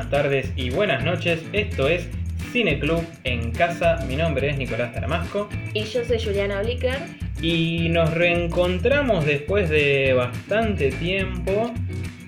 [0.00, 1.42] Buenas tardes y buenas noches.
[1.52, 2.08] Esto es
[2.52, 4.02] Cine Club en casa.
[4.08, 6.96] Mi nombre es Nicolás Taramasco Y yo soy Juliana Blicker.
[7.42, 11.74] y nos reencontramos después de bastante tiempo,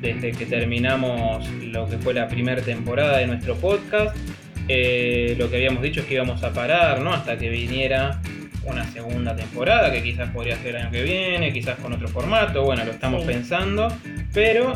[0.03, 4.15] desde que terminamos lo que fue la primera temporada de nuestro podcast.
[4.69, 7.15] Eh, lo que habíamos dicho es que íbamos a parar, ¿no?
[7.15, 8.21] Hasta que viniera
[8.67, 12.65] una segunda temporada, que quizás podría ser el año que viene, quizás con otro formato,
[12.65, 13.29] bueno, lo estamos Sí.
[13.29, 13.89] pensando,
[14.35, 14.75] pero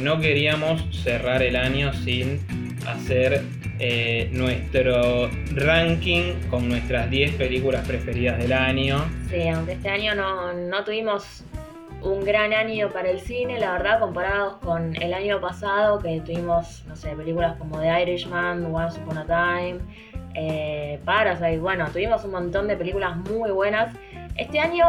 [0.00, 2.40] no queríamos cerrar el año sin
[2.86, 3.42] hacer
[3.78, 9.04] eh, nuestro ranking con nuestras 10 películas preferidas del año.
[9.28, 11.44] Sí, aunque este año no, no tuvimos
[12.02, 16.84] un gran año para el cine, la verdad, comparados con el año pasado, que tuvimos,
[16.86, 19.80] no sé, películas como The Irishman, Once Upon a Time,
[20.34, 23.94] eh, Parasite, bueno, tuvimos un montón de películas muy buenas.
[24.36, 24.86] Este año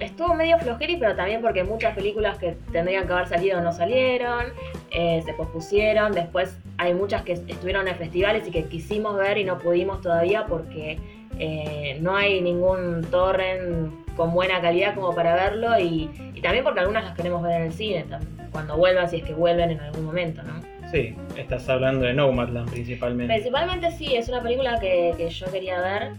[0.00, 4.46] estuvo medio flojeri, pero también porque muchas películas que tendrían que haber salido no salieron,
[4.90, 9.44] eh, se pospusieron, después hay muchas que estuvieron en festivales y que quisimos ver y
[9.44, 10.98] no pudimos todavía porque
[11.38, 16.80] eh, no hay ningún torrent con buena calidad como para verlo y, y también porque
[16.80, 18.04] algunas las queremos ver en el cine,
[18.52, 20.54] cuando vuelvan, si es que vuelven en algún momento, ¿no?
[20.90, 23.34] Sí, estás hablando de Nomadland principalmente.
[23.34, 26.12] Principalmente sí, es una película que, que yo quería ver,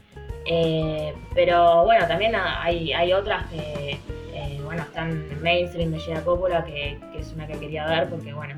[0.47, 3.99] eh, pero bueno, también hay, hay otras que,
[4.33, 8.33] eh, bueno, están mainstream de Gia Coppola, que, que es una que quería ver porque,
[8.33, 8.55] bueno,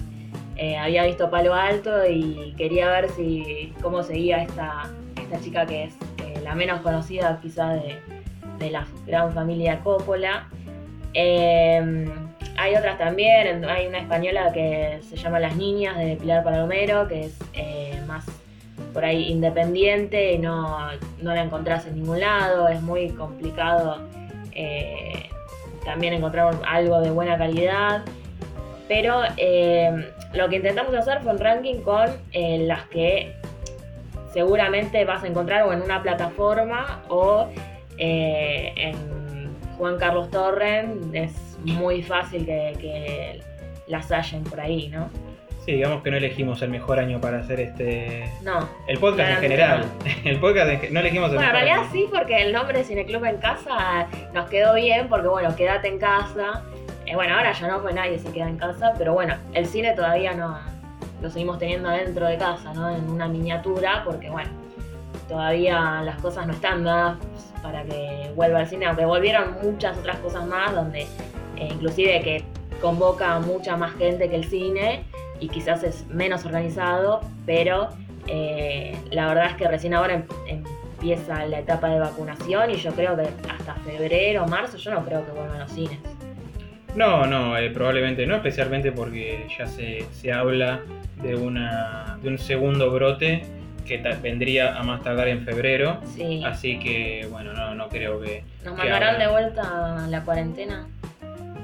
[0.56, 4.90] eh, había visto Palo Alto y quería ver si cómo seguía esta,
[5.22, 7.98] esta chica que es eh, la menos conocida quizás de,
[8.60, 10.48] de la gran familia Coppola.
[11.16, 17.26] Hay otras también, hay una española que se llama Las Niñas de Pilar Palomero, que
[17.26, 18.26] es más
[18.94, 20.78] por ahí independiente y no,
[21.22, 23.98] no la encontrás en ningún lado, es muy complicado
[24.54, 25.30] eh,
[25.86, 28.04] también encontrar algo de buena calidad.
[28.88, 33.34] Pero eh, lo que intentamos hacer fue un ranking con eh, las que
[34.34, 37.48] seguramente vas a encontrar o en una plataforma o
[37.98, 38.96] en
[39.78, 41.12] Juan Carlos Torren.
[41.14, 43.42] Es muy fácil que, que
[43.88, 45.10] las hallen por ahí, ¿no?
[45.70, 48.28] Sí, digamos que no elegimos el mejor año para hacer este...
[48.42, 48.68] No.
[48.88, 49.86] El podcast en general.
[50.26, 51.92] El podcast en no elegimos el Bueno, en mejor realidad año.
[51.92, 56.00] sí, porque el nombre de Cineclub en casa nos quedó bien, porque bueno, quédate en
[56.00, 56.64] casa.
[57.06, 59.94] Eh, bueno, ahora ya no, pues nadie se queda en casa, pero bueno, el cine
[59.94, 60.58] todavía no
[61.22, 62.90] lo seguimos teniendo dentro de casa, ¿no?
[62.90, 64.50] En una miniatura, porque bueno,
[65.28, 67.20] todavía las cosas no están dadas
[67.62, 71.02] para que vuelva al cine, aunque volvieron muchas otras cosas más, donde
[71.58, 72.44] eh, inclusive que
[72.82, 75.04] convoca a mucha más gente que el cine
[75.40, 77.90] y quizás es menos organizado, pero
[78.28, 82.92] eh, la verdad es que recién ahora em- empieza la etapa de vacunación y yo
[82.92, 85.98] creo que hasta febrero, marzo, yo no creo que vuelvan los cines.
[86.96, 90.82] No, no, eh, probablemente no, especialmente porque ya se, se habla
[91.22, 93.44] de, una, de un segundo brote
[93.86, 96.00] que vendría a más tardar en febrero.
[96.16, 96.44] Sí.
[96.46, 98.44] Así que, bueno, no, no creo que...
[98.64, 100.88] ¿Nos que mandarán de vuelta la cuarentena?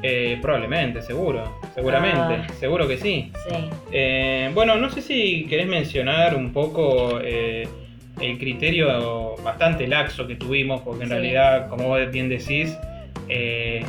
[0.03, 2.53] Eh, probablemente, seguro, seguramente, Ah.
[2.59, 3.31] seguro que sí.
[3.49, 3.55] Sí.
[3.91, 7.67] Eh, bueno, no sé si querés mencionar un poco eh,
[8.21, 11.13] el criterio bastante laxo que tuvimos, porque en Sí.
[11.15, 12.77] realidad, como vos bien decís,
[13.29, 13.83] eh,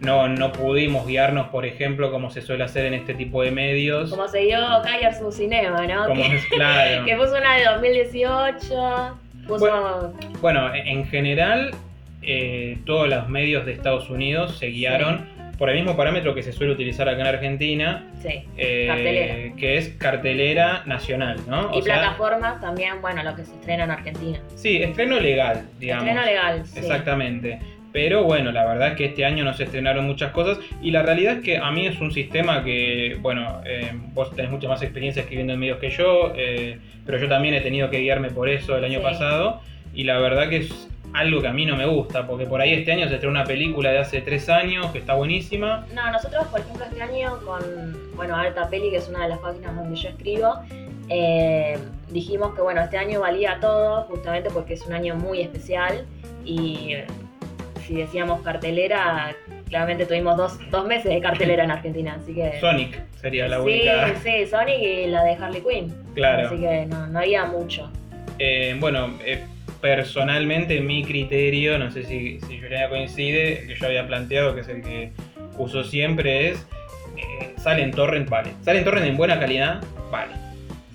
[0.00, 4.10] no, no pudimos guiarnos, por ejemplo, como se suele hacer en este tipo de medios.
[4.10, 6.06] Como se dio Cayer su cinema, ¿no?
[6.08, 7.04] Como que, es claro.
[7.06, 9.58] que puso una de 2018, puso...
[9.58, 10.12] Bueno.
[10.40, 11.70] Bueno, en general,
[12.84, 15.24] todos los medios de Estados Unidos se guiaron
[15.62, 18.42] por el mismo parámetro que se suele utilizar acá en Argentina, sí.
[18.56, 21.70] eh, que es cartelera nacional, ¿no?
[21.72, 24.40] Y O sea, plataformas también, bueno, lo que se estrena en Argentina.
[24.56, 26.02] Sí, estreno legal, digamos.
[26.08, 26.80] Estreno legal, sí.
[26.80, 27.60] Exactamente.
[27.92, 31.04] Pero bueno, la verdad es que este año no se estrenaron muchas cosas y la
[31.04, 34.82] realidad es que a mí es un sistema que, bueno, eh, vos tenés mucha más
[34.82, 36.76] experiencia escribiendo en medios que yo, eh,
[37.06, 39.04] pero yo también he tenido que guiarme por eso el año Sí.
[39.04, 39.60] pasado
[39.94, 42.72] y la verdad que es algo que a mí no me gusta, porque por ahí
[42.72, 45.86] este año se estrenó una película de hace tres años que está buenísima.
[45.94, 47.62] No, nosotros, por ejemplo, este año con,
[48.16, 50.54] bueno, Alta Peli, que es una de las páginas donde yo escribo,
[51.08, 51.78] eh,
[52.08, 56.06] dijimos que, bueno, este año valía todo, justamente porque es un año muy especial
[56.44, 56.94] y
[57.86, 59.34] si decíamos cartelera,
[59.68, 62.58] claramente tuvimos dos, dos meses de cartelera en Argentina, así que...
[62.60, 64.14] Sonic sería la sí, única.
[64.22, 65.94] sí, Sonic y la de Harley Quinn.
[66.14, 66.46] Claro.
[66.46, 67.90] Así que no, no había mucho.
[68.38, 69.44] Eh, bueno, eh,
[69.82, 74.60] personalmente mi criterio, no sé si, si Juliana coincide, el que yo había planteado, que
[74.62, 75.10] es el que
[75.58, 76.66] uso siempre, es
[77.16, 78.52] eh, sale en torrent, vale.
[78.62, 80.32] Sale en torrent en buena calidad, vale.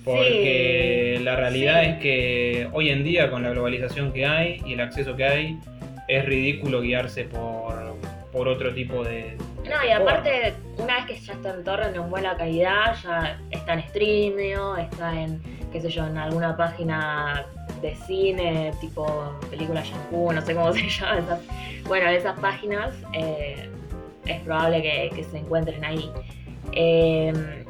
[0.04, 1.88] Porque Sí, la realidad sí.
[1.90, 5.58] es que hoy en día con la globalización que hay y el acceso que hay,
[6.08, 7.94] es ridículo guiarse por,
[8.32, 12.08] por otro tipo de, No, y aparte, una vez que ya está en torrent en
[12.08, 15.42] buena calidad, ya está en streaming, está en,
[15.80, 17.46] qué en alguna página
[17.80, 19.06] de cine, tipo
[19.50, 21.18] película shampoo, no sé cómo se llama.
[21.18, 21.40] Esas,
[21.86, 23.68] bueno, esas páginas eh,
[24.26, 26.10] es probable que, se encuentren ahí.
[26.72, 27.64] Eh,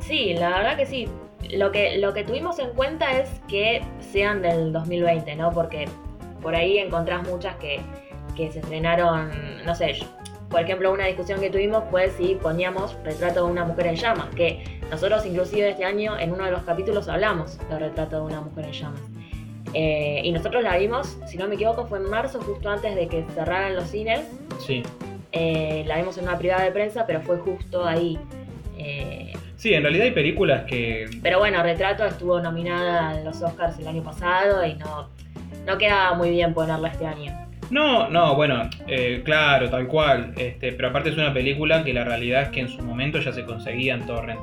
[0.00, 1.08] sí, la verdad que sí.
[1.50, 5.50] Lo que, lo que tuvimos en cuenta es que sean del 2020, ¿no?
[5.50, 5.86] Porque
[6.40, 7.80] por ahí encontrás muchas que,
[8.36, 9.30] que se estrenaron,
[9.64, 9.98] no sé,
[10.52, 14.28] por ejemplo, una discusión que tuvimos fue si poníamos Retrato de una mujer en llamas,
[14.36, 14.62] que
[14.92, 18.66] nosotros inclusive este año en uno de los capítulos hablamos de Retrato de una mujer
[18.66, 19.00] en llamas.
[19.72, 23.08] Eh, y nosotros la vimos, si no me equivoco, fue en marzo, justo antes de
[23.08, 24.20] que cerraran los cines.
[24.58, 24.82] Sí.
[25.32, 28.18] Eh, la vimos en una privada de prensa, pero fue justo ahí.
[28.76, 31.06] Eh, sí, en realidad hay películas que...
[31.22, 35.08] Pero bueno, Retrato estuvo nominada en los Oscars el año pasado y no,
[35.66, 37.32] no queda muy bien ponerla este año.
[37.70, 38.68] No, no, bueno,
[39.24, 40.34] claro, tal cual.
[40.36, 43.32] Este, pero aparte es una película que la realidad es que en su momento ya
[43.32, 44.40] se conseguía en Torrent.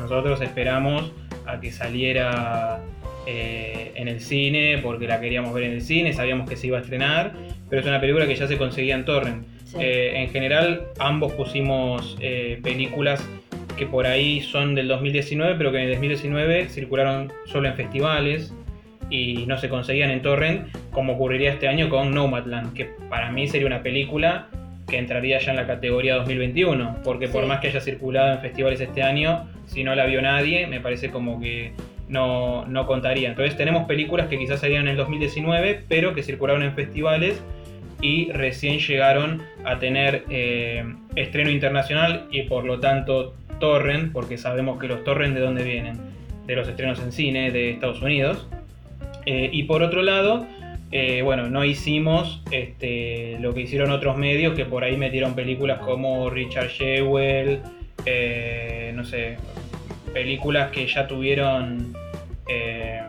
[0.00, 1.12] Nosotros esperamos
[1.46, 2.80] a que saliera
[3.26, 6.78] eh, en el cine porque la queríamos ver en el cine, sabíamos que se iba
[6.78, 7.32] a estrenar,
[7.68, 9.46] pero es una película que ya se conseguía en torrent.
[9.78, 13.24] Eh, en general, ambos pusimos eh, películas
[13.76, 18.52] que por ahí son del 2019, pero que en el 2019 circularon solo en festivales
[19.10, 23.48] y no se conseguían en torrent, como ocurriría este año con Nomadland, que para mí
[23.48, 24.48] sería una película
[24.90, 28.80] que entraría ya en la categoría 2021, porque por más que haya circulado en festivales
[28.80, 31.72] este año, si no la vio nadie, me parece como que
[32.08, 33.28] no, no contaría.
[33.28, 37.40] Entonces tenemos películas que quizás salieron en el 2019, pero que circularon en festivales
[38.02, 40.84] y recién llegaron a tener eh,
[41.14, 45.98] estreno internacional y por lo tanto torrent, porque sabemos que los torrents de dónde vienen,
[46.46, 48.48] de los estrenos en cine de Estados Unidos.
[49.26, 50.46] Eh, y por otro lado,
[50.90, 55.78] eh, bueno, no hicimos este, lo que hicieron otros medios que por ahí metieron películas
[55.80, 57.60] como Richard Shewell,
[58.94, 59.36] no sé,
[60.12, 61.94] películas que ya tuvieron
[62.48, 63.00] eh,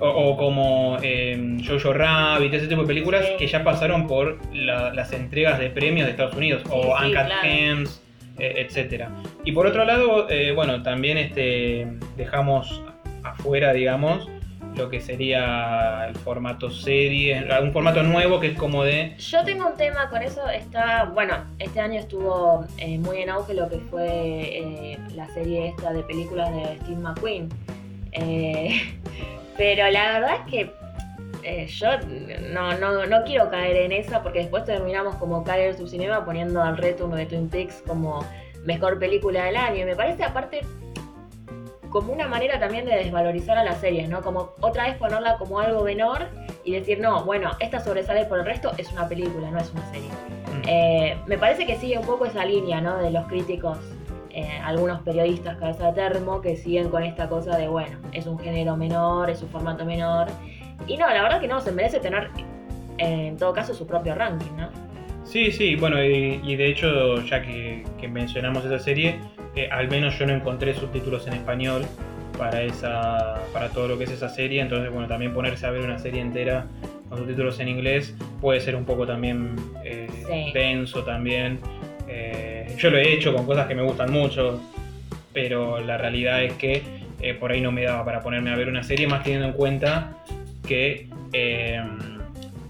[0.00, 5.58] o, como eh, Jojo Rabbit, ese tipo de películas que ya pasaron por las entregas
[5.58, 8.02] de premios de Estados Unidos, o Uncut Gems,
[8.38, 9.06] eh, etc.
[9.44, 11.86] Y por otro lado, eh, bueno, también este,
[12.16, 12.82] dejamos
[13.24, 14.28] afuera, digamos,
[14.76, 19.14] lo que sería el formato serie, algún formato nuevo que es como de...
[19.18, 22.64] Yo tengo un tema con eso, está, bueno, este año estuvo
[23.00, 27.48] muy en auge lo que fue la serie esta de películas de Steve McQueen
[28.12, 28.80] eh,
[29.56, 30.70] pero la verdad es que
[31.42, 31.88] eh, yo
[32.52, 36.76] no, no, quiero caer en esa porque después terminamos como caer su cinema poniendo al
[36.76, 38.24] reto de Twin Peaks como
[38.64, 39.82] mejor película del año.
[39.82, 40.60] Y me parece aparte
[41.90, 44.22] como una manera también de desvalorizar a las series, ¿no?
[44.22, 46.26] Como otra vez ponerla como algo menor
[46.64, 49.90] y decir, no, bueno, esta sobresale por el resto, es una película, no es una
[49.90, 50.08] serie.
[50.08, 50.62] Mm.
[50.66, 52.98] Eh, me parece que sigue un poco esa línea, ¿no?
[52.98, 53.78] De los críticos
[54.38, 58.38] eh, algunos periodistas cabeza de termo que siguen con esta cosa de, bueno, es un
[58.38, 60.28] género menor, es un formato menor.
[60.86, 62.30] Y no, la verdad que no, se merece tener
[62.98, 64.68] en todo caso su propio ranking, ¿no?
[65.24, 69.18] Sí, sí, bueno, y, de hecho, ya que, mencionamos esa serie,
[69.64, 71.84] eh, al menos yo no encontré subtítulos en español
[72.36, 75.82] para esa para todo lo que es esa serie, entonces bueno, también ponerse a ver
[75.82, 76.66] una serie entera
[77.08, 80.08] con subtítulos en inglés puede ser un poco también eh,
[80.52, 81.58] denso también.
[82.08, 84.60] Eh, yo lo he hecho con cosas que me gustan mucho,
[85.32, 86.82] pero la realidad es que
[87.20, 89.52] eh, por ahí no me daba para ponerme a ver una serie, más teniendo en
[89.52, 90.16] cuenta
[90.66, 91.82] que, eh,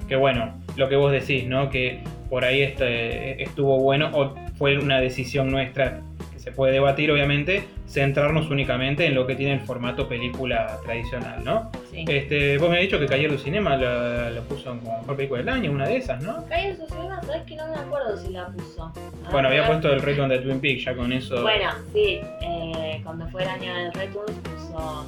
[0.08, 1.70] que bueno, lo que vos decís, ¿no?
[1.70, 6.00] Que por ahí este, estuvo bueno o fue una decisión nuestra
[6.48, 11.70] se puede debatir, obviamente, centrarnos únicamente en lo que tiene el formato película tradicional, ¿no?
[11.92, 15.48] Este, vos me has dicho que Cayer del Cinema lo, puso como mejor película del
[15.50, 16.46] año, una de esas, ¿no?
[16.46, 18.92] Cayer del Cinema, sabes que no me acuerdo si la puso.
[19.30, 21.42] bueno, había puesto el Return de Twin Peaks, ya con eso.
[21.42, 25.06] Bueno, sí, eh, cuando fue el año del Return puso.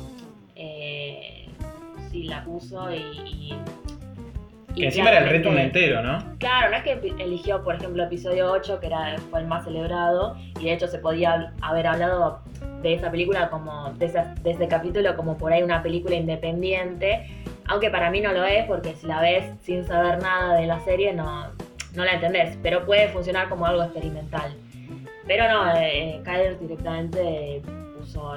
[0.57, 1.47] Eh,
[2.11, 3.55] sí, la puso y
[4.81, 6.19] que encima era el reto entero, ¿no?
[6.39, 10.37] Claro, no es que eligió, por ejemplo, episodio 8, que era, fue el más celebrado,
[10.59, 12.41] y de hecho se podía haber hablado
[12.83, 17.27] de esa película como, de, ese capítulo como por ahí una película independiente,
[17.67, 20.81] aunque para mí no lo es, porque si la ves sin saber nada de la
[20.81, 21.49] serie no,
[21.95, 24.55] no la entendés, pero puede funcionar como algo experimental.
[25.27, 27.63] Pero no, eh, eh directamente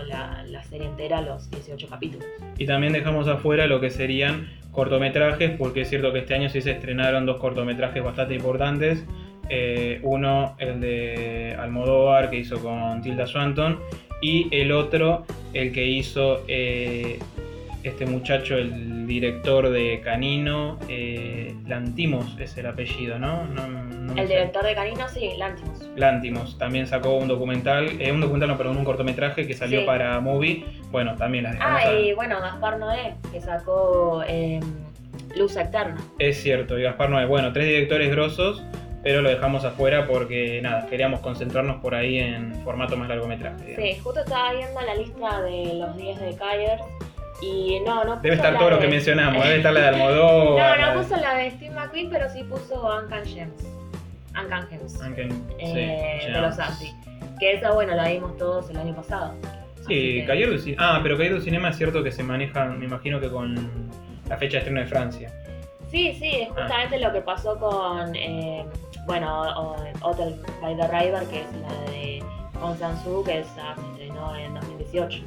[0.07, 2.25] la serie entera, los 18 capítulos.
[2.57, 6.61] Y también dejamos afuera lo que serían cortometrajes, porque es cierto que este año sí
[6.61, 9.05] se estrenaron dos cortometrajes bastante importantes.
[9.49, 13.79] Eh, uno, el de Almodóvar, que hizo con Tilda Swanton,
[14.21, 17.19] y el otro, el que hizo eh,
[17.83, 23.45] este muchacho, el director de Canino, eh, Lantimos es el apellido, ¿no?
[23.45, 24.33] No- El sé.
[24.33, 25.89] director de Canino, sí, Lantimos.
[25.95, 29.85] Lantimos también sacó un documental, eh, un documental, no, perdón, un cortometraje que salió Sí.
[29.85, 30.65] para Movie.
[30.91, 34.59] Bueno, también las dejamos Ah, a- y bueno, Gaspar Noé, que sacó eh,
[35.35, 35.97] Luz Eterna.
[36.19, 37.25] Es cierto, y Gaspar Noé.
[37.25, 38.63] Bueno, tres directores grosos,
[39.03, 43.65] pero lo dejamos afuera porque, nada, queríamos concentrarnos por ahí en formato más largometraje.
[43.75, 43.89] digamos.
[43.89, 46.81] Sí, justo estaba viendo la lista de los 10 de Kyers
[47.41, 50.79] y no, no puso Debe estar todo lo que mencionamos, debe estar la de Almodóvar.
[50.81, 53.63] No, no puso la de Steve McQueen, pero sí puso Uncan Gems.
[54.41, 55.01] Uncan Gems.
[55.01, 56.91] Aunque- eh, sí, de los Santi.
[57.39, 59.33] Que esa, bueno, la vimos todos el año pasado.
[59.87, 60.77] Sí, que- Cayer Cine.
[60.79, 63.55] Ah, pero Cayer del Cinema es cierto que se maneja, me imagino que con
[64.29, 65.29] la fecha de estreno de Francia.
[65.91, 68.65] Sí, sí, es justamente lo que pasó con, eh,
[69.05, 72.23] bueno, Hotel by the River, que es la de
[72.61, 75.19] Hong Sang-soo, que esa se estrenó en 2018.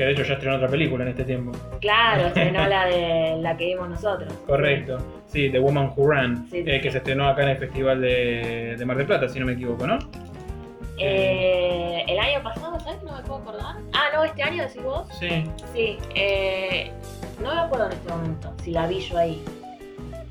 [0.00, 1.52] Que de hecho ya estrenó otra película en este tiempo.
[1.78, 4.32] Claro, estrenó la de la que vimos nosotros.
[4.46, 4.96] Correcto.
[5.26, 8.00] Sí, The Woman Who Ran, Sí, sí, eh, que se estrenó acá en el Festival
[8.00, 9.98] de, de Mar del Plata, si no me equivoco, ¿no?
[10.96, 13.02] Eh, el año pasado, ¿sabes?
[13.02, 13.76] No me puedo acordar.
[13.92, 15.06] Ah, no, este año decís vos.
[15.18, 15.44] Sí.
[15.74, 16.90] Sí, eh,
[17.42, 19.44] no me acuerdo en este momento si la vi yo ahí.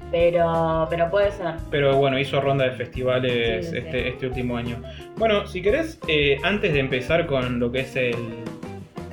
[0.10, 1.54] Pero, pero puede ser.
[1.70, 4.08] Pero bueno, hizo ronda de festivales sí, este, sí.
[4.08, 4.82] este último año.
[5.16, 8.16] Bueno, si querés, eh, antes de empezar con lo que es el,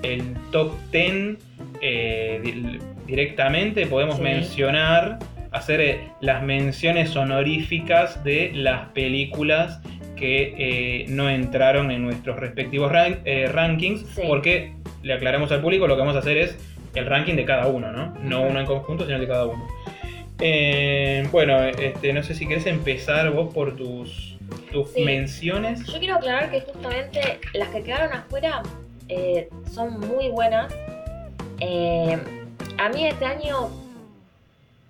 [0.03, 1.39] el top 10
[1.81, 4.23] eh, di- directamente, podemos Sí.
[4.23, 5.19] mencionar,
[5.53, 9.81] hacer eh, las menciones honoríficas de las películas
[10.17, 14.23] que eh, no entraron en nuestros respectivos ran- eh, rankings, Sí.
[14.27, 14.73] porque
[15.03, 16.59] le aclaramos al público, lo que vamos a hacer es
[16.95, 18.15] el ranking de cada uno, ¿no?
[18.23, 19.63] No uno en conjunto, sino de cada uno.
[20.41, 24.37] Eh, bueno, este, no sé si querés empezar vos por tus,
[24.73, 25.03] tus Sí.
[25.03, 25.85] menciones.
[25.87, 28.63] Yo quiero aclarar que justamente las que quedaron afuera
[29.09, 30.73] eh, son muy buenas.
[31.61, 32.19] Eh,
[32.79, 33.71] a mí este año,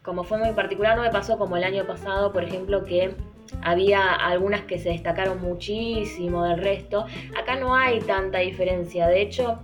[0.02, 3.14] como fue muy particular, no me pasó como el año pasado, por ejemplo, que
[3.62, 7.06] había algunas que se destacaron muchísimo del resto.
[7.38, 9.06] Acá no hay tanta diferencia.
[9.08, 9.58] De hecho,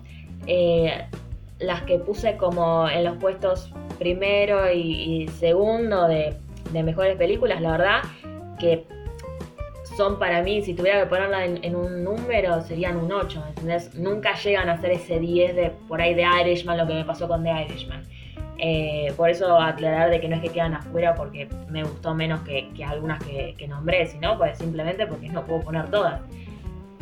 [0.47, 1.07] eh,
[1.59, 6.37] las que puse como en los puestos primero y, segundo de
[6.73, 8.03] mejores películas, la verdad
[8.59, 8.87] que
[9.97, 13.95] son para mí, si tuviera que ponerla en, un número, serían un 8, ¿entendés?
[13.95, 17.29] Nunca llegan a ser ese 10 de por ahí de Irishman, lo que me pasó
[17.29, 18.03] con The Irishman.
[18.59, 22.41] Eh, por eso aclarar de que no es que quedan afuera porque me gustó menos
[22.43, 26.21] que, algunas que, nombré, sino pues simplemente porque no puedo poner todas.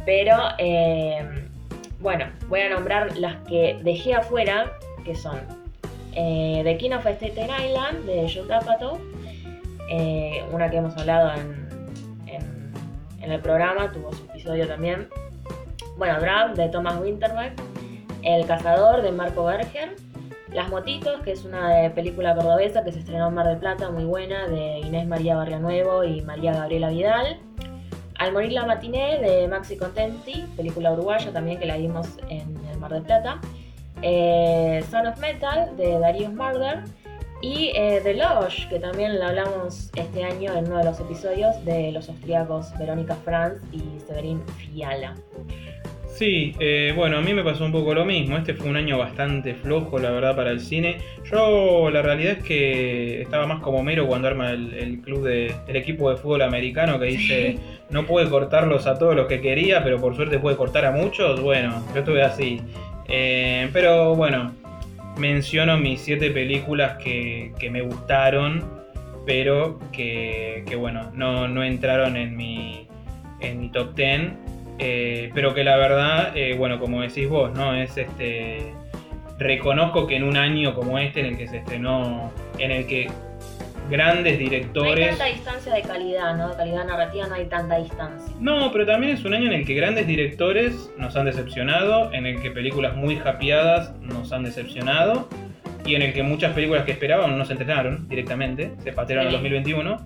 [0.07, 1.23] Pero eh,
[2.01, 4.73] bueno, voy a nombrar las que dejé afuera,
[5.05, 5.39] que son
[6.15, 8.99] eh, The King of Staten Island de Judd Apatow,
[9.91, 11.60] eh, una que hemos hablado en,
[13.21, 15.09] en, el programa, tuvo su episodio también.
[15.97, 17.55] Bueno, Drag de Thomas Winterberg,
[18.23, 19.97] El Cazador de Marco Berger,
[20.53, 23.91] Las Motitos, que es una de película cordobesa que se estrenó en Mar del Plata,
[23.91, 27.41] muy buena, de Inés María Barrianuevo y María Gabriela Vidal.
[28.17, 32.79] Al morir la matiné de Maxi Contenti, película uruguaya también que la vimos en el
[32.79, 33.41] Mar del Plata.
[34.03, 36.81] Eh, Son of Metal de Darius Marder.
[37.43, 41.65] Y eh, The Lodge, que también la hablamos este año en uno de los episodios
[41.65, 45.15] de los austríacos Verónica Franz y Severin Fiala.
[46.21, 48.37] Sí, eh, bueno, a mí me pasó un poco lo mismo.
[48.37, 50.99] Este fue un año bastante flojo, la verdad, para el cine.
[51.31, 55.55] Yo, la realidad es que estaba más como mero cuando arma el, el club de,
[55.67, 59.83] el equipo de fútbol americano que dice no puede cortarlos a todos los que quería,
[59.83, 61.41] pero por suerte puede cortar a muchos.
[61.41, 62.61] Bueno, yo estuve así.
[63.09, 64.53] Eh, pero bueno,
[65.21, 68.81] menciono mis siete películas que, que me gustaron,
[69.27, 72.89] pero que, bueno, no, no entraron en mi,
[73.41, 74.33] en mi top 10.
[74.79, 77.75] Eh, pero que la verdad, eh, bueno, como decís vos, ¿no?
[77.75, 78.73] Es este.
[79.39, 83.09] Reconozco que en un año como este, en el que se estrenó, en el que
[83.91, 85.09] grandes No hay directores.
[85.11, 86.49] tanta distancia de calidad, ¿no?
[86.51, 88.35] De calidad narrativa no hay tanta distancia.
[88.41, 92.27] No, pero también es un año en el que grandes directores nos han decepcionado, en
[92.27, 95.29] el que películas muy japeadas nos han decepcionado,
[95.85, 99.31] y en el que muchas películas que esperaban no se estrenaron directamente, se patearon en
[99.31, 99.37] Sí.
[99.37, 99.99] 2021.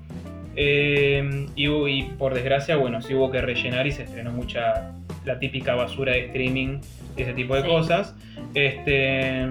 [0.57, 4.93] Eh, y, por desgracia, bueno, sí hubo que rellenar y se estrenó mucha
[5.25, 6.79] la típica basura de streaming
[7.17, 7.69] y ese tipo de Sí.
[7.69, 8.15] cosas.
[8.55, 9.45] Este,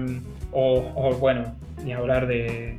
[0.52, 2.78] o, o, bueno, ni hablar de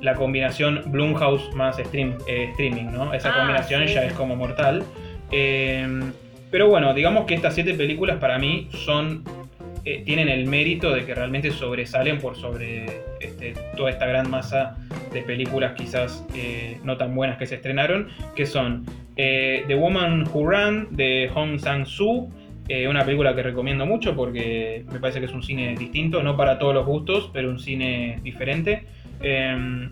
[0.00, 3.12] la combinación Blumhouse más stream, eh, streaming, ¿no?
[3.14, 3.94] Esa Ah, combinación sí.
[3.94, 4.82] ya es como mortal.
[5.30, 5.86] Eh,
[6.50, 9.24] pero bueno, digamos que estas siete películas para mí son
[9.84, 12.86] eh, tienen el mérito de que realmente sobresalen por sobre
[13.20, 14.76] este, toda esta gran masa
[15.12, 16.24] de películas quizás
[16.82, 22.30] no tan buenas que se estrenaron, que son The Woman Who Ran de Hong Sang-soo,
[22.68, 26.34] eh, una película que recomiendo mucho porque me parece que es un cine distinto, no
[26.34, 28.84] para todos los gustos, pero un cine diferente.
[29.24, 29.88] Em,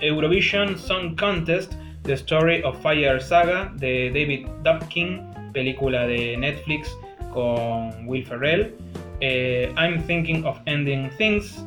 [0.00, 5.20] Eurovision Song Contest, The Story of Fire Saga de David Dupkin,
[5.52, 6.96] película de Netflix
[7.32, 8.74] con Will Ferrell.
[9.20, 11.64] Eh, I'm Thinking of Ending Things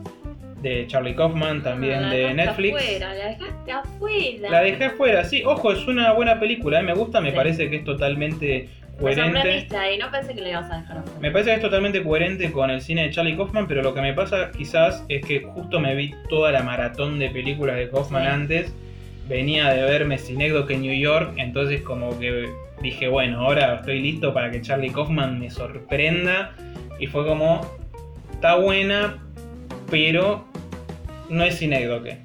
[0.61, 2.75] de Charlie Kaufman, también Ah, la de Netflix.
[2.77, 4.49] Afuera, la dejaste afuera.
[4.49, 7.35] La dejé afuera, sí, ojo, es una buena película, eh, me gusta, me Sí.
[7.35, 9.33] parece que es totalmente Me coherente.
[9.33, 11.19] sorprendiste y no pensé que le ibas a dejar afuera.
[11.19, 14.01] Me parece que es totalmente coherente con el cine de Charlie Kaufman, pero lo que
[14.01, 18.23] me pasa quizás es que justo me vi toda la maratón de películas de Kaufman
[18.23, 18.27] Sí.
[18.29, 18.73] antes,
[19.27, 22.47] venía de verme Cinécdoque en New York, entonces como que
[22.81, 26.53] dije, bueno, ahora estoy listo para que Charlie Kaufman me sorprenda,
[26.99, 27.61] y fue como,
[28.31, 29.17] está buena,
[29.89, 30.45] pero
[31.29, 32.17] no es Cinécdoque.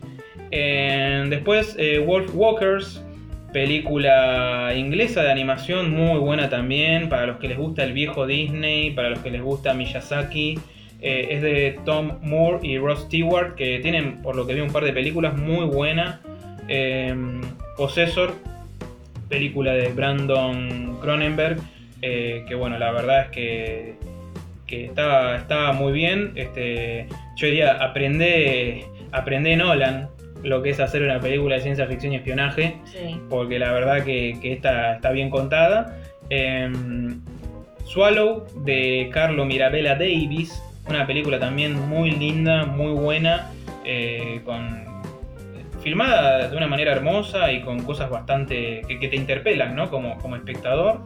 [0.50, 3.02] Eh, después, eh, Wolf Walkers,
[3.52, 8.90] película inglesa de animación muy buena también, para los que les gusta el viejo Disney,
[8.90, 10.58] para los que les gusta Miyazaki.
[11.02, 14.70] Eh, es de Tom Moore y Ross Stewart, que tienen, por lo que vi, un
[14.70, 16.20] par de películas muy buenas.
[16.68, 17.14] Eh,
[17.76, 18.34] Possessor,
[19.28, 21.58] película de Brandon Cronenberg,
[22.02, 23.94] eh, que bueno, la verdad es que,
[24.66, 26.32] que está, está muy bien.
[26.34, 30.08] Este, yo diría, aprende, aprende Nolan
[30.42, 33.20] lo que es hacer una película de ciencia ficción y espionaje, Sí.
[33.28, 35.96] porque la verdad que, que esta está bien contada.
[36.30, 37.20] Em,
[37.84, 43.50] Swallow de Carlo Mirabella Davis, una película también muy linda, muy buena,
[43.84, 44.88] eh, con
[45.82, 49.88] filmada de una manera hermosa y con cosas bastante que, que te interpelan, ¿no?
[49.90, 51.00] Como, como espectador.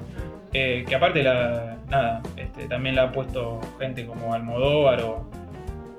[0.52, 5.24] Eh, que aparte la, nada, este, también la ha puesto gente como Almodóvar o,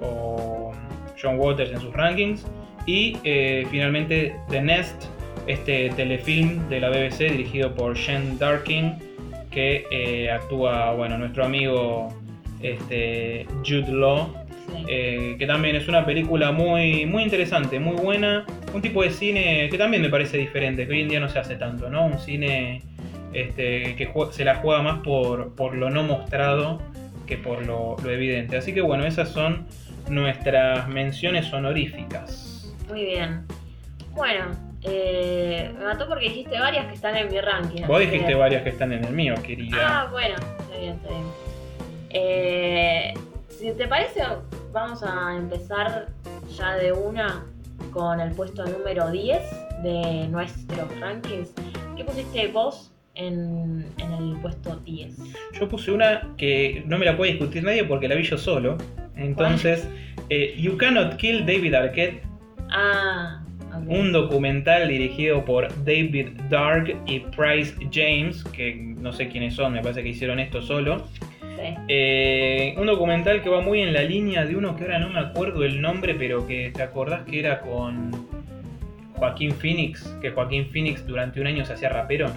[0.01, 0.71] o
[1.21, 2.45] John Waters en sus rankings.
[2.85, 5.05] Y eh, finalmente The Nest,
[5.47, 8.93] este telefilm de la BBC dirigido por Shane Darkin,
[9.49, 12.09] que eh, actúa, bueno, nuestro amigo
[12.61, 14.85] este, Jude Law, sí.
[14.87, 19.69] eh, que también es una película muy, muy interesante, muy buena, un tipo de cine
[19.69, 22.05] que también me parece diferente, que hoy en día no se hace tanto, ¿no?
[22.05, 22.81] Un cine
[23.33, 26.81] este, que se la juega más por, por lo no mostrado
[27.25, 28.57] que por lo, lo evidente.
[28.57, 29.65] Así que bueno, esas son
[30.09, 32.44] nuestras menciones honoríficas.
[32.87, 33.45] Muy bien.
[34.13, 34.45] Bueno,
[34.83, 37.83] eh, me mató porque dijiste varias que están en mi ranking.
[37.87, 39.77] Vos dijiste que- varias que están en el mío, querida.
[40.03, 41.23] Ah, bueno, está bien, está bien.
[42.11, 43.13] Eh,
[43.49, 44.21] si te parece,
[44.71, 46.07] vamos a empezar
[46.55, 47.45] ya de una
[47.91, 49.41] con el puesto número 10
[49.83, 51.53] de nuestros rankings.
[51.97, 55.17] ¿Qué pusiste vos en, en el puesto 10?
[55.59, 58.77] Yo puse una que no me la puede discutir nadie porque la vi yo solo.
[59.15, 59.87] Entonces,
[60.29, 62.21] eh, You Cannot Kill David Arquette
[62.77, 63.41] Ah,
[63.87, 69.81] un documental dirigido por David Dark y Price James, que no sé quiénes son, me
[69.81, 71.07] parece que hicieron esto solo.
[71.39, 71.73] Sí.
[71.87, 75.19] Eh, un documental que va muy en la línea de uno que ahora no me
[75.19, 78.11] acuerdo el nombre, pero que te acordás que era con
[79.15, 82.27] Joaquín Phoenix, que Joaquín Phoenix durante un año se hacía rapero.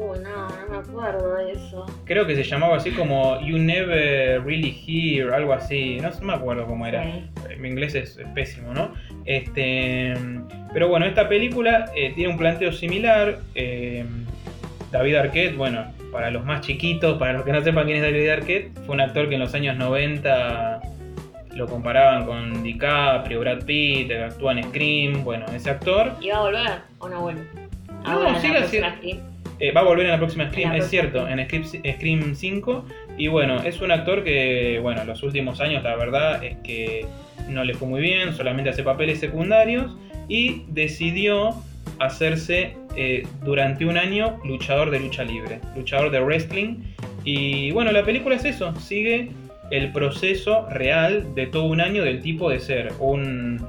[0.00, 1.84] Uh, no, no me acuerdo de eso.
[2.06, 6.32] Creo que se llamaba así como You Never Really Hear, algo así, no, no me
[6.32, 7.04] acuerdo cómo era.
[7.04, 7.56] Sí.
[7.58, 8.94] Mi inglés es, es pésimo, ¿no?
[9.26, 10.14] Este,
[10.72, 13.38] pero bueno, esta película eh, tiene un planteo similar.
[13.54, 14.04] eh,
[14.90, 18.28] David Arquette, bueno, para los más chiquitos, para los que no sepan quién es David
[18.30, 20.80] Arquette, fue un actor que en los años 90
[21.54, 25.22] lo comparaban con DiCaprio, Brad Pitt, actúa en Scream.
[25.24, 27.42] Bueno, ese actor ¿Y va a volver o no vuelve?
[28.02, 29.20] No, Ahora, sigue.
[29.60, 32.34] Eh, va a volver en la próxima Scream, la es próxima cierto, en Scream, Scream
[32.34, 32.84] 5.
[33.18, 37.04] Y bueno, es un actor que, bueno, los últimos años la verdad es que
[37.48, 39.94] no le fue muy bien, solamente hace papeles secundarios.
[40.28, 41.54] Y decidió
[41.98, 46.76] hacerse eh, durante un año luchador de lucha libre, luchador de wrestling.
[47.24, 49.28] Y bueno, la película es eso, sigue
[49.70, 53.64] el proceso real de todo un año del tipo de ser un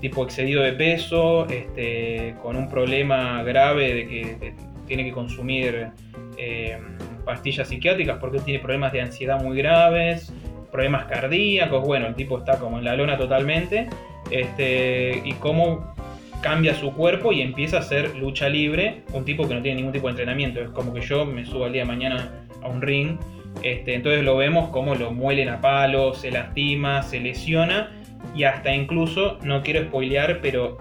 [0.00, 4.54] tipo excedido de peso, este, con un problema grave de que de-
[4.86, 5.88] tiene que consumir
[6.36, 6.78] eh,
[7.24, 10.32] pastillas psiquiátricas porque él tiene problemas de ansiedad muy graves,
[10.70, 13.88] problemas cardíacos, bueno, el tipo está como en la lona totalmente,
[14.30, 15.94] este, y cómo
[16.42, 19.92] cambia su cuerpo y empieza a hacer lucha libre, un tipo que no tiene ningún
[19.92, 22.82] tipo de entrenamiento, es como que yo me subo al día de mañana a un
[22.82, 23.18] ring,
[23.62, 27.92] este, entonces lo vemos como lo muelen a palos, se lastima, se lesiona
[28.34, 30.78] y hasta incluso, no quiero spoilear, pero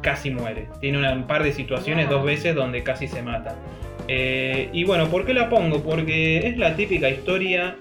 [0.00, 0.66] casi muere.
[0.80, 3.54] Tiene un par de situaciones, dos veces, donde casi se mata.
[4.08, 5.82] Eh, y bueno, ¿por qué la pongo?
[5.82, 7.76] Porque es la típica historia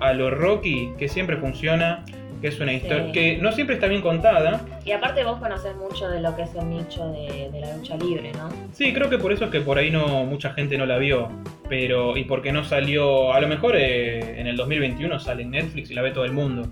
[0.00, 2.04] a lo Rocky que siempre funciona,
[2.40, 3.12] que es una historia Sí.
[3.12, 4.60] que no siempre está bien contada.
[4.84, 7.96] Y aparte vos conocés mucho de lo que es el nicho de, de la lucha
[7.96, 8.50] libre, ¿no?
[8.72, 11.28] Sí, creo que por eso es que por ahí no mucha gente no la vio.
[11.68, 15.90] Pero, y porque no salió, a lo mejor eh, en el 2021 sale en Netflix
[15.90, 16.68] y la ve todo el mundo.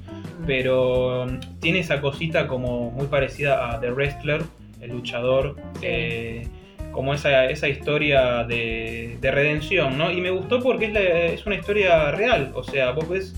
[0.46, 4.42] pero mm, tiene esa cosita como muy parecida a The Wrestler,
[4.82, 6.46] el luchador, eh,
[6.90, 10.10] como esa, esa historia de, de redención, ¿no?
[10.10, 13.34] Y me gustó porque es, la- es una historia real, o sea, vos ves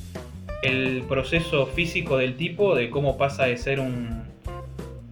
[0.62, 4.24] el proceso físico del tipo, de cómo pasa de ser un,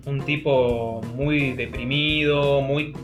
[0.06, 2.94] un tipo muy deprimido, muy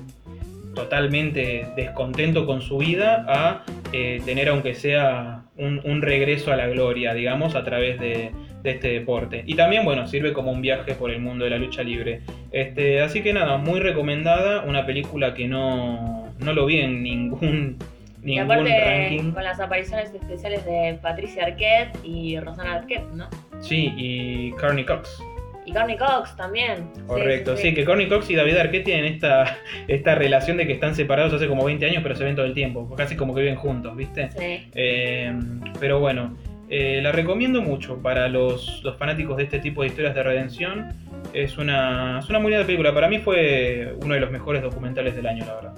[0.74, 6.68] totalmente descontento con su vida, a eh, tener aunque sea un, un regreso a la
[6.68, 8.30] gloria, digamos, a través de,
[8.62, 9.42] de este deporte.
[9.46, 12.20] Y también, bueno, sirve como un viaje por el mundo de la lucha libre.
[12.52, 17.76] Este, así que nada, muy recomendada, una película que no, no lo vi en ningún,
[18.22, 19.30] Y ningún aparte ranking.
[19.32, 23.28] con las apariciones especiales de Patricia Arquette y Rosana Arquette, ¿no?
[23.60, 25.22] Sí, y Carney Cox.
[25.66, 26.88] Y Carney Cox también.
[26.94, 30.72] Sí, Correcto, sí, que Courtney Cox y David Arquette tienen esta, esta relación de que
[30.72, 33.42] están separados hace como 20 años, pero se ven todo el tiempo, casi como que
[33.42, 34.30] viven juntos, ¿viste?
[34.32, 34.70] Sí.
[34.74, 35.30] Eh,
[35.78, 36.36] pero bueno,
[36.70, 40.92] eh, la recomiendo mucho para los, los fanáticos de este tipo de historias de redención.
[41.32, 42.92] Es una, es una muy linda película.
[42.94, 45.74] Para mí fue uno de los mejores documentales del año, la verdad.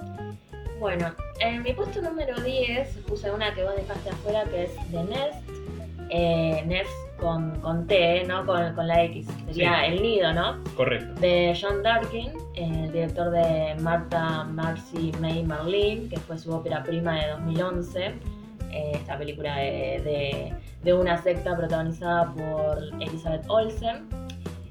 [0.79, 5.03] Bueno, en mi puesto número 10 puse una que vos dejaste afuera que es The
[5.03, 5.49] Nest.
[6.13, 8.45] Eh, Nest con, con T, ¿no?
[8.45, 9.27] Con, con la X.
[9.45, 9.91] Sería Sí.
[9.93, 10.61] el nido, ¿no?
[10.75, 11.21] Correcto.
[11.21, 17.17] De John Darkin, el director de Martha Marcy May Marlene, que fue su ópera prima
[17.19, 18.05] de 2011.
[18.73, 24.07] eh, esta película de, de- de una secta protagonizada por Elizabeth Olsen.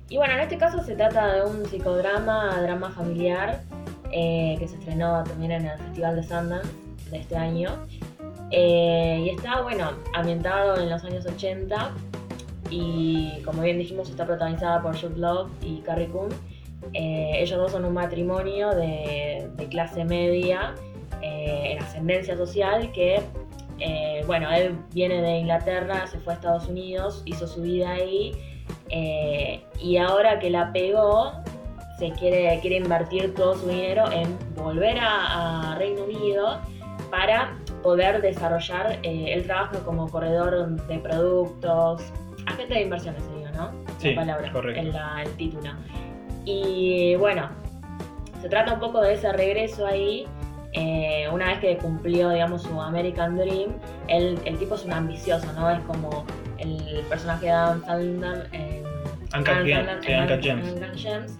[0.08, 3.62] Y bueno, en este caso se trata de un psicodrama, drama familiar,
[4.10, 6.68] eh, que se estrenó también en el Festival de Sundance
[7.10, 7.70] de este año.
[8.50, 11.92] Eh, y está, bueno, ambientado en los años 80
[12.70, 16.30] y como bien dijimos está protagonizada por Jude Law y Carrie Coon.
[16.94, 20.74] Eh, ellos dos son un matrimonio de, de clase media
[21.22, 23.20] eh, en ascendencia social que,
[23.80, 28.32] eh, bueno, él viene de Inglaterra, se fue a Estados Unidos, hizo su vida ahí
[28.90, 31.32] eh, y ahora que la pegó
[31.98, 36.58] se quiere, quiere invertir todo su dinero en volver a, a Reino Unido
[37.10, 42.02] para poder desarrollar eh, el trabajo como corredor de productos,
[42.46, 43.70] agente de inversiones sería, ¿no?
[43.98, 44.82] Sí, la palabra, correcto.
[44.92, 45.70] la- el título.
[46.46, 47.50] Y bueno,
[48.40, 50.26] se trata un poco de ese regreso ahí.
[50.72, 53.72] Eh, una vez que cumplió, digamos, su American Dream,
[54.08, 55.70] el, el tipo es un ambicioso, ¿no?
[55.70, 56.24] Es como
[56.58, 58.84] el personaje de Adam Sandler en
[60.68, 61.38] Uncut Gems.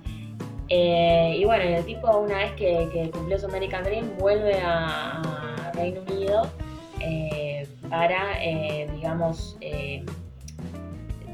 [0.72, 5.20] Eh, y bueno, el tipo una vez que, que cumplió su American Dream vuelve a,
[5.20, 6.48] a Reino Unido
[7.00, 8.38] eh, para,
[8.94, 10.04] digamos, eh,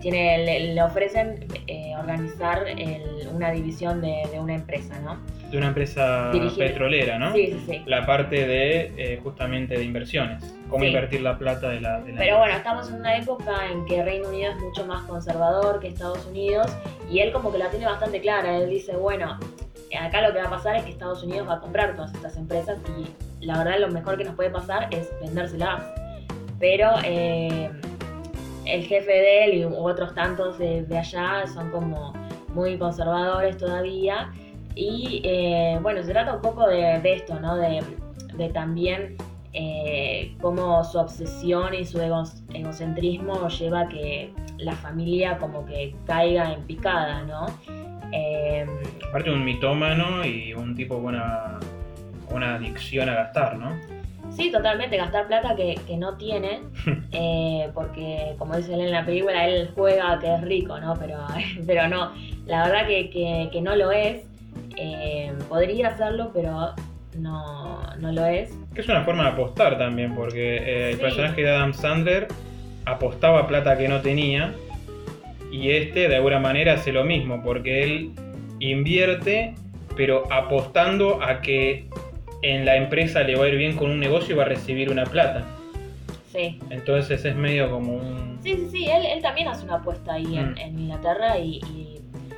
[0.01, 1.47] tiene, le, le ofrecen
[1.99, 5.19] organizar el- una división de, de una empresa, ¿no?
[5.51, 7.33] De una empresa petrolera, ¿no?
[7.33, 7.83] Sí, sí, sí.
[7.87, 10.43] La parte de eh, justamente de inversiones.
[10.69, 10.89] Cómo Sí.
[10.89, 12.01] invertir la plata de la.
[12.01, 15.03] de la Pero bueno, estamos en una época en que Reino Unido es mucho más
[15.05, 16.67] conservador que Estados Unidos
[17.11, 18.57] y él como que la tiene bastante clara.
[18.57, 19.39] Él dice, bueno,
[20.01, 22.37] acá lo que va a pasar es que Estados Unidos va a comprar todas estas
[22.37, 25.83] empresas y la verdad lo mejor que nos puede pasar es vendérselas.
[26.59, 27.71] Pero eh,
[28.65, 32.13] el jefe de él y u otros tantos de, de allá son como
[32.49, 34.33] muy conservadores todavía.
[34.77, 37.57] Y eh, bueno, se trata un poco de, de esto, ¿no?
[37.57, 37.83] De,
[38.35, 39.17] de también
[39.55, 45.95] eh, cómo su obsesión y su ego- egocentrismo lleva a que la familia como que
[46.07, 47.47] caiga en picada, ¿no?
[48.13, 48.67] Eh,
[49.09, 51.59] Aparte un mitómano y un tipo con una,
[52.31, 53.71] una adicción a gastar, ¿no?
[54.31, 56.61] sí, totalmente, gastar plata que, que no tiene,
[57.13, 60.93] eh, porque como dice él en la película, él juega que es rico, ¿no?
[60.99, 61.17] Pero,
[61.67, 62.13] pero no,
[62.45, 64.23] la verdad que, que- que no lo es.
[64.77, 66.73] Eh, podría hacerlo, pero
[67.19, 68.57] no, no lo es.
[68.75, 71.03] Que es una forma de apostar también, porque eh, el Sí.
[71.03, 72.29] personaje de Adam Sandler
[72.85, 74.55] apostaba plata que no tenía
[75.51, 78.11] y este de alguna manera hace lo mismo, porque él
[78.61, 79.55] invierte,
[79.97, 81.87] pero apostando a que
[82.43, 84.91] en la empresa le va a ir bien con un negocio y va a recibir
[84.91, 85.45] una plata.
[86.33, 86.59] Sí.
[86.71, 88.39] Entonces es medio como un...
[88.43, 90.59] Sí, sí, sí, él, él también hace una apuesta ahí en, Mm.
[90.59, 91.86] en Inglaterra y, y-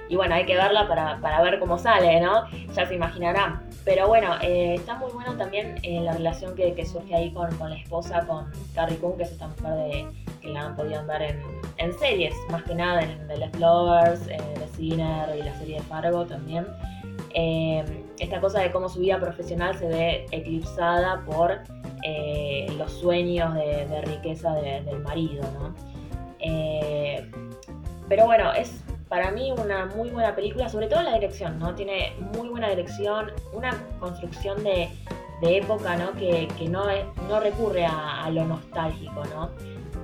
[0.08, 2.44] y bueno, hay que verla para, para ver cómo sale, ¿no?
[2.74, 3.62] Ya se imaginarán.
[3.84, 7.54] Pero bueno, eh, está muy bueno también eh, la relación que, que surge ahí con,
[7.56, 10.06] con la esposa, con Carrie Coon, que es esta mujer de,
[10.42, 11.42] que la han podido ver en,
[11.78, 15.76] en series, más que nada en The Left Lovers, eh, The Sinner y la serie
[15.76, 16.66] de Fargo también.
[17.34, 17.84] Eh,
[18.18, 21.58] esta cosa de cómo su vida profesional se ve eclipsada por
[22.02, 25.74] eh, los sueños de, de riqueza de- del marido, ¿no?
[26.40, 27.30] Eh,
[28.08, 31.74] pero bueno, es para mí una muy buena película, sobre todo la dirección, ¿no?
[31.74, 34.88] Tiene muy buena dirección, una construcción de,
[35.40, 36.12] de época, ¿no?
[36.12, 39.50] Que, que no, es- no recurre a, a lo nostálgico, ¿no?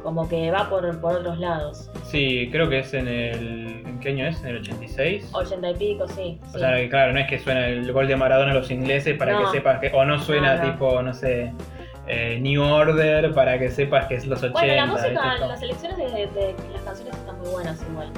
[0.02, 1.90] como que va por, por otros lados.
[2.04, 3.82] Sí, creo que es en el.
[3.86, 4.38] ¿En qué año es?
[4.42, 5.30] ¿En el 86?
[5.32, 6.38] 80 y pico, sí.
[6.46, 6.58] O sí.
[6.58, 9.32] sea, que claro, no es que suena el gol de Maradona a los ingleses para
[9.32, 9.50] No.
[9.50, 9.90] que sepas que.
[9.94, 10.72] O no suena No, no.
[10.72, 11.54] tipo, no sé.
[12.06, 14.60] eh, New Order para que sepas que es los 80.
[14.60, 18.08] bueno, la música, las selecciones de, de- de las canciones están muy buenas igual.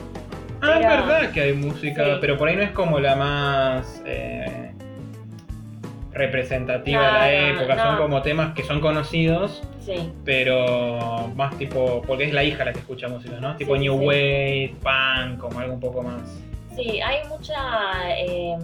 [0.62, 2.10] Ah, es verdad que hay música, Sí.
[2.20, 4.72] pero por ahí no es como la más eh,
[6.12, 7.82] representativa de la no, época.
[7.82, 12.02] Son como temas que son conocidos, Sí, pero más tipo.
[12.06, 13.54] Porque es la hija la que escucha música, ¿no?
[13.56, 13.94] Tipo Sí, New.
[13.96, 16.20] Wave, punk, como algo un poco más.
[16.74, 17.54] sí, hay mucha,
[18.18, 18.56] eh,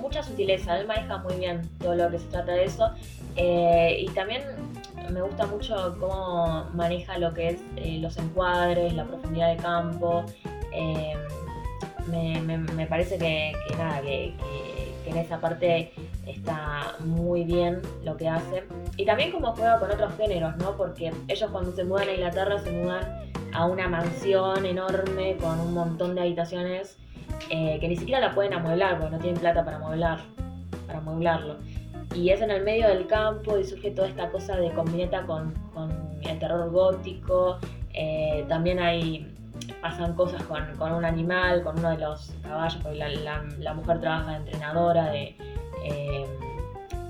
[0.00, 0.78] mucha sutileza.
[0.78, 2.90] Él maneja muy bien todo lo que se trata de eso.
[3.36, 4.42] Eh, y también
[5.10, 10.24] me gusta mucho cómo maneja lo que es eh, los encuadres, la profundidad de campo.
[10.74, 11.14] Eh,
[12.06, 14.34] me, parece que, nada, que,
[15.06, 15.92] en esa parte
[16.26, 18.64] está muy bien lo que hace.
[18.96, 20.76] Y también como juega con otros géneros, ¿no?
[20.76, 25.74] Porque ellos cuando se mudan a Inglaterra se mudan a una mansión enorme con un
[25.74, 26.98] montón de habitaciones
[27.50, 30.20] eh, que ni siquiera la pueden amueblar porque no tienen plata para amueblar,
[30.86, 31.56] para amueblarlo.
[32.14, 35.52] Y es en el medio del campo y surge toda esta cosa de combineta con,
[35.74, 35.90] con
[36.22, 37.58] el terror gótico.
[37.92, 39.33] Eh, también hay
[39.84, 43.74] pasan cosas con, con un animal, con uno de los caballos, porque la, la- la
[43.74, 45.36] mujer trabaja de entrenadora de,
[45.84, 46.24] eh,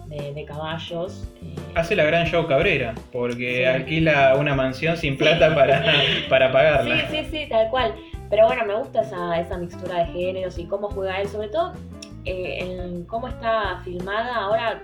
[0.08, 1.24] de, de caballos.
[1.40, 3.64] eh, Hace la gran show Cabrera, porque Sí.
[3.64, 5.84] alquila una mansión sin plata para,
[6.28, 6.96] para pagarla.
[7.10, 7.94] Sí, sí, sí, tal cual.
[8.28, 11.74] Pero bueno, me gusta esa, esa mixtura de géneros y cómo juega él, sobre todo
[12.24, 14.34] eh, en cómo está filmada.
[14.34, 14.82] Ahora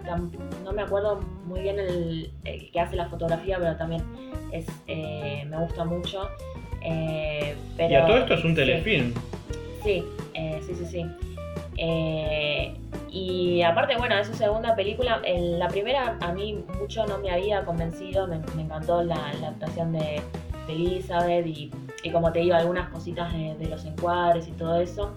[0.63, 4.05] no me acuerdo muy bien el, el que hace la fotografía, pero también
[4.53, 6.29] es eh, me gusta mucho.
[6.83, 9.15] Eh, pero, Y a todo esto es un telefilm.
[9.83, 11.07] Sí, eh, sí, sí, sí.
[11.77, 12.75] Eh,
[13.11, 15.21] y aparte, bueno, es su segunda película.
[15.25, 19.49] En la primera a mí mucho no me había convencido, me, me encantó la, la
[19.49, 20.21] actuación de,
[20.67, 21.71] de Elizabeth y,
[22.03, 25.15] y como te digo, algunas cositas de, de los encuadres y todo eso.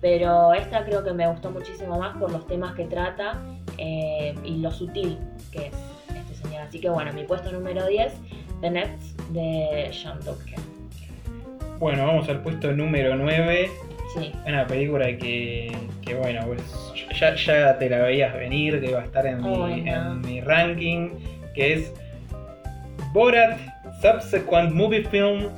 [0.00, 3.42] Pero esta creo que me gustó muchísimo más por los temas que trata
[3.78, 5.18] eh, y lo sutil
[5.50, 5.74] que es
[6.14, 6.62] este señor.
[6.62, 8.12] Así que bueno, mi puesto número 10,
[8.60, 10.54] The Nets de Sean Topkin.
[11.78, 13.70] Bueno, vamos al puesto número 9.
[14.14, 15.70] Sí, Una película que,
[16.02, 16.62] que bueno, pues,
[17.20, 20.12] ya, ya te la veías venir, que iba a estar en mi, Ay, no.
[20.12, 21.10] en mi ranking,
[21.54, 21.92] que es
[23.12, 23.58] Borat
[24.00, 25.48] Subsequent Movie Film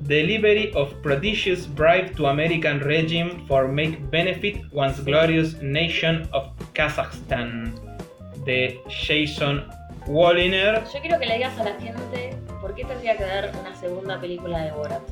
[0.00, 7.74] Delivery of Prodigious Bribe to American Regime for Make Benefit Once Glorious Nation of Kazakhstan
[8.44, 9.64] de Jason
[10.06, 10.84] Walliner.
[10.94, 14.20] Yo quiero que le digas a la gente por qué tendría que ver una segunda
[14.20, 15.02] película de Borat.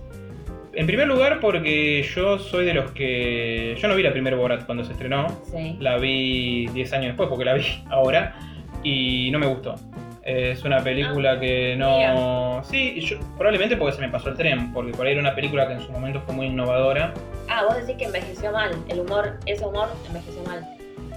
[0.76, 3.76] En primer lugar porque yo soy de los que...
[3.80, 5.76] Yo no vi la primera Borat cuando se estrenó, Sí.
[5.80, 8.34] La vi 10 años después porque la vi ahora
[8.82, 9.74] y no me gustó.
[10.22, 12.62] Es una película que no...
[12.64, 15.66] Sí, yo- probablemente porque se me pasó el tren, porque por ahí era una película
[15.68, 17.12] que en su momento fue muy innovadora.
[17.48, 18.70] Ah, vos decís que envejeció mal.
[18.88, 20.66] El humor, ese humor envejeció mal.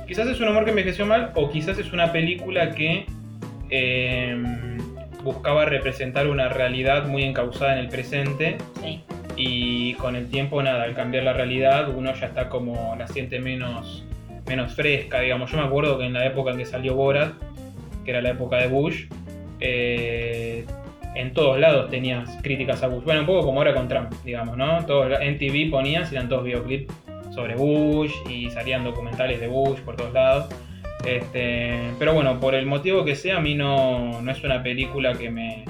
[0.07, 3.05] Quizás es un humor que envejeció mal o quizás es una película que
[3.69, 4.37] eh,
[5.27, 9.01] buscaba representar una realidad muy encauzada en el presente Sí.
[9.35, 13.39] y con el tiempo nada, al cambiar la realidad uno ya está como la siente
[13.39, 14.05] menos,
[14.47, 15.51] menos fresca, digamos.
[15.51, 17.33] Yo me acuerdo que en la época en que salió Borat,
[18.05, 19.07] que era la época de Bush,
[19.59, 20.65] eh,
[21.13, 23.03] en todos lados tenías críticas a Bush.
[23.03, 24.85] Bueno, un poco como ahora con Trump, digamos, ¿no?
[24.85, 26.93] Todos, en TV ponías, eran todos videoclips
[27.33, 30.45] sobre Bush y salían documentales de Bush por todos lados.
[31.07, 35.13] Este, pero bueno, por el motivo que sea, a mí no, no es una película
[35.13, 35.63] que me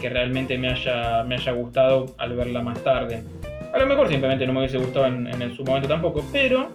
[0.00, 3.24] que realmente me haya, me haya gustado al verla más tarde.
[3.72, 6.70] A lo mejor simplemente no me hubiese gustado en, su momento tampoco, pero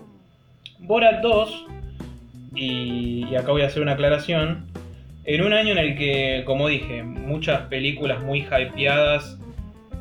[0.80, 1.66] Borat 2,
[2.56, 4.66] y, acá voy a hacer una aclaración,
[5.24, 9.38] en un año en el que, como dije, muchas películas muy hypeadas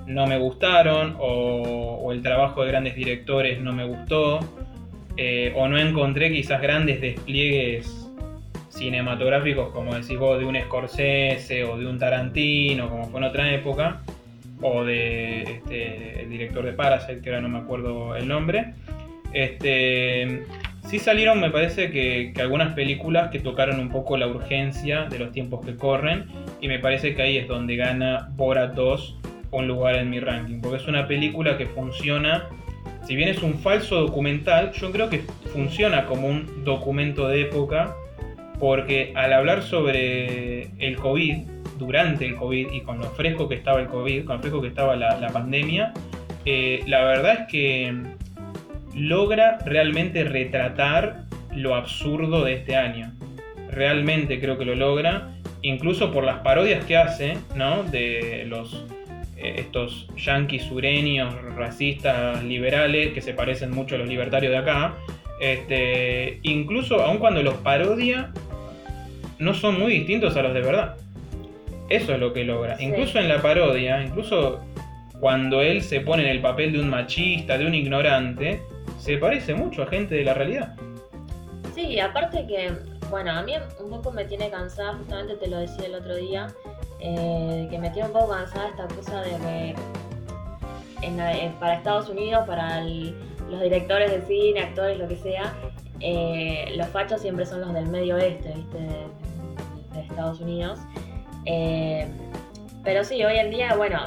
[0.06, 4.40] no me gustaron, o el trabajo de grandes directores no me gustó,
[5.20, 8.08] eh, o no encontré quizás grandes despliegues
[8.68, 13.52] cinematográficos, como decís vos, de un Scorsese o de un Tarantino, como fue en otra
[13.52, 14.02] época,
[14.62, 18.74] o de este, el director de Parasite, que ahora no me acuerdo el nombre.
[19.32, 20.44] Este,
[20.86, 25.32] sí salieron, me parece que, algunas películas que tocaron un poco la urgencia de los
[25.32, 26.26] tiempos que corren,
[26.60, 29.16] y me parece que ahí es donde gana Borat 2
[29.50, 32.48] un lugar en mi ranking, porque es una película que funciona,
[33.08, 37.96] si bien es un falso documental, yo creo que funciona como un documento de época,
[38.60, 41.38] porque al hablar sobre el COVID,
[41.78, 44.68] durante el COVID y con lo fresco que estaba el COVID, con lo fresco que
[44.68, 45.94] estaba la, pandemia,
[46.44, 47.96] eh, la verdad es que
[48.94, 51.22] logra realmente retratar
[51.54, 53.14] lo absurdo de este año.
[53.70, 55.32] Realmente creo que lo logra.
[55.62, 57.84] incluso por las parodias que hace, ¿no?
[57.84, 58.84] De los
[59.40, 64.94] estos yanquis sureños, racistas, liberales, que se parecen mucho a los libertarios de acá.
[65.40, 68.32] Este, incluso aun cuando los parodia,
[69.38, 70.96] no son muy distintos a los de verdad.
[71.88, 72.76] Eso es lo que logra.
[72.76, 72.84] Sí.
[72.84, 74.60] Incluso en la parodia, incluso
[75.20, 78.60] cuando él se pone en el papel de un machista, de un ignorante,
[78.98, 80.74] se parece mucho a gente de la realidad.
[81.74, 82.72] Sí, aparte que,
[83.08, 86.48] bueno, a mí un poco me tiene cansada, justamente te lo decía el otro día,
[87.00, 89.74] eh, que me tiene un poco cansada esta cosa de que
[91.02, 95.54] eh, para Estados Unidos, para los directores de cine, actores, lo que sea,
[96.00, 98.78] eh, los fachos siempre son los del medio oeste, ¿viste?
[98.78, 99.28] De,
[100.00, 100.78] Estados Unidos.
[102.84, 104.00] Pero sí, hoy en día, bueno,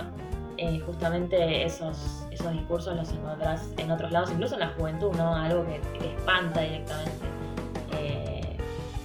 [0.86, 5.36] justamente esos, esos discursos los encontrás en otros lados, incluso en la juventud, ¿no?
[5.36, 7.12] Algo que, que espanta directamente.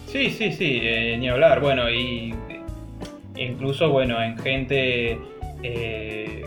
[0.06, 0.80] Sí, sí, sí,
[1.18, 1.60] ni hablar.
[1.60, 2.34] Bueno, y
[3.36, 5.18] incluso, bueno, en gente
[5.62, 6.44] eh,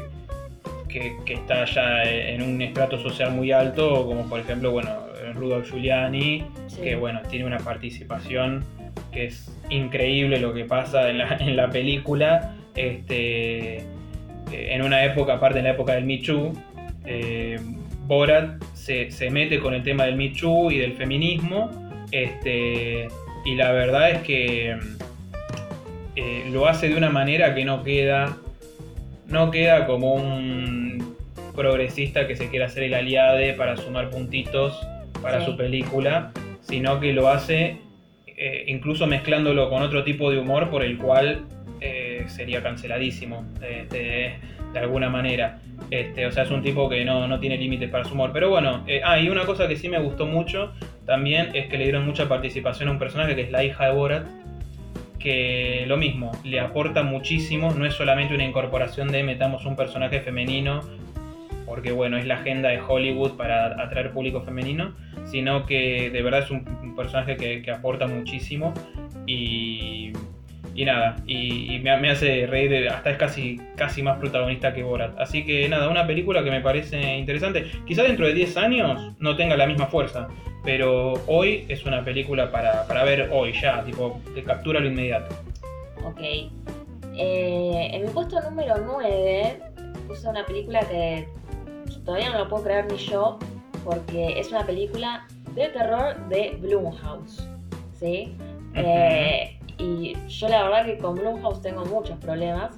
[0.87, 5.69] que, que está ya en un estrato social muy alto, como por ejemplo, bueno, Rudolf
[5.69, 6.81] Giuliani, sí.
[6.81, 8.63] que bueno, tiene una participación
[9.11, 12.55] que es increíble lo que pasa en la, en la película.
[12.75, 13.83] Este, eh,
[14.51, 16.53] en una época, aparte en la época del Too,
[17.05, 17.59] eh,
[18.05, 21.69] Borat se, se mete con el tema del Too y del feminismo.
[22.11, 23.07] Este,
[23.45, 24.77] y la verdad es que
[26.19, 28.37] eh, lo hace de una manera que no queda.
[29.27, 31.15] No queda como un
[31.55, 34.79] progresista que se quiera hacer el aliade para sumar puntitos
[35.21, 35.45] para Sí.
[35.45, 37.77] su película, sino que lo hace
[38.27, 41.41] eh, incluso mezclándolo con otro tipo de humor por el cual
[41.81, 44.33] eh, sería canceladísimo de, de-
[44.73, 45.59] de alguna manera.
[45.91, 48.29] Este, o sea, es un tipo que no, no tiene límites para su humor.
[48.33, 50.71] Pero bueno, eh, ah, y una cosa que sí me gustó mucho
[51.05, 53.91] también es que le dieron mucha participación a un personaje que es la hija de
[53.93, 54.25] Borat,
[55.19, 60.21] que lo mismo, le aporta muchísimo, no es solamente una incorporación de metamos un personaje
[60.21, 60.81] femenino,
[61.65, 66.41] porque bueno, es la agenda de Hollywood para atraer público femenino, sino que de verdad
[66.41, 68.73] es un, personaje que, que aporta muchísimo
[69.25, 70.11] y,
[70.81, 74.73] y nada, y, y me, me hace reír, de- hasta es casi, casi más protagonista
[74.73, 75.19] que Borat.
[75.19, 77.65] Así que nada, una película que me parece interesante.
[77.85, 80.29] Quizá dentro de 10 años no tenga la misma fuerza,
[80.63, 85.35] pero hoy es una película para, para ver hoy ya, tipo, te captura lo inmediato.
[86.05, 86.21] Ok.
[86.21, 89.59] Eh, en mi puesto número 9
[90.07, 91.27] puse una película que
[92.05, 93.37] todavía no lo puedo creer ni yo,
[93.83, 97.45] porque es una película de terror de Blumhouse.
[97.99, 98.33] ¿Sí?
[98.75, 102.75] Eh, y yo la verdad que con Blumhouse tengo muchos problemas.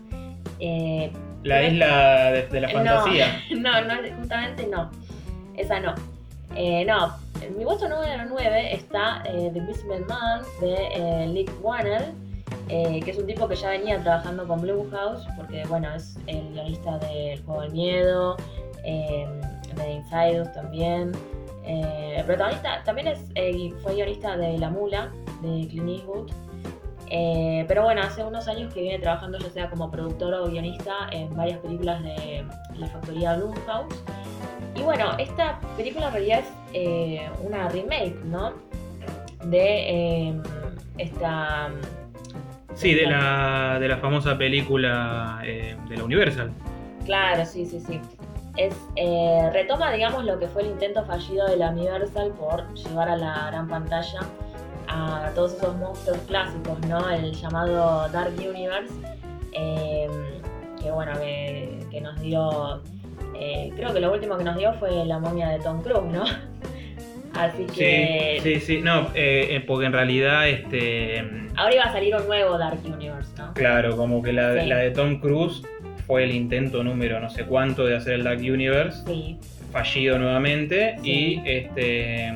[0.60, 1.12] Eh,
[1.44, 3.42] La isla de, de la no, fantasía.
[3.58, 4.90] No, no, justamente no.
[5.58, 5.96] Esa no.
[6.56, 11.52] Eh, no, en mi puesto número 9 está eh, The Invisible Man de eh, Nick
[11.64, 12.12] Warner,
[12.70, 16.52] eh, que es un tipo que ya venía trabajando con Blumhouse, porque bueno, es el
[16.54, 18.38] guionista del Juego del Miedo,
[18.84, 21.12] de Inside Us también.
[21.66, 23.20] El protagonista también es,
[23.82, 25.12] fue guionista de La Mula,
[25.42, 26.32] de Clint Eastwood.
[27.14, 30.94] Eh, pero bueno, hace unos años que viene trabajando ya sea como productor o guionista
[31.12, 32.46] en varias películas de
[32.78, 34.02] la factoría Blumhouse.
[34.76, 38.54] Y bueno, esta película en realidad es eh, una remake, ¿no?
[39.44, 40.42] De eh,
[40.98, 41.72] esta...
[42.76, 46.50] Sí, de la, de la famosa película de la Universal.
[47.04, 48.00] Claro, sí, sí, sí.
[48.56, 48.74] Es,
[49.52, 53.48] retoma, digamos, lo que fue el intento fallido de la Universal por llevar a la
[53.48, 54.22] gran pantalla
[54.94, 57.10] a todos esos monstruos clásicos, ¿no?
[57.10, 58.94] El llamado Dark Universe,
[59.54, 60.08] eh,
[60.82, 62.82] que bueno, que, que nos dio,
[63.40, 66.24] eh, creo que lo último que nos dio fue la momia de Tom Cruise, ¿no?
[67.34, 68.82] Así Sí, que sí, sí.
[68.82, 71.20] No, eh, eh, porque en realidad, este,
[71.56, 73.54] ahora iba a salir un nuevo Dark Universe, ¿no?
[73.54, 74.68] claro, como que la, Sí.
[74.68, 75.62] la de Tom Cruise
[76.06, 79.38] fue el intento número no sé cuánto de hacer el Dark Universe, Sí,
[79.72, 81.42] fallido nuevamente, Sí.
[81.46, 82.34] y este,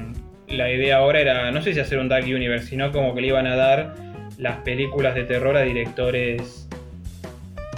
[0.47, 3.27] la idea ahora era, no sé si hacer un Dark Universe, sino como que le
[3.27, 3.95] iban a dar
[4.37, 6.67] las películas de terror a directores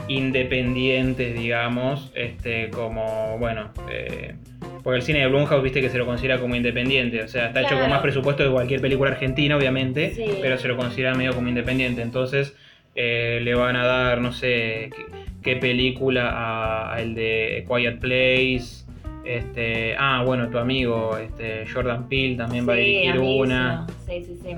[0.07, 4.35] independientes, digamos, este, como, bueno, eh,
[4.83, 7.61] porque el cine de Blumhouse, viste que se lo considera como independiente, o sea, está
[7.61, 10.25] hecho con más presupuesto que cualquier película argentina, obviamente, Sí.
[10.41, 12.55] pero se lo considera medio como independiente, entonces
[12.95, 15.05] eh, le van a dar, no sé, qué,
[15.43, 18.85] qué película a, a el de Quiet Place,
[19.25, 23.41] este, ah, bueno, tu amigo, este, Jordan Peele también va a dirigir amiguísimo.
[23.43, 23.87] una.
[24.05, 24.55] Sí, sí, sí.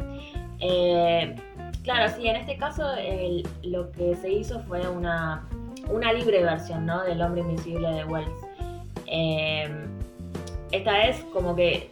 [0.61, 1.35] Eh,
[1.83, 5.47] claro, sí, en este caso el- lo que se hizo fue una,
[5.89, 7.03] una libre versión, ¿no?
[7.03, 8.29] Del hombre invisible de Wells.
[9.07, 9.69] Eh,
[10.71, 11.89] esta es como que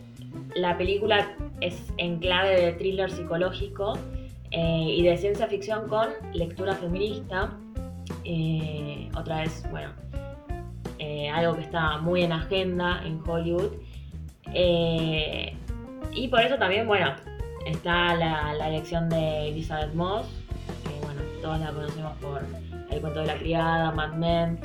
[0.56, 3.98] la película es en clave de thriller psicológico.
[4.52, 7.52] eh, y de ciencia ficción con lectura feminista.
[8.24, 9.90] Eh, otra vez, bueno,
[11.00, 13.72] eh, algo que está muy en agenda en Hollywood.
[16.14, 17.14] y por eso también, bueno,
[17.66, 20.28] está la, elección de Elizabeth Moss,
[20.84, 22.42] que bueno, todos la conocemos por
[22.90, 24.60] El cuento de la criada, Mad Men.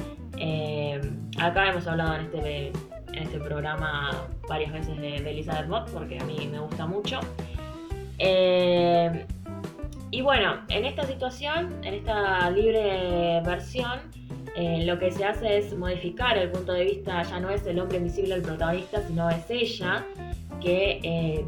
[1.39, 2.72] acá hemos hablado en este,
[3.12, 4.11] en este programa
[4.49, 7.20] varias veces de, Elizabeth Moss porque a mí me gusta mucho.
[8.18, 9.26] Eh,
[10.11, 14.01] y bueno, en esta situación, en esta libre versión,
[14.55, 17.78] eh, lo que se hace es modificar el punto de vista, ya no es el
[17.80, 20.05] hombre invisible el protagonista, sino es ella
[20.61, 21.44] que eh,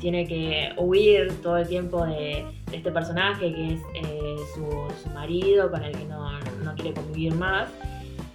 [0.00, 5.82] tiene que huir todo el tiempo de, este personaje que es eh, su, marido con
[5.82, 6.28] el que no,
[6.76, 7.68] quiere convivir más.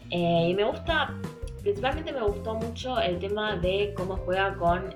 [0.09, 1.13] y me gusta,
[1.61, 4.93] principalmente me gustó mucho el tema de cómo juega con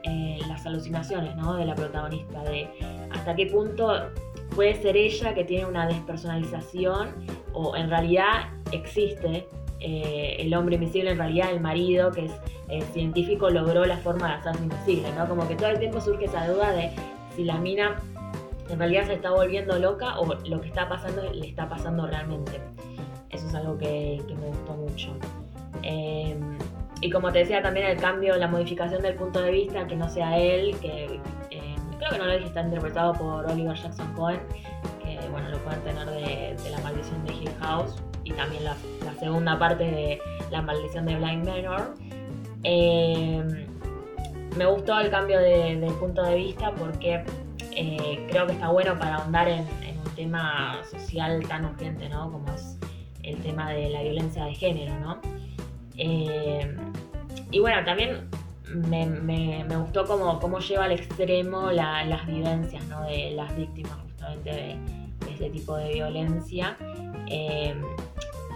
[0.49, 1.55] las alucinaciones ¿no?
[1.55, 2.67] de la protagonista, de
[3.11, 4.09] hasta qué punto
[4.55, 7.09] puede ser ella que tiene una despersonalización
[7.53, 9.47] o en realidad existe
[9.79, 12.31] eh, el hombre invisible, en realidad el marido que es
[12.69, 15.27] eh, científico logró la forma de hacerse invisible, ¿no?
[15.27, 16.91] Como que todo el tiempo surge esa duda de
[17.35, 17.97] si la mina
[18.69, 22.59] en realidad se está volviendo loca o lo que está pasando le está pasando realmente.
[23.29, 25.09] Eso es algo que, me gustó mucho.
[25.83, 26.57] Em,
[27.01, 30.09] y como te decía también el cambio, la modificación del punto de vista, que no
[30.09, 31.19] sea él, que
[31.97, 34.39] creo que no lo dije, está interpretado por Oliver Jackson Cohen,
[35.03, 38.75] que bueno, lo pueden tener de, La maldición de Hill House y también la,
[39.19, 40.19] segunda parte de
[40.51, 41.95] La maldición de Blind Manor.
[42.63, 43.67] Eh,
[44.57, 47.23] me gustó el cambio de, punto de vista porque
[47.71, 49.65] eh, creo que está bueno para ahondar en,
[50.05, 52.31] un tema social tan urgente, ¿no?
[52.31, 52.77] Como es
[53.23, 55.19] el tema de la violencia de género, ¿no?
[55.95, 56.75] Eh,
[57.51, 58.27] y bueno, también
[58.73, 63.03] me, me, gustó cómo, cómo, lleva al extremo las vivencias ¿no?
[63.03, 64.77] de las víctimas justamente de,
[65.31, 66.77] este tipo de violencia.
[67.27, 67.75] Eh,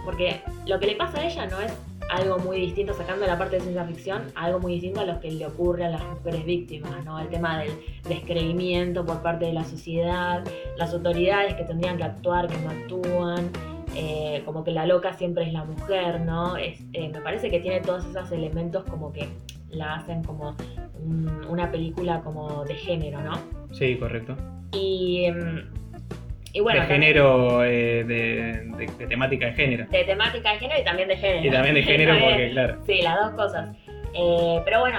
[0.04, 1.72] porque lo que le pasa a ella no es
[2.10, 5.30] algo muy distinto, sacando la parte de ciencia ficción, algo muy distinto a lo que
[5.30, 7.18] le ocurre a las mujeres víctimas, ¿no?
[7.18, 7.72] El tema del
[8.08, 10.44] descreimiento por parte de la sociedad,
[10.76, 13.50] las autoridades que tendrían que actuar, que no actúan,
[13.94, 16.56] eh, como que la loca siempre es la mujer, ¿no?
[16.56, 19.28] Es, eh, me parece que tiene todos esos elementos como que
[19.72, 20.54] la hacen como
[21.48, 23.32] una película como de género, ¿no?
[23.72, 24.36] Sí, correcto.
[24.72, 25.64] Y, em,
[26.52, 26.80] y bueno.
[26.80, 29.86] De género, eh, de, temática de género.
[29.88, 31.46] De temática de género y también de género.
[31.46, 32.78] Y también de género porque, claro.
[32.86, 33.76] Sí, las dos cosas.
[34.14, 34.98] Eh, pero bueno,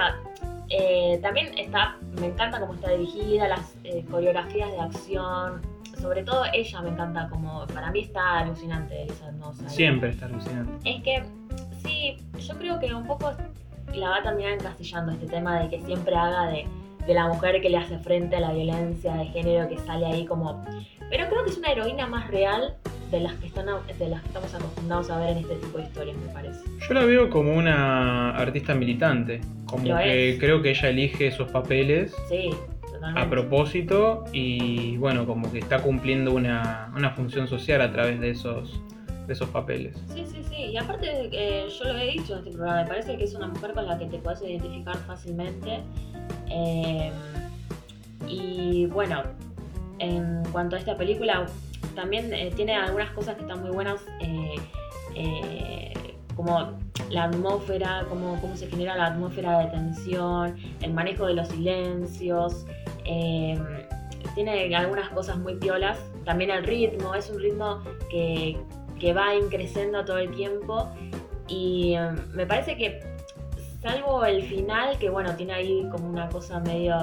[0.68, 3.76] eh, también está, me encanta cómo está dirigida, las
[4.10, 5.62] coreografías de acción,
[6.00, 9.68] sobre todo ella me encanta como, para mí está alucinante esa hermosa.
[9.68, 10.90] Siempre está alucinante.
[10.90, 11.22] Es que,
[11.84, 13.32] sí, yo creo que un poco
[13.94, 16.66] la va a terminar encastillando este tema de que siempre haga de,
[17.12, 20.64] la mujer que le hace frente a la violencia de género que sale ahí como...
[21.10, 22.76] Pero creo que es una heroína más real
[23.10, 25.84] de las que están de las que estamos acostumbrados a ver en este tipo de
[25.84, 26.60] historias, me parece.
[26.88, 32.14] Yo la veo como una artista militante, como que creo que ella elige esos papeles.
[33.16, 38.30] A propósito y bueno, como que está cumpliendo una, una función social a través de
[38.30, 38.80] esos,
[39.26, 39.96] de esos papeles.
[40.12, 40.56] Sí, sí, sí.
[40.56, 43.48] Y aparte, eh, yo lo he dicho en este programa, me parece que es una
[43.48, 45.80] mujer con la que te puedes identificar fácilmente.
[46.48, 47.12] Eh,
[48.28, 49.22] y bueno,
[49.98, 51.46] en cuanto a esta película,
[51.94, 54.00] también eh, tiene algunas cosas que están muy buenas,
[56.36, 56.72] como
[57.10, 62.66] la atmósfera, cómo, cómo se genera la atmósfera de tensión, el manejo de los silencios.
[64.34, 65.98] tiene algunas cosas muy piolas.
[66.24, 68.58] También el ritmo, es un ritmo que,
[69.04, 70.88] que va increciendo todo el tiempo
[71.46, 73.02] y em, me parece que
[73.82, 76.96] salvo el final que bueno tiene ahí como una cosa medio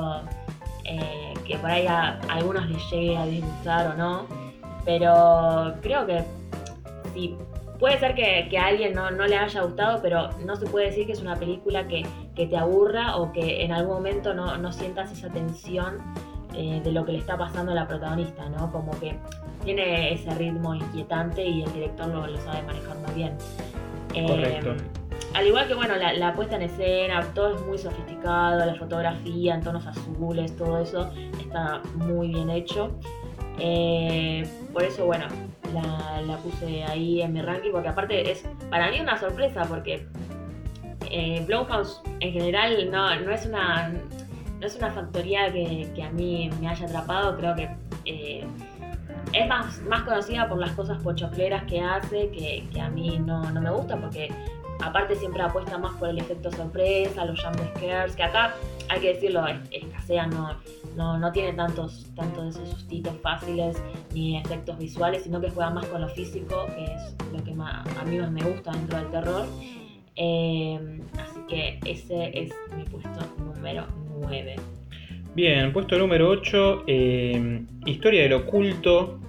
[0.84, 4.26] eh, que por ahí a, algunos les llegue a disgustar o no
[4.84, 6.24] pero creo que
[7.14, 7.38] sí
[7.80, 11.12] puede ser que, a alguien no, le haya gustado pero no se puede decir que
[11.12, 12.04] es una película que,
[12.36, 16.00] te aburra o que en algún momento no, no sientas esa tensión
[16.56, 18.72] eh, de lo que le está pasando a la protagonista, ¿no?
[18.72, 19.16] Como que
[19.64, 23.38] tiene ese ritmo inquietante y el director lo, sabe manejar muy bien.
[24.28, 24.72] Correcto.
[24.72, 24.78] Eh,
[25.34, 29.62] al igual que, bueno, la, puesta en escena, todo es muy sofisticado, la fotografía en
[29.62, 31.10] tonos azules, todo eso
[31.40, 32.92] está muy bien hecho.
[33.58, 35.28] Eh, por eso, bueno,
[35.74, 40.06] la, puse ahí en mi ranking, porque aparte es para mí una sorpresa, porque
[41.10, 43.94] eh, Blumhouse en general no, no es una
[44.62, 47.70] no es una factoría que, a mí me haya atrapado, creo que
[48.06, 48.46] eh,
[49.34, 53.72] es más, más conocida por las cosas pochocleras que hace, que, a mí no, me
[53.72, 54.30] gusta, porque
[54.84, 58.54] aparte siempre apuesta más por el efecto sorpresa, los jump scares, que acá,
[58.90, 60.56] hay que decirlo, escasean, no,
[60.96, 63.82] no, no tiene tantos, tantos de esos sustitos fáciles
[64.14, 67.86] ni efectos visuales, sino que juega más con lo físico, que es lo que más,
[67.98, 69.46] a mí más me gusta dentro del terror.
[70.18, 73.88] Eh, así que ese es mi puesto número
[74.20, 74.56] 9.
[75.34, 79.21] Bien, puesto número 8, eh, Historia del Oculto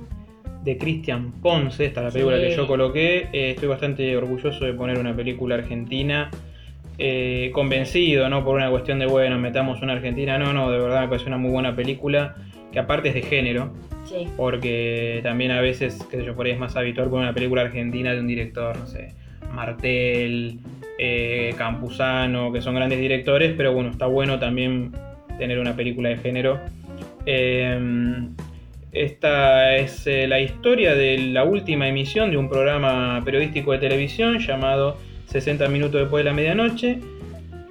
[0.64, 2.42] de Cristian Ponce, esta es la película Sí.
[2.44, 3.28] que yo coloqué.
[3.32, 6.30] Eh, estoy bastante orgulloso de poner una película argentina.
[6.98, 11.00] Eh, convencido, no por una cuestión de, bueno, metamos una argentina, no, no, de verdad
[11.02, 12.36] me parece una muy buena película,
[12.70, 13.72] que aparte es de género,
[14.04, 17.34] Sí, porque también a veces, qué sé yo, por ahí es más habitual poner una
[17.34, 19.14] película argentina de un director, no sé,
[19.54, 20.58] Martel,
[20.98, 24.92] eh, Campuzano, que son grandes directores, pero bueno, está bueno también
[25.38, 26.60] tener una película de género.
[27.26, 28.28] Eh,
[28.92, 34.38] esta es eh, la historia de la última emisión de un programa periodístico de televisión
[34.38, 36.98] llamado 60 minutos después de la medianoche,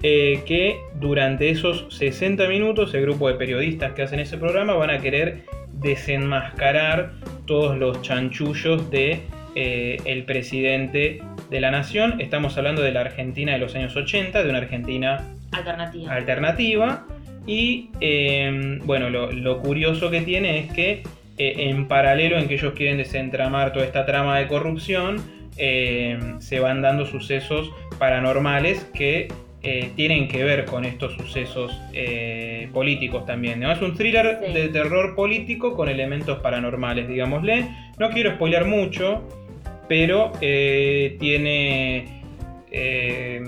[0.01, 4.89] eh, que durante esos 60 minutos el grupo de periodistas que hacen ese programa van
[4.89, 7.11] a querer desenmascarar
[7.45, 9.21] todos los chanchullos de
[9.53, 12.19] eh, el presidente de la nación.
[12.19, 16.13] Estamos hablando de la Argentina de los años 80, de una Argentina alternativa.
[16.13, 17.05] alternativa.
[17.47, 21.03] Y eh, bueno, lo, lo curioso que tiene es que
[21.37, 25.21] eh, en paralelo en que ellos quieren desentramar toda esta trama de corrupción,
[25.57, 29.27] eh, se van dando sucesos paranormales que
[29.63, 33.59] eh, tienen que ver con estos sucesos eh, políticos también.
[33.59, 33.71] ¿no?
[33.71, 34.53] Es un thriller Sí.
[34.53, 37.65] de terror político con elementos paranormales, digámosle.
[37.99, 39.21] No quiero spoilear mucho,
[39.87, 42.21] pero tiene...
[42.71, 43.41] eh,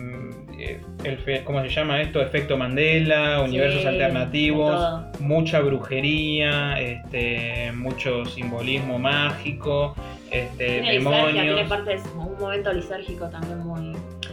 [1.04, 2.22] el fe- ¿Cómo se llama esto?
[2.22, 9.96] Efecto Mandela, universos Sí, alternativos, mucha brujería, este, mucho simbolismo mágico,
[10.32, 11.70] este, Tiene tiene demonios.
[11.70, 13.82] partes, un momento lisérgico también muy,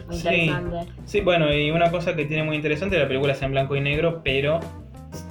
[0.07, 0.27] muy Sí.
[0.27, 0.91] interesante.
[1.05, 3.81] Sí, bueno, y una cosa que tiene muy interesante, la película es en blanco y
[3.81, 4.59] negro, pero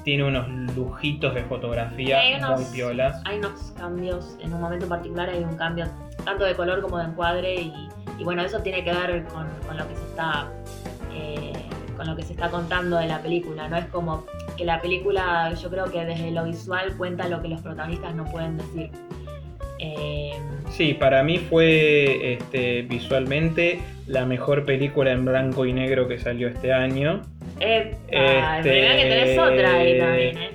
[0.05, 3.22] tiene unos lujitos de fotografía Sí, hay unos- muy piolas.
[3.24, 5.87] Hay unos cambios, en un momento particular hay un cambio
[6.24, 9.76] tanto de color como de encuadre y, y bueno, eso tiene que ver con, con
[9.76, 10.49] lo que se está
[11.14, 11.53] eh,
[11.97, 13.68] con lo que se está contando de la película.
[13.68, 14.24] No es como
[14.57, 18.24] que la película, yo creo que desde lo visual cuenta lo que los protagonistas no
[18.26, 18.91] pueden decir.
[19.78, 20.33] Eh,
[20.70, 26.49] Sí, para mí fue este, visualmente la mejor película en blanco y negro que salió
[26.49, 27.22] este año.
[27.61, 30.51] Eh, Este- que tenés otra ahí también, ¿eh?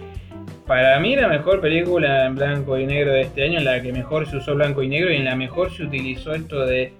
[0.67, 3.91] Para mí la mejor película en blanco y negro de este año, en la que
[3.93, 6.91] mejor se usó blanco y negro y en la mejor se utilizó esto de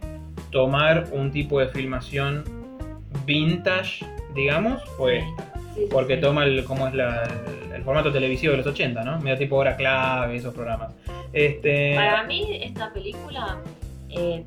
[0.52, 2.44] tomar un tipo de filmación
[3.26, 5.54] vintage, digamos, fue esta.
[5.74, 6.22] Sí, sí, Porque sí.
[6.22, 7.24] toma el, como es la-
[7.68, 9.20] el, el formato televisivo de los 80, ¿no?
[9.20, 10.94] Medio tipo hora clave, esos programas.
[11.34, 13.58] Este, Para mí, esta película,
[14.10, 14.44] eh,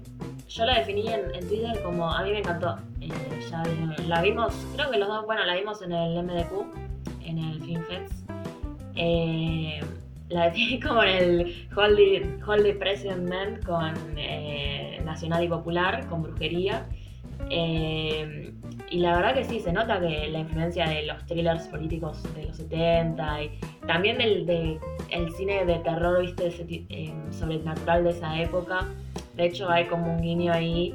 [0.49, 2.77] yo la definí en, Twitter como a mí me encantó.
[3.01, 3.11] Eh,
[4.07, 7.83] la vimos, creo que los dos, bueno, la vimos en el MDQ, en el Film
[7.85, 8.31] Fest.
[8.97, 9.81] Eh,
[10.29, 16.23] la definí como en el Hold the President Man con eh, Nacional y Popular, con
[16.23, 16.87] brujería.
[17.51, 18.53] Eh,
[18.91, 22.45] y la verdad que sí, se nota que la influencia de los thrillers políticos de
[22.47, 23.51] los 70 y
[23.87, 24.79] también del, de
[25.11, 28.87] el cine de terror, viste, ese eh, sobrenatural de esa época.
[29.39, 30.93] De hecho, hay como un guiño ahí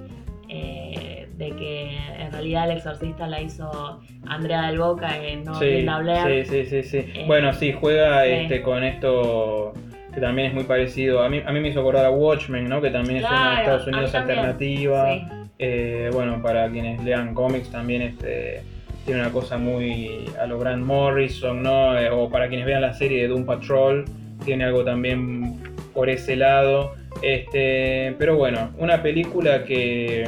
[0.50, 5.66] eh, de que en realidad el exorcista la hizo Andrea del Boca en No sí,
[5.66, 6.46] Linda Blair.
[6.46, 7.12] sí, sí, sí, sí.
[7.16, 8.26] Eh, bueno, sí, juega.
[8.26, 9.74] Este, con esto
[10.14, 11.24] que también es muy parecido.
[11.24, 12.82] A mí, a mí me hizo acordar a Watchmen, ¿no?
[12.82, 15.14] Que también es una de Estados Unidos alternativa.
[15.14, 15.24] Sí.
[15.60, 18.62] Eh, bueno, para quienes lean cómics también este,
[19.06, 21.98] tiene una cosa muy a lo Grant Morrison, ¿no?
[21.98, 24.04] Eh, o para quienes vean la serie de Doom Patrol,
[24.44, 25.62] tiene algo también
[25.94, 26.96] por ese lado.
[27.24, 30.28] Este, pero bueno, una película que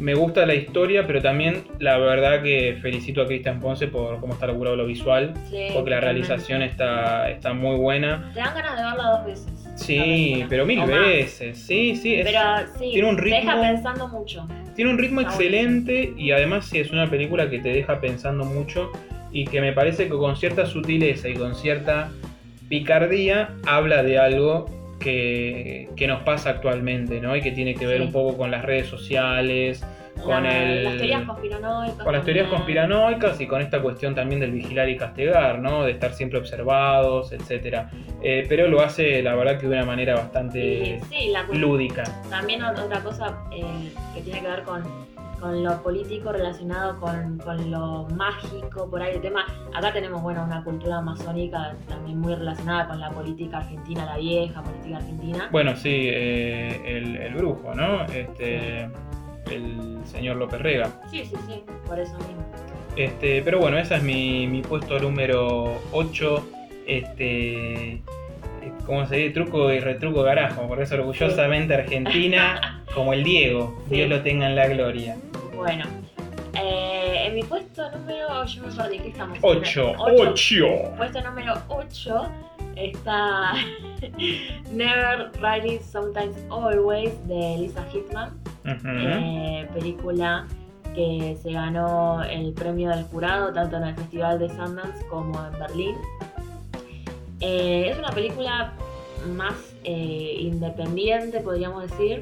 [0.00, 4.32] me gusta la historia, pero también la verdad que felicito a Cristian Ponce por cómo
[4.32, 8.30] está logrado lo visual, Sí, porque la realización está, está muy buena.
[8.34, 9.46] Te dan ganas de verla dos veces.
[9.76, 12.14] Sí, pero mil veces, sí, sí.
[12.16, 12.40] es- Pero
[12.78, 14.48] sí, tiene un te deja ritmo- pensando mucho.
[14.74, 18.44] tiene un ritmo Está excelente y además sí es una película que te deja pensando
[18.44, 18.90] mucho
[19.32, 22.10] y que me parece que con cierta sutileza y con cierta
[22.68, 24.66] picardía habla de algo
[25.00, 27.34] que, que nos pasa actualmente, ¿no?
[27.34, 28.06] Y que tiene que ver Sí.
[28.06, 29.84] un poco con las redes sociales,
[30.22, 30.84] con el...
[30.84, 32.04] Las teorías conspiranoicas.
[32.04, 35.84] con las teorías conspiranoicas y con esta cuestión también del vigilar y castigar, ¿no?
[35.84, 37.90] De estar siempre observados, etcétera.
[38.22, 42.04] Eh, pero lo hace, la verdad, que de una manera bastante sí, la lúdica.
[42.28, 43.64] También ot- otra cosa eh,
[44.14, 44.82] que tiene que ver con,
[45.40, 49.46] con lo político relacionado con, con lo mágico, por ahí el tema.
[49.74, 54.62] Acá tenemos, bueno, una cultura amazónica también muy relacionada con la política argentina, la vieja
[54.62, 55.48] política argentina.
[55.50, 58.04] Bueno, sí, eh, el, el brujo, ¿no?
[58.04, 58.88] Este,
[59.50, 60.90] el señor López Rega.
[61.10, 62.44] Sí, sí, sí, por eso mismo.
[62.96, 66.44] Este, pero bueno, esa es mi, mi puesto número 8
[66.86, 68.02] este
[68.84, 69.30] ¿cómo se dice?
[69.30, 73.96] Truco y retruco carajo, por eso orgullosamente Argentina como el Diego, Sí.
[73.96, 75.16] Dios lo tenga en la gloria.
[75.54, 75.84] Bueno,
[76.54, 79.38] eh, en mi puesto número, yo me perdí, ¿qué estamos?
[79.42, 80.24] 8, Ocho.
[80.30, 80.66] 8.
[80.96, 82.22] Puesto número 8
[82.76, 83.52] está
[84.72, 90.46] Never, Rarely, Sometimes, Always de Lisa Hitman, eh, película
[90.94, 95.52] que se ganó el premio del jurado tanto en el Festival de Sundance como en
[95.58, 95.96] Berlín.
[97.40, 98.72] Eh, es una película
[99.34, 102.20] más eh, independiente, podríamos decir.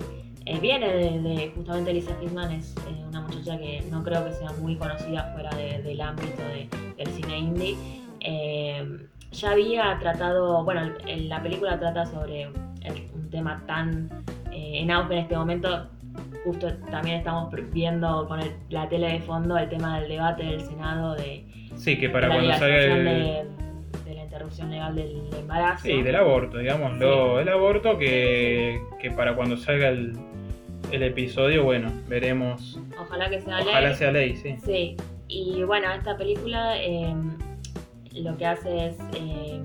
[0.48, 4.32] Eh, viene de, de- justamente Lisa Hitman, es eh, una muchacha que no creo que
[4.32, 7.76] sea muy conocida fuera de- del ámbito de- del cine indie.
[8.20, 8.98] Eh,
[9.32, 12.52] ya había tratado, bueno, el- la película trata sobre el-
[13.14, 14.08] un tema tan
[14.50, 15.86] en auge en este momento.
[16.44, 20.60] Justo también estamos viendo con el- la tele de fondo el tema del debate del
[20.62, 21.44] Senado de,
[21.76, 23.04] Sí, que para la cuando salga el...
[23.04, 23.44] de,
[24.04, 25.82] de la interrupción legal del embarazo.
[25.84, 27.38] Sí, del aborto, digámoslo.
[27.38, 30.12] El aborto que, que para cuando salga el,
[30.92, 32.78] el episodio, bueno, veremos.
[33.00, 33.94] Ojalá que sea Ojalá ley.
[33.96, 34.56] sea ley, sí.
[34.64, 34.96] Sí,
[35.28, 37.14] y bueno, esta película eh,
[38.14, 39.60] lo que hace es eh,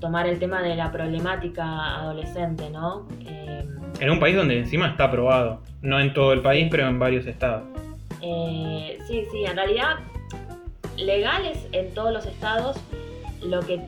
[0.00, 3.06] tomar el tema de la problemática adolescente, ¿no?
[3.26, 3.64] Eh,
[4.00, 5.62] En un país donde encima está aprobado.
[5.82, 7.64] No en todo el país, pero en varios estados.
[8.22, 9.96] eh, sí, sí, en realidad
[10.98, 12.76] legales en todos los estados,
[13.42, 13.80] lo que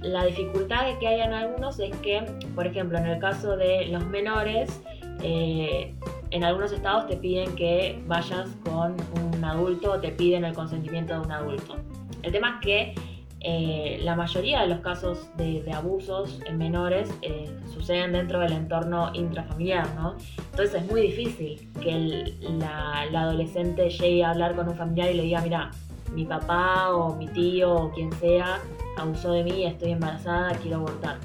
[0.00, 2.22] la dificultad que hay en algunos es que,
[2.54, 4.80] por ejemplo, en el caso de los menores,
[5.22, 5.94] eh,
[6.30, 11.14] en algunos estados te piden que vayas con un adulto o te piden el consentimiento
[11.14, 11.76] de un adulto.
[12.22, 12.94] El tema es que
[13.40, 18.52] eh, la mayoría de los casos de, de abusos en menores eh, suceden dentro del
[18.52, 20.16] entorno intrafamiliar, ¿no?
[20.50, 25.10] Entonces es muy difícil que el- la, la adolescente llegue a hablar con un familiar
[25.12, 25.70] y le diga, mira,
[26.12, 28.58] mi papá o mi tío o quien sea
[28.96, 31.18] abusó de mí, estoy embarazada, quiero abortar.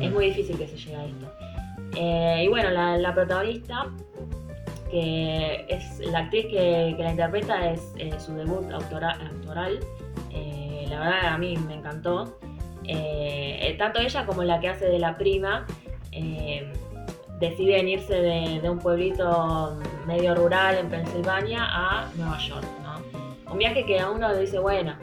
[0.00, 1.26] Es muy difícil que se llegue a esto.
[1.96, 3.86] Eh, y bueno, la, protagonista,
[4.90, 7.82] que es la actriz que, que la interpreta, es
[8.18, 9.80] su debut autora- actoral.
[10.30, 12.38] Eh, la verdad a mí me encantó.
[12.84, 15.66] Eh, tanto ella como la que hace de la prima
[17.38, 22.64] deciden irse de, de un pueblito medio rural en Pensilvania a Nueva York.
[22.84, 23.52] ¿no?
[23.52, 24.94] Un viaje que a uno dice, bueno,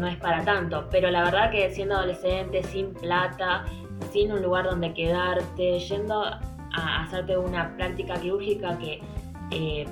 [0.00, 3.64] no es para tanto, pero la verdad que siendo adolescente, sin plata,
[4.12, 9.00] sin un lugar donde quedarte, yendo a hacerte una práctica quirúrgica que
[9.50, 9.86] eh,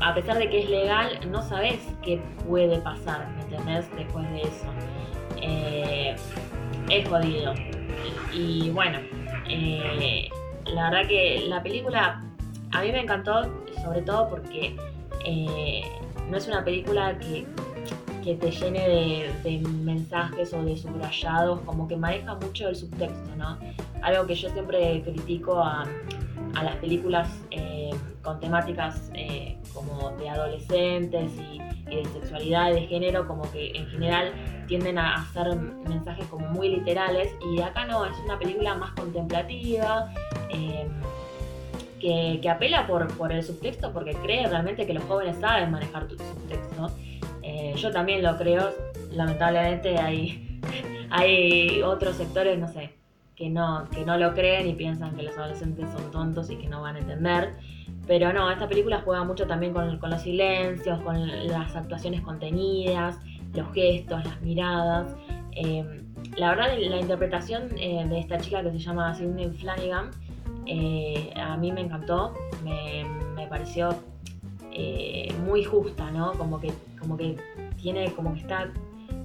[0.00, 3.90] a pesar de que es legal, no sabes qué puede pasar, ¿me entendés?
[3.96, 4.66] Después de eso.
[5.40, 6.16] Eh,
[6.90, 7.54] es jodido.
[8.32, 8.98] Y bueno,
[9.48, 10.28] eh,
[10.66, 12.22] la verdad que la película
[12.72, 13.42] a mí me encantó,
[13.82, 14.76] sobre todo porque
[15.24, 15.82] eh,
[16.28, 17.46] no es una película que,
[18.26, 23.56] que te llene de, mensajes o de subrayados, como que maneja mucho el subtexto, ¿no?
[24.02, 25.86] Algo que yo siempre critico a,
[26.54, 27.90] las películas eh,
[28.22, 31.60] con temáticas eh, como de adolescentes y,
[31.94, 34.32] de sexualidad y de género, como que en general
[34.66, 40.12] tienden a hacer mensajes como muy literales y acá no, es una película más contemplativa.
[40.50, 40.88] eh,
[42.00, 46.06] que, que apela por, por el subtexto porque cree realmente que los jóvenes saben manejar
[46.06, 46.90] tu subtexto.
[47.58, 48.68] Eh, yo también lo creo,
[49.12, 50.60] lamentablemente hay,
[51.10, 52.92] hay otros sectores, no sé,
[53.34, 56.68] que no, que no lo creen y piensan que los adolescentes son tontos y que
[56.68, 57.54] no van a entender.
[58.06, 63.18] Pero no, esta película juega mucho también con, los silencios, con las actuaciones contenidas,
[63.54, 65.16] los gestos, las miradas.
[65.52, 66.02] Eh,
[66.36, 70.10] la verdad, la interpretación eh, de esta chica que se llama Sidney Flanagan,
[71.36, 73.04] a mí me encantó, me,
[73.34, 73.96] me pareció
[75.46, 76.32] muy justa, ¿no?
[76.32, 76.70] Como que,
[77.06, 77.36] como que
[77.76, 78.68] tiene, como que está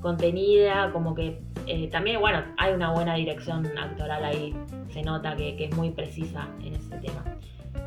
[0.01, 4.55] contenida, como que eh, también, bueno, hay una buena dirección actoral ahí,
[4.89, 7.23] se nota que, es muy precisa en ese tema.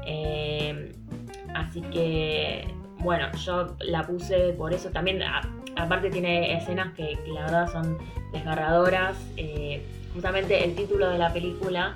[0.06, 0.92] Eh,
[1.54, 2.66] así que,
[2.98, 5.22] bueno, yo la puse por eso también,
[5.76, 7.96] aparte tiene escenas que, la verdad son
[8.32, 11.94] desgarradoras, eh, justamente el título de la película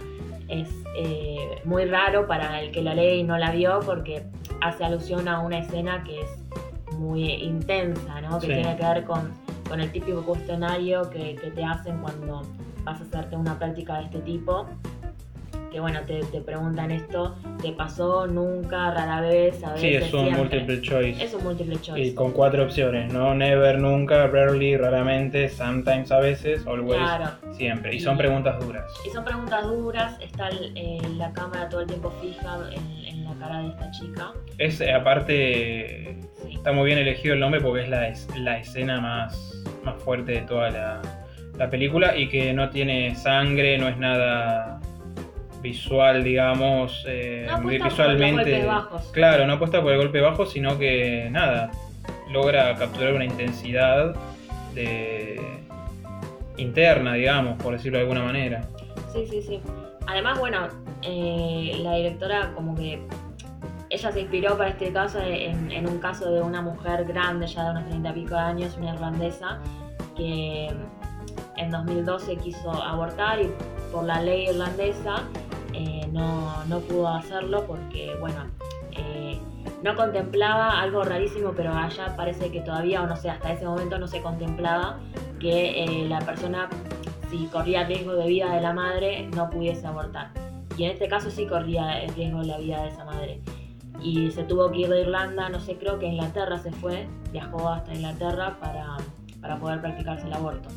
[0.48, 0.68] es
[1.64, 4.22] muy raro para el que la lee y no la vio porque
[4.62, 6.47] hace alusión a una escena que es
[6.98, 8.38] muy intensa, ¿no?
[8.40, 8.52] Que Sí.
[8.54, 9.30] tiene que ver con,
[9.68, 12.42] con el típico cuestionario que, que te hacen cuando
[12.84, 14.66] vas a hacerte una práctica de este tipo.
[15.70, 20.14] Que bueno, te, te preguntan esto, ¿te pasó nunca, rara vez, a veces, Sí, es
[20.14, 20.38] un siempre?
[20.42, 21.22] multiple choice.
[21.22, 22.00] Es un multiple choice.
[22.00, 23.34] Y con cuatro opciones, ¿no?
[23.34, 27.26] Never, nunca, rarely, raramente, sometimes, a veces, always, Claro.
[27.52, 27.94] siempre.
[27.94, 28.84] Y son Y- preguntas duras.
[29.06, 33.07] Y son preguntas duras, está el- eh, la cámara todo el tiempo fija en
[33.38, 34.32] la cara de esta chica.
[34.58, 36.54] Es, aparte, Sí.
[36.54, 40.32] está muy bien elegido el nombre porque es la, es- la escena más, más fuerte
[40.32, 41.02] de toda la,
[41.56, 44.80] la película y que no tiene sangre, no es nada
[45.62, 48.64] visual, digamos, eh, No por visualmente.
[48.64, 49.02] bajos.
[49.12, 51.70] Claro, no apuesta por el golpe bajo, sino que nada,
[52.30, 54.14] logra capturar una intensidad
[54.74, 55.40] de
[56.56, 58.62] interna, digamos, por decirlo de alguna manera.
[59.12, 59.60] Sí, sí, sí.
[60.06, 60.68] Además, bueno,
[61.02, 63.00] eh, la directora como que
[63.90, 67.64] ella se inspiró para este caso en, en un caso de una mujer grande, ya
[67.64, 69.58] de unos 30 y pico de años, una irlandesa,
[70.16, 70.70] que
[71.56, 73.50] en 2012 quiso abortar y
[73.92, 75.24] por la ley irlandesa
[75.72, 78.46] eh, no, no pudo hacerlo porque, bueno,
[78.92, 79.38] eh,
[79.82, 83.98] no contemplaba algo rarísimo, pero allá parece que todavía, o no sé, hasta ese momento
[83.98, 84.98] no se contemplaba
[85.38, 86.68] que eh, la persona,
[87.30, 90.30] si corría riesgo de vida de la madre, no pudiese abortar.
[90.76, 93.40] Y en este caso sí corría el riesgo de la vida de esa madre.
[94.00, 97.06] Y se tuvo que ir de Irlanda, no sé, creo que a Inglaterra se fue,
[97.32, 98.96] viajó hasta Inglaterra para,
[99.40, 100.68] para poder practicarse el aborto.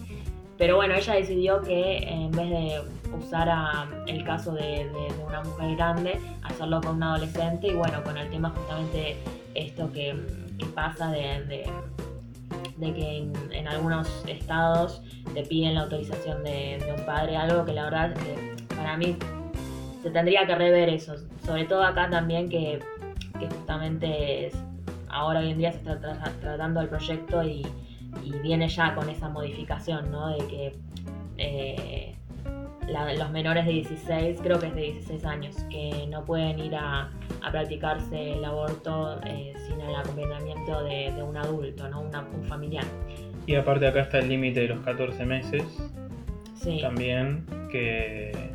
[0.57, 2.81] Pero bueno, ella decidió que en vez de
[3.17, 7.73] usar a- el caso de, de- de una mujer grande, hacerlo con un adolescente y
[7.73, 9.17] bueno, con el tema justamente
[9.55, 10.15] esto que,
[10.57, 15.01] que pasa de, de- que en, en algunos estados
[15.35, 19.15] te piden la autorización de un padre, algo que la verdad que para mí
[20.01, 21.13] se tendría que rever eso,
[21.45, 22.79] sobre todo acá también que,
[23.41, 24.63] que justamente es-
[25.09, 27.65] ahora hoy en día se está tra- tratando el proyecto y,
[28.23, 30.29] y viene ya con esa modificación, ¿no?
[30.29, 30.75] De que
[31.37, 32.15] eh,
[32.87, 36.75] la- los menores de 16, creo que es de 16 años, que no pueden ir
[36.75, 37.09] a,
[37.41, 42.01] a practicarse el aborto eh, sin el acompañamiento de, de un adulto, ¿no?
[42.01, 42.85] Una- un familiar.
[43.47, 45.63] Y aparte acá está el límite de los 14 meses
[46.55, 46.79] Sí.
[46.79, 48.51] también, que,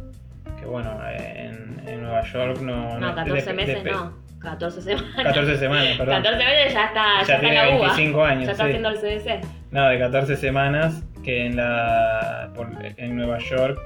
[0.61, 3.01] que bueno, en, en Nueva York no...
[3.01, 4.13] No, 14 dep- meses dep- no,
[4.47, 5.15] 14 semanas.
[5.25, 6.23] 14 semanas, perdón.
[6.23, 7.87] 14 meses ya está, ya, ya está tiene la uva.
[7.89, 8.69] 25 años, Ya está sí.
[8.71, 9.41] haciendo el CDC.
[9.73, 13.79] No, de 14 semanas que en la por- en Nueva York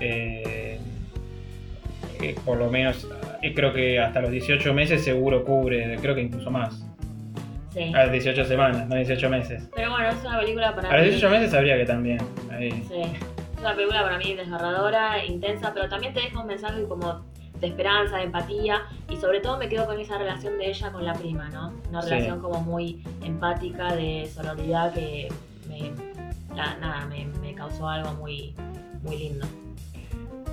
[0.00, 0.78] eh,
[2.20, 3.06] eh, por lo menos
[3.42, 6.82] eh, creo que hasta los 18 meses seguro cubre, creo que incluso más.
[7.72, 7.92] Sí.
[7.94, 9.68] A las 18 semanas, no 18 meses.
[9.74, 11.10] Pero bueno, es una película para A los mí.
[11.10, 12.18] 18 meses sabría que también.
[12.50, 12.70] ahí.
[12.88, 13.02] Sí.
[13.54, 17.24] Es una película para mí desgarradora, intensa, pero también te deja un mensaje como
[17.60, 21.04] de esperanza, de empatía y sobre todo me quedo con esa relación de ella con
[21.04, 21.72] la prima, ¿no?
[21.88, 22.10] Una Sí.
[22.10, 25.28] relación como muy empática, de sororidad que
[25.68, 25.90] me,
[26.54, 28.54] la- nada, me, me causó algo muy,
[29.02, 29.46] muy lindo.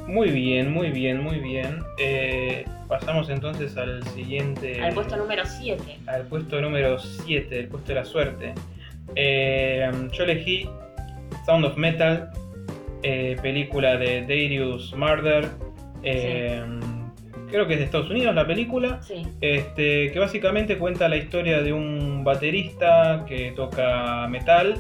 [0.07, 1.81] Muy bien, muy bien, muy bien.
[1.97, 4.81] Eh, pasamos entonces al siguiente.
[4.81, 5.97] Al puesto número 7.
[6.07, 8.53] al puesto número 7, el puesto de la suerte.
[9.15, 10.69] Eh, yo elegí
[11.45, 12.29] Sound of Metal,
[13.01, 15.49] eh, película de Darius Murder.
[17.53, 18.99] Creo que es de Estados Unidos la película.
[19.03, 24.75] Sí, Este, que básicamente cuenta la historia de un baterista que toca metal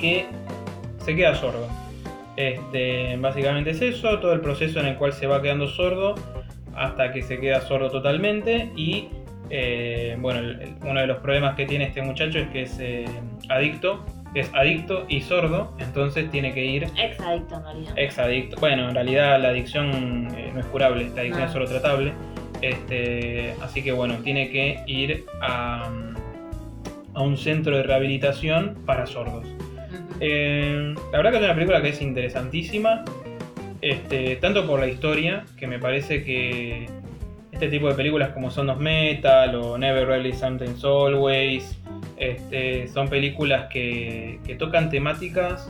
[0.00, 0.26] que
[0.98, 1.68] se queda sordo.
[2.34, 6.16] Este, básicamente es eso, todo el proceso en el cual se va quedando sordo
[6.74, 9.06] hasta que se queda sordo totalmente y
[9.48, 12.78] eh, bueno, el- el- uno de los problemas que tiene este muchacho es que es
[12.80, 13.04] eh,
[13.48, 14.04] adicto,
[14.34, 17.92] es adicto y sordo, entonces tiene que ir ex adicto en realidad.
[17.96, 18.56] ex adicto.
[18.60, 21.46] Bueno, en realidad la adicción eh, no es curable, la adicción No.
[21.46, 22.12] es solo tratable.
[22.62, 25.90] Este, así que bueno, tiene que ir a,
[27.14, 29.46] a un centro de rehabilitación para sordos.
[30.20, 33.04] Eh, la verdad que es una película que es interesantísima,
[33.80, 36.86] este, tanto por la historia, que me parece que
[37.52, 41.78] este tipo de películas como Son of Metal o Never Really Something's Always,
[42.20, 45.68] este, son películas que, que tocan temáticas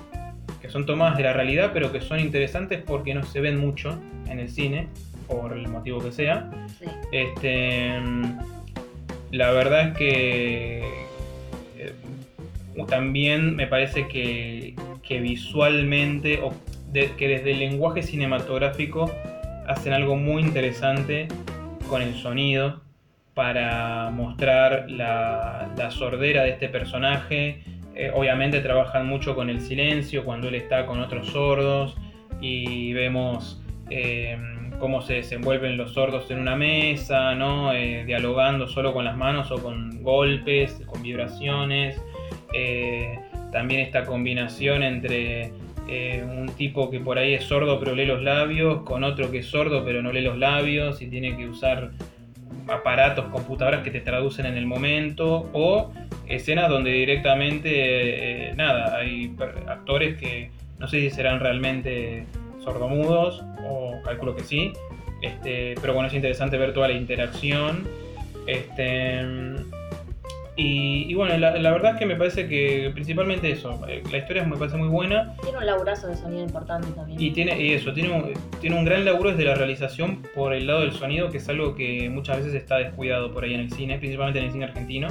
[0.60, 3.98] que son tomadas de la realidad, pero que son interesantes porque no se ven mucho
[4.28, 4.88] en el cine,
[5.26, 6.50] por el motivo que sea.
[6.78, 6.84] Sí.
[7.12, 7.98] Este,
[9.30, 10.78] la verdad es que
[11.78, 11.92] eh,
[12.88, 16.52] también me parece que, que visualmente, o
[16.92, 19.10] de- que desde el lenguaje cinematográfico
[19.66, 21.28] hacen algo muy interesante
[21.88, 22.82] con el sonido
[23.34, 27.62] para mostrar la, sordera de este personaje.
[27.94, 31.96] Eh, obviamente trabajan mucho con el silencio cuando él está con otros sordos
[32.40, 34.38] y vemos eh,
[34.78, 37.72] cómo se desenvuelven los sordos en una mesa, ¿no?
[37.72, 42.00] Eh, dialogando solo con las manos o con golpes, con vibraciones.
[43.52, 45.52] También esta combinación entre
[46.24, 49.46] un tipo que por ahí es sordo pero lee los labios, con otro que es
[49.46, 51.90] sordo pero no lee los labios y tiene que usar
[52.68, 55.92] aparatos, computadoras que te traducen en el momento, o
[56.26, 59.34] escenas donde directamente, eh, nada, hay
[59.66, 62.26] actores que no sé si serán realmente
[62.62, 64.72] sordomudos, o calculo que sí,
[65.22, 67.86] este, pero bueno, es interesante ver toda la interacción.
[68.46, 69.20] Este,
[70.56, 74.56] Y, bueno, la, verdad es que me parece que principalmente eso, eh, la historia me
[74.56, 75.34] parece muy buena.
[75.42, 77.20] Tiene un laburazo de sonido importante también.
[77.20, 80.66] Y tiene y eso, tiene un, tiene un gran laburo desde la realización por el
[80.66, 83.72] lado del sonido, que es algo que muchas veces está descuidado por ahí en el
[83.72, 85.08] cine, principalmente en el cine argentino,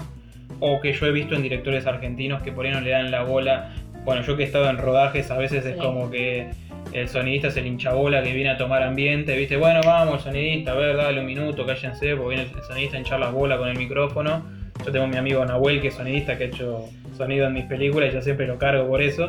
[0.59, 3.23] o que yo he visto en directores argentinos que por ahí no le dan la
[3.23, 3.73] bola.
[4.05, 6.51] Bueno, yo que he estado en rodajes, a veces es como que
[6.93, 9.57] el sonidista es el hinchabola que viene a tomar ambiente, ¿viste?
[9.57, 13.19] Bueno, vamos, sonidista, a ver, dale un minuto, cállense, porque viene el sonidista a hinchar
[13.19, 16.47] las bolas con el micrófono yo tengo mi amigo Nahuel, que es sonidista, que ha
[16.47, 19.27] hecho sonido en mis películas y yo siempre lo cargo por eso.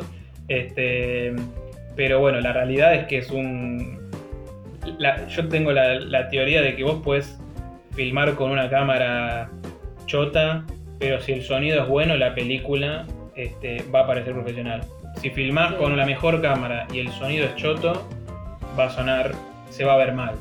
[0.48, 1.34] Este,
[1.96, 3.98] pero bueno, la realidad es que es un...
[5.28, 7.38] yo tengo la, teoría de que vos puedes
[7.94, 9.51] filmar con una cámara
[10.07, 10.64] chota,
[10.98, 14.82] pero si el sonido es bueno, la película este, va a parecer profesional.
[15.20, 18.09] Si filmás con la mejor cámara y el sonido es choto,
[18.78, 19.32] va a sonar,
[19.70, 20.34] se va a ver mal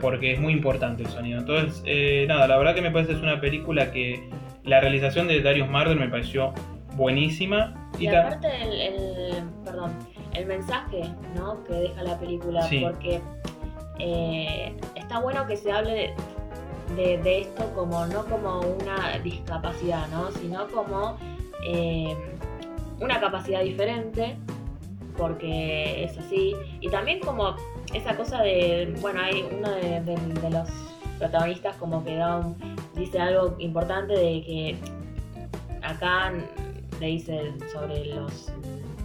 [0.00, 1.38] porque es muy importante el sonido.
[1.38, 4.28] Entonces, eh, nada, la verdad que me parece que es una película que
[4.64, 6.52] la realización de Darius Marder me pareció
[6.94, 7.90] buenísima.
[7.98, 9.92] Y, aparte el, perdón,
[10.34, 11.02] el mensaje
[11.34, 11.64] ¿no?
[11.64, 13.20] que deja la película, porque
[13.98, 16.14] eh, está bueno que se hable
[16.96, 20.30] de, esto como no como una discapacidad, ¿no?
[20.32, 21.16] sino como
[21.66, 22.16] eh,
[23.00, 24.36] una capacidad diferente,
[25.16, 27.56] porque es así, y también como
[27.94, 30.68] esa cosa de, bueno, hay uno de, los
[31.18, 32.42] protagonistas como que da
[32.94, 34.78] dice algo importante de que
[35.82, 36.32] acá
[37.00, 38.52] le dice sobre los,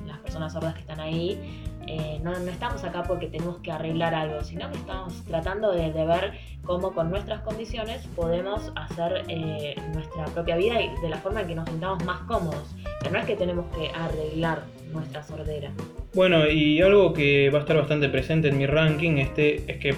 [0.07, 4.15] las personas sordas que están ahí, eh, no, no, estamos acá porque tenemos que arreglar
[4.15, 10.25] algo, sino que estamos tratando de, ver cómo con nuestras condiciones podemos hacer eh, nuestra
[10.25, 12.75] propia vida y de la forma en que nos sintamos más cómodos.
[12.99, 15.71] Pero no es que tenemos que arreglar nuestra sordera.
[16.15, 19.95] Bueno, y algo que va a estar bastante presente en mi ranking este, es que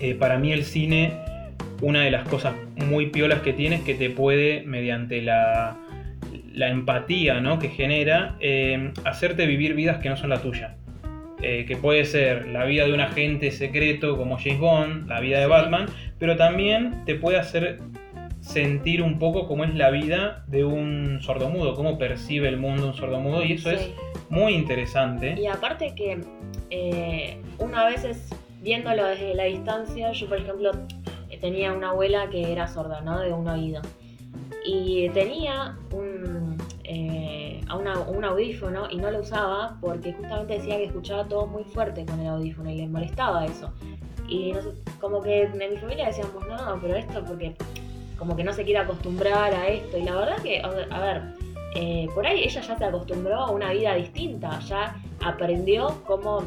[0.00, 1.12] eh, para mí el cine,
[1.80, 5.76] una de las cosas muy piolas que tiene es que te puede, mediante la,
[6.52, 7.60] la empatía ¿no?
[7.60, 10.74] que genera, eh, hacerte vivir vidas que no son la tuya.
[11.42, 15.38] Eh, que puede ser la vida de un agente secreto como James Bond, la vida
[15.38, 15.86] de Batman,
[16.18, 17.78] pero también te puede hacer
[18.46, 22.94] sentir un poco cómo es la vida de un sordomudo, cómo percibe el mundo un
[22.94, 23.90] sordomudo, y eso es
[24.30, 25.34] muy interesante.
[25.38, 26.20] Y aparte que
[26.70, 28.30] eh, uno a veces
[28.62, 30.70] viéndolo desde la distancia, yo por ejemplo
[31.40, 33.20] tenía una abuela que era sorda, ¿no?
[33.20, 33.82] De un oído.
[34.64, 37.60] Y tenía un, eh,
[38.08, 42.20] un audífono y no lo usaba porque justamente decía que escuchaba todo muy fuerte con
[42.20, 43.72] el audífono y le molestaba eso.
[44.28, 44.52] Y
[45.00, 47.54] como que en mi familia decíamos, no, pero esto porque
[48.18, 49.98] como que no se quiere acostumbrar a esto.
[49.98, 51.22] Y la verdad que, a ver,
[51.74, 56.42] eh, por ahí ella ya se acostumbró a una vida distinta, ya aprendió cómo,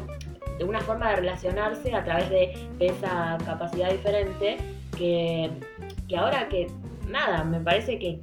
[0.58, 4.56] de una forma de relacionarse a través de, esa capacidad diferente,
[4.96, 5.50] que,
[6.18, 6.66] ahora que,
[7.08, 8.18] nada, me parece que,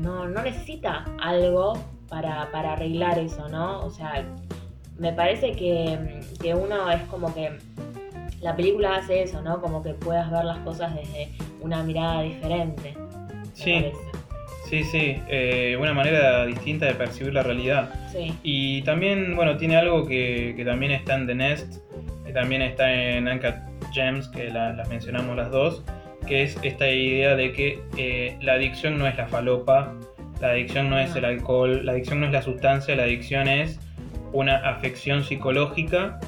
[0.00, 1.74] no, necesita algo
[2.08, 3.80] para, arreglar eso, ¿no?
[3.80, 4.24] O sea,
[4.98, 7.56] me parece que, que uno es como que
[8.40, 9.60] la película hace eso, ¿no?
[9.60, 11.30] Como que puedas ver las cosas desde
[11.60, 12.94] una mirada diferente.
[13.52, 13.86] Sí,
[14.68, 17.90] sí, sí, eh, una manera distinta de percibir la realidad.
[18.12, 18.32] Sí.
[18.42, 21.76] Y también, bueno, tiene algo que, también está en The Nest,
[22.24, 23.56] que también está en Uncut
[23.92, 25.82] Gems, que las mencionamos las dos,
[26.26, 29.94] que es esta idea de que eh, la adicción no es la falopa,
[30.40, 33.80] la adicción no es el alcohol, la adicción no es la sustancia, la adicción es
[34.32, 36.20] una afección psicológica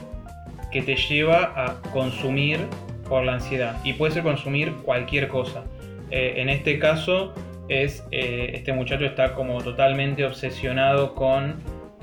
[0.70, 2.60] que te lleva a consumir
[3.08, 3.76] por la ansiedad.
[3.84, 5.64] Y puede ser consumir cualquier cosa.
[6.10, 7.34] Eh, en este caso,
[7.70, 11.56] es eh, este muchacho está como totalmente obsesionado con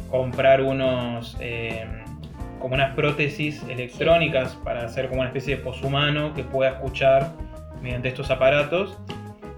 [0.09, 1.85] comprar unos eh,
[2.59, 7.33] como unas prótesis electrónicas para hacer como una especie de poshumano que pueda escuchar
[7.81, 8.97] mediante estos aparatos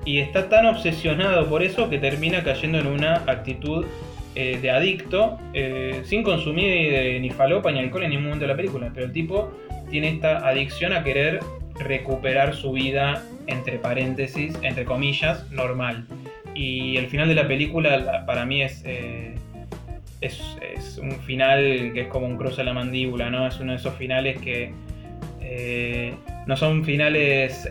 [0.03, 3.86] y está tan obsesionado por eso que termina cayendo en una actitud
[4.36, 5.38] de adicto
[6.04, 9.52] sin consumir ni falopa ni alcohol en ningún momento de la película pero el tipo
[9.90, 11.40] tiene esta adicción a querer
[11.80, 16.06] recuperar su vida, entre paréntesis, entre comillas, normal.
[16.54, 19.36] Y el final de la película para mí es, eh,
[20.22, 23.48] es, un final que es como un cruce a la mandíbula, ¿no?
[23.48, 24.74] Es uno de esos finales que
[25.42, 26.14] eh,
[26.46, 27.68] no son finales...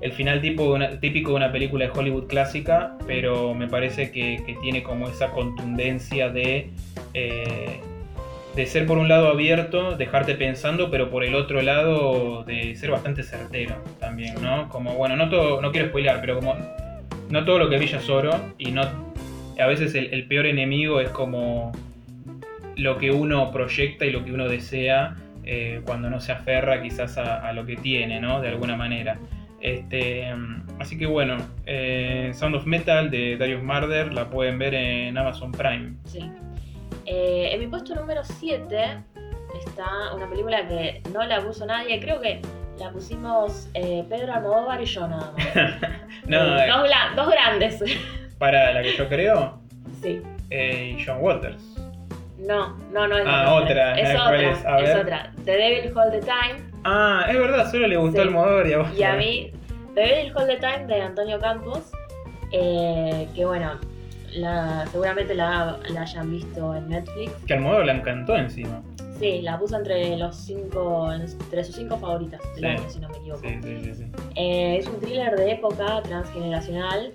[0.00, 4.56] Eh, el final tipo típico de una película de Hollywood clásica, pero me parece que,
[4.62, 6.70] tiene como esa contundencia de
[8.54, 12.90] de ser por un lado abierto, dejarte pensando, pero por el otro lado de ser
[12.90, 14.68] bastante certero también, ¿no?
[14.68, 16.56] Como, bueno, no todo, no quiero spoilear, pero como
[17.28, 18.82] no todo lo que brilla es oro y no
[19.58, 21.70] a veces el, peor enemigo es como
[22.76, 27.18] lo que uno proyecta y lo que uno desea eh, cuando no se aferra quizás
[27.18, 28.40] a, lo que tiene, ¿no?
[28.40, 29.18] De alguna manera.
[29.60, 30.26] Este,
[30.78, 31.36] así que bueno,
[31.66, 35.94] eh, Sound of Metal de Darius Marder la pueden ver en Amazon Prime.
[36.06, 36.30] Sí.
[37.06, 38.98] Eh, en mi puesto número 7
[39.66, 42.40] está una película que no la puso nadie, creo que
[42.78, 45.46] la pusimos eh, Pedro Almodóvar y yo nada más.
[46.26, 47.84] no, Eh, dos, gla- dos grandes.
[48.38, 49.60] para la que yo creo,
[50.00, 50.22] sí.
[50.48, 51.62] eh, y John Waters.
[52.38, 54.00] No, no, no es Ah, la otra.
[54.00, 54.24] Es otra,
[54.62, 54.96] ¿cuál es?
[54.96, 55.32] Otra.
[55.44, 56.69] The Devil Hold the Time.
[56.84, 58.28] Ah, es verdad, solo le gustó Sí.
[58.28, 58.88] Almodóvar y a vos.
[58.98, 59.52] Y a mí,
[59.94, 61.90] The Devil Hold the Time de Antonio Campos.
[62.52, 63.78] eh, que bueno,
[64.32, 67.32] la, seguramente la, la hayan visto en Netflix.
[67.46, 68.82] Que Almodóvar la encantó encima.
[69.20, 72.66] Sí, la puso entre los cinco, entre sus cinco favoritas del Sí.
[72.66, 73.42] año, si no me equivoco.
[73.42, 73.94] Sí, sí, sí.
[73.94, 74.04] sí.
[74.34, 77.12] Eh, es un thriller de época transgeneracional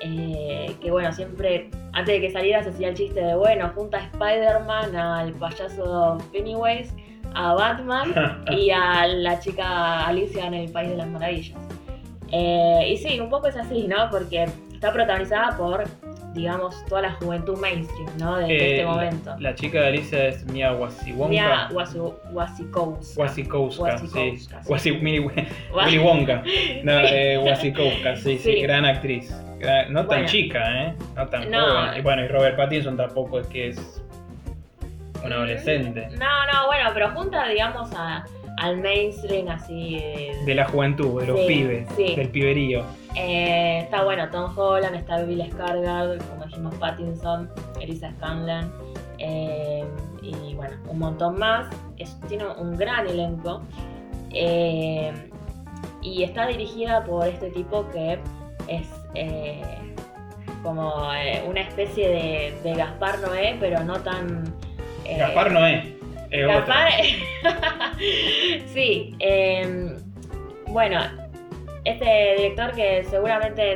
[0.00, 3.98] eh, que bueno, siempre antes de que saliera se hacía el chiste de bueno, junta
[3.98, 6.94] a Spider-Man, al payaso Pennywise,
[7.38, 8.12] a Batman
[8.50, 11.56] y a la chica Alicia en el País de las Maravillas.
[12.32, 14.10] Eh, y sí, un poco es así, ¿no?
[14.10, 15.84] Porque está protagonizada por,
[16.34, 18.36] digamos, toda la juventud mainstream, ¿no?
[18.36, 19.34] De, Eh, este momento.
[19.38, 21.28] La, chica de Alicia es Mia Wasiwonka.
[21.30, 23.20] Mia Wasu- Wasikowska.
[23.22, 24.04] Wasikowska, sí.
[24.04, 24.68] Wasikowska, sí.
[24.72, 26.42] Wasi- Willy Wonka.
[26.84, 28.62] No, eh, Wasikowska, sí, sí, Sí.
[28.62, 29.32] gran actriz.
[29.58, 30.94] Gran- no tan chica, ¿eh?
[31.16, 31.60] No tan No.
[31.60, 31.98] joven.
[31.98, 34.04] Y bueno, y Robert Pattinson tampoco es que es
[35.28, 36.08] un adolescente.
[36.18, 38.24] No, no, bueno, pero junta, digamos, a-
[38.58, 39.96] al mainstream así.
[40.00, 42.16] de- De la juventud, de los Sí, pibes, sí.
[42.16, 42.82] del piberío.
[43.16, 47.48] Eh, está bueno, Tom Holland, está Bill Skarsgård, como dijimos, Pattinson,
[47.80, 48.70] Elisa Scanlan,
[49.18, 49.84] eh,
[50.22, 51.66] y bueno, un montón más.
[51.98, 53.62] Es- tiene un gran elenco.
[54.30, 55.10] eh,
[56.02, 58.18] y está dirigida por este tipo que
[58.68, 59.62] es eh,
[60.62, 64.44] como eh, una especie de, de Gaspar Noé, pero no tan...
[65.08, 65.84] eh, Gaspar no es.
[66.30, 66.46] Es.
[66.46, 66.90] Gaspar.
[68.74, 69.14] sí.
[69.18, 69.96] eh,
[70.68, 71.00] bueno,
[71.84, 73.74] este director que seguramente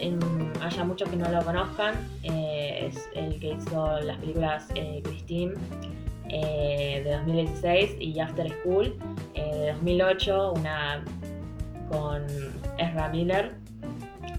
[0.00, 0.18] em,
[0.60, 5.54] haya muchos que no lo conozcan, eh, es el que hizo las películas eh, Christine
[6.28, 8.96] eh, de 2016 y After School
[9.34, 11.04] de 2008, una
[11.90, 12.26] con
[12.78, 13.52] Ezra Miller,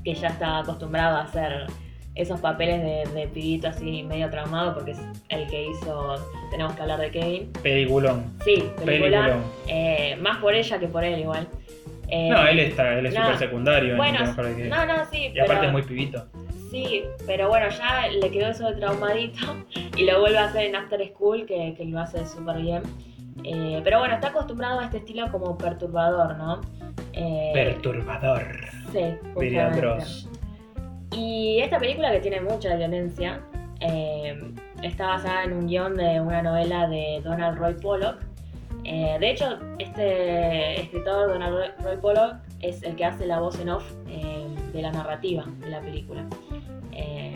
[0.04, 1.68] que ya está acostumbrado a hacer
[2.16, 5.00] esos papeles de, de pibito así medio traumado porque es
[5.30, 6.16] el que hizo
[6.52, 7.52] Tenemos que hablar de Kevin.
[7.64, 8.34] Peliculón.
[8.46, 8.64] Sí.
[8.84, 9.42] Peliculón.
[9.68, 11.48] eh, más por ella que por él igual.
[12.10, 13.22] Eh, No, él está, él es no.
[13.22, 13.96] súper secundario.
[13.98, 15.32] Bueno, en Mejor que- no, no, sí.
[15.34, 16.26] Y aparte es muy pibito.
[16.70, 19.40] Sí, pero bueno, ya le quedó eso de traumadito
[19.98, 22.84] y lo vuelve a hacer en After School, que, que lo hace súper bien.
[23.44, 26.62] Eh, pero bueno, está acostumbrado a este estilo como perturbador, ¿no?
[27.54, 28.44] Perturbador.
[28.92, 29.00] Sí,
[29.40, 30.06] Diría justamente.
[31.16, 33.42] Y esta película que tiene mucha violencia
[33.80, 34.40] eh,
[34.82, 38.18] está basada en un guion de una novela de Donald Roy Pollock.
[38.86, 43.70] Eh, de hecho, este escritor, Donald Roy, Pollock, es el que hace la voz en
[43.70, 46.26] off eh, de la narrativa de la película.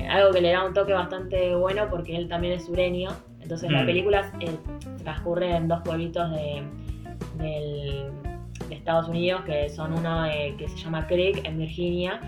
[0.10, 3.10] Algo que le da un toque bastante bueno porque él también es sureño.
[3.42, 3.86] Entonces la Mm.
[3.86, 4.56] película eh,
[5.04, 6.64] transcurre en dos pueblitos de,
[7.38, 8.06] del-
[8.70, 10.24] de Estados Unidos, que son uno
[10.58, 12.22] que se llama Creek en Virginia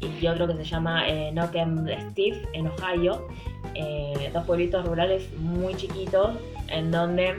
[0.00, 3.26] y otro que se llama eh, Knockem Steve en Ohio.
[3.74, 6.36] Eh, dos pueblitos rurales muy chiquitos
[6.68, 7.36] en donde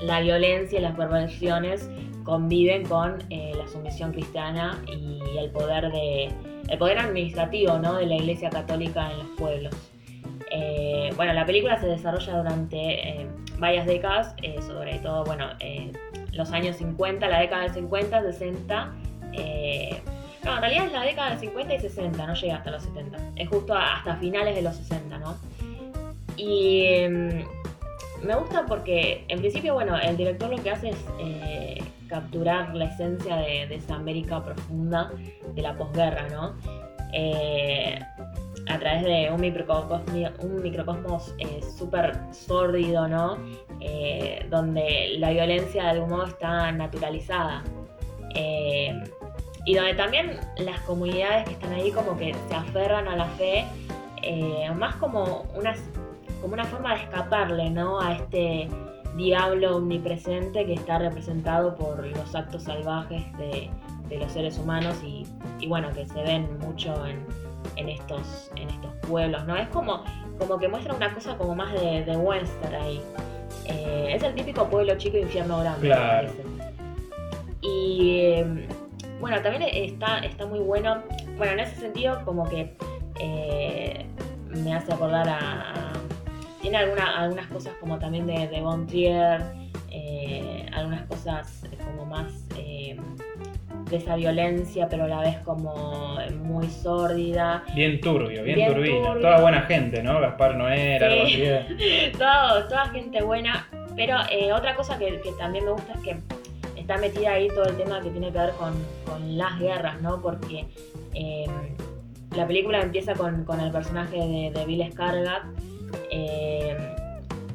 [0.00, 1.88] la violencia y las perversiones
[2.24, 6.30] conviven con eh, la sumisión cristiana y el poder de
[6.68, 7.96] el poder administrativo ¿no?
[7.96, 9.74] de la Iglesia Católica en los pueblos.
[10.50, 13.26] Eh, bueno, la película se desarrolla durante eh,
[13.58, 14.34] varias décadas,
[14.66, 15.50] sobre todo, bueno,
[16.32, 18.92] los años 50, la década del 50, 60.
[20.44, 23.18] No, en realidad es la década del 50 y 60, no llega hasta los 70.
[23.36, 25.36] Es justo hasta finales de los 60, ¿no?
[26.36, 27.44] Y em,
[28.22, 32.86] me gusta porque, en principio, bueno, el director lo que hace es eh, capturar la
[32.86, 35.10] esencia de, esa América profunda
[35.54, 36.54] de la posguerra, ¿no?
[37.12, 37.98] Eh,
[38.66, 40.00] a través de un microcosmos,
[40.40, 43.38] un microcosmos eh, súper sórdido, ¿no?
[44.50, 47.62] Donde la violencia de algún modo está naturalizada.
[49.64, 53.64] Y donde también las comunidades que están ahí como que se aferran a la fe,
[54.22, 55.74] eh, más como una,
[56.40, 58.00] como una forma de escaparle, ¿no?
[58.00, 58.68] A este
[59.16, 63.70] diablo omnipresente que está representado por los actos salvajes de,
[64.08, 65.24] de los seres humanos y,
[65.60, 67.24] y bueno, que se ven mucho en,
[67.76, 69.56] en estos, en estos pueblos, ¿no?
[69.56, 70.04] Es como,
[70.38, 73.00] como que muestra una cosa como más de, de Western ahí.
[73.66, 75.86] Eh, es el típico pueblo chico infierno grande.
[75.86, 76.28] Claro.
[77.62, 78.68] Y eh,
[79.24, 81.02] bueno, también está, está muy bueno.
[81.38, 82.76] Bueno, en ese sentido, como que
[83.18, 84.04] eh,
[84.48, 85.92] me hace acordar a.
[86.60, 89.40] tiene alguna- algunas cosas como también de, de Von Trier,
[89.90, 92.32] eh, algunas cosas como más.
[92.58, 92.98] eh,
[93.90, 97.62] de esa violencia, pero a la vez como muy sórdida.
[97.74, 99.14] Bien turbio, bien, Bien turbio.
[99.20, 100.20] Toda buena gente, ¿no?
[100.20, 101.04] Gaspar Noé, Sí.
[101.04, 101.40] así.
[101.76, 103.68] de- todo, toda gente buena.
[103.96, 106.16] Pero eh, otra cosa que, que también me gusta es que
[106.84, 108.74] está metida ahí todo el tema que tiene que ver con,
[109.06, 110.20] con las guerras, ¿no?
[110.20, 110.66] Porque
[111.14, 111.46] eh,
[112.36, 115.44] la película empieza con, con el personaje de, de Bill Skarsgård,
[116.10, 116.76] eh,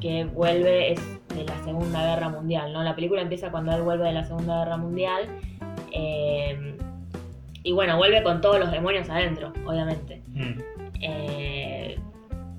[0.00, 2.82] que vuelve, es de la Segunda Guerra Mundial, ¿no?
[2.82, 5.28] La película empieza cuando él vuelve de la Segunda Guerra Mundial.
[5.92, 6.76] eh,
[7.62, 10.22] y bueno, vuelve con todos los demonios adentro, obviamente.
[10.28, 10.60] Mm.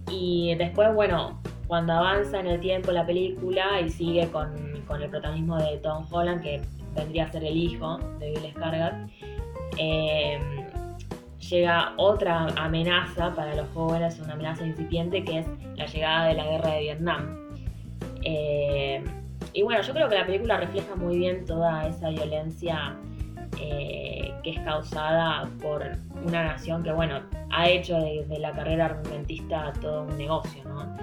[0.10, 1.42] Y después, bueno,
[1.72, 4.52] cuando avanza en el tiempo la película y sigue con,
[4.86, 6.62] con el protagonismo de Tom Holland, que
[6.94, 9.10] vendría a ser el hijo de Bill Skarsgård,
[9.78, 10.38] eh,
[11.50, 15.48] llega otra amenaza para los jóvenes, una amenaza incipiente, que es
[15.78, 17.38] la llegada de la guerra de Vietnam.
[18.26, 19.02] Eh,
[19.54, 22.98] y bueno, yo creo que la película refleja muy bien toda esa violencia
[23.62, 25.86] eh, que es causada por
[26.26, 30.98] una nación que, bueno, ha hecho de, de la carrera armamentista todo un negocio, ¿no?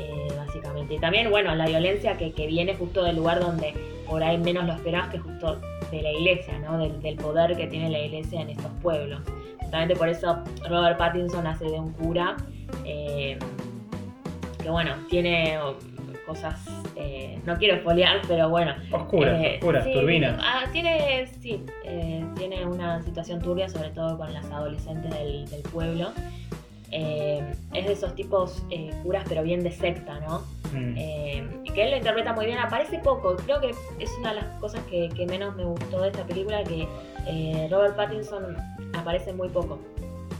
[0.00, 0.94] Eh, básicamente.
[0.94, 3.74] Y también, bueno, la violencia que, que viene justo del lugar donde
[4.08, 6.78] por ahí menos lo esperás, que justo de la iglesia, ¿no?
[6.78, 9.20] Del, del poder que tiene la iglesia en estos pueblos.
[9.60, 12.36] Justamente por eso Robert Pattinson hace de un cura
[12.84, 13.38] eh,
[14.62, 15.58] que, bueno, tiene
[16.26, 16.64] cosas,
[16.96, 20.40] eh, no quiero foliar, pero bueno, Oscuras, eh, oscuras, sí, turbinas.
[20.40, 25.62] ah, tiene, sí, eh, tiene una situación turbia, sobre todo con las adolescentes del, del
[25.62, 26.12] pueblo.
[26.92, 30.40] Eh, es de esos tipos eh, curas, pero bien de secta, ¿no?
[30.72, 30.94] Mm.
[30.96, 32.58] Eh, que él lo interpreta muy bien.
[32.58, 36.08] Aparece poco, creo que es una de las cosas que, que menos me gustó de
[36.08, 36.86] esta película, que
[37.70, 38.56] Robert Pattinson
[38.98, 39.78] aparece muy poco.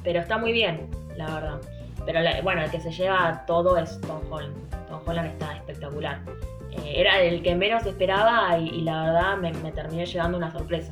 [0.02, 1.60] Pero está muy bien, la verdad.
[2.06, 4.56] Pero la- bueno, el que se lleva todo es Tom Holland.
[4.88, 6.18] Tom Holland está espectacular.
[6.84, 10.90] Era el que menos esperaba y, y la verdad me, me terminé llevando una sorpresa.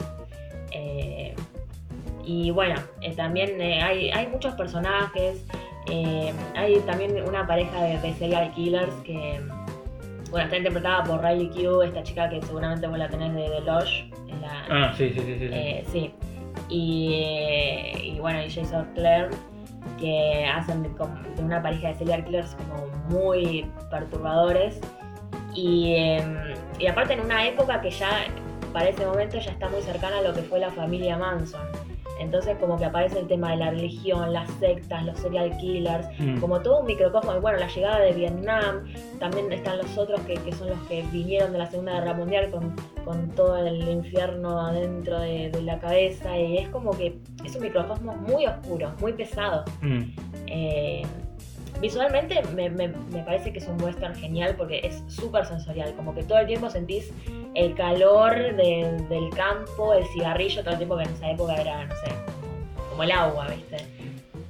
[2.28, 5.42] Y bueno, eh, también eh, hay, hay muchos personajes.
[5.90, 9.40] eh, hay también una pareja de, de serial killers que
[10.30, 13.60] bueno, está interpretada por Riley Q, esta chica que seguramente vos la tenés de The
[13.62, 14.10] Lodge.
[14.28, 15.38] en la- Ah, sí, sí, sí.
[15.38, 15.84] sí, sí.
[15.90, 16.14] sí.
[16.68, 19.30] Y, y bueno, y Jason Clare,
[19.98, 24.78] que hacen de, de una pareja de serial killers como muy perturbadores.
[25.54, 26.22] Y, eh,
[26.78, 28.10] y aparte en una época que ya,
[28.74, 31.62] para ese momento, ya está muy cercana a lo que fue la familia Manson.
[32.18, 36.40] Entonces como que aparece el tema de la religión, las sectas, los serial killers, Mm.
[36.40, 37.34] como todo un microcosmo.
[37.36, 38.84] Y bueno, la llegada de Vietnam,
[39.18, 42.50] también están los otros que, que son los que vinieron de la Segunda Guerra Mundial
[42.50, 46.36] con, con todo el infierno adentro de, de la cabeza.
[46.38, 49.64] Y es como que es un microcosmo muy oscuro, muy pesado.
[49.82, 50.02] Mm.
[50.48, 51.02] Eh,
[51.80, 55.92] visualmente me, me- me parece que es un western genial porque es súper sensorial.
[55.96, 57.12] Como que todo el tiempo sentís
[57.54, 61.84] el calor de- del campo, el cigarrillo, todo el tiempo que en esa época era,
[61.86, 62.10] no sé,
[62.90, 63.76] como, el agua, ¿viste?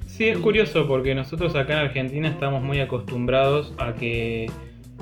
[0.07, 4.51] Sí, es curioso porque nosotros acá en Argentina estamos muy acostumbrados a que,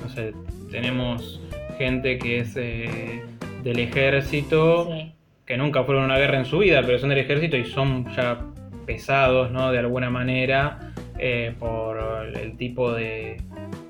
[0.01, 0.33] no sé,
[0.69, 1.41] tenemos
[1.77, 3.23] gente que es eh,
[3.63, 5.11] del ejército, Sí.
[5.45, 8.05] que nunca fueron a una guerra en su vida, pero son del ejército y son
[8.15, 8.41] ya
[8.85, 9.71] pesados, ¿no?
[9.71, 11.97] De alguna manera, eh, por
[12.35, 13.37] el tipo de,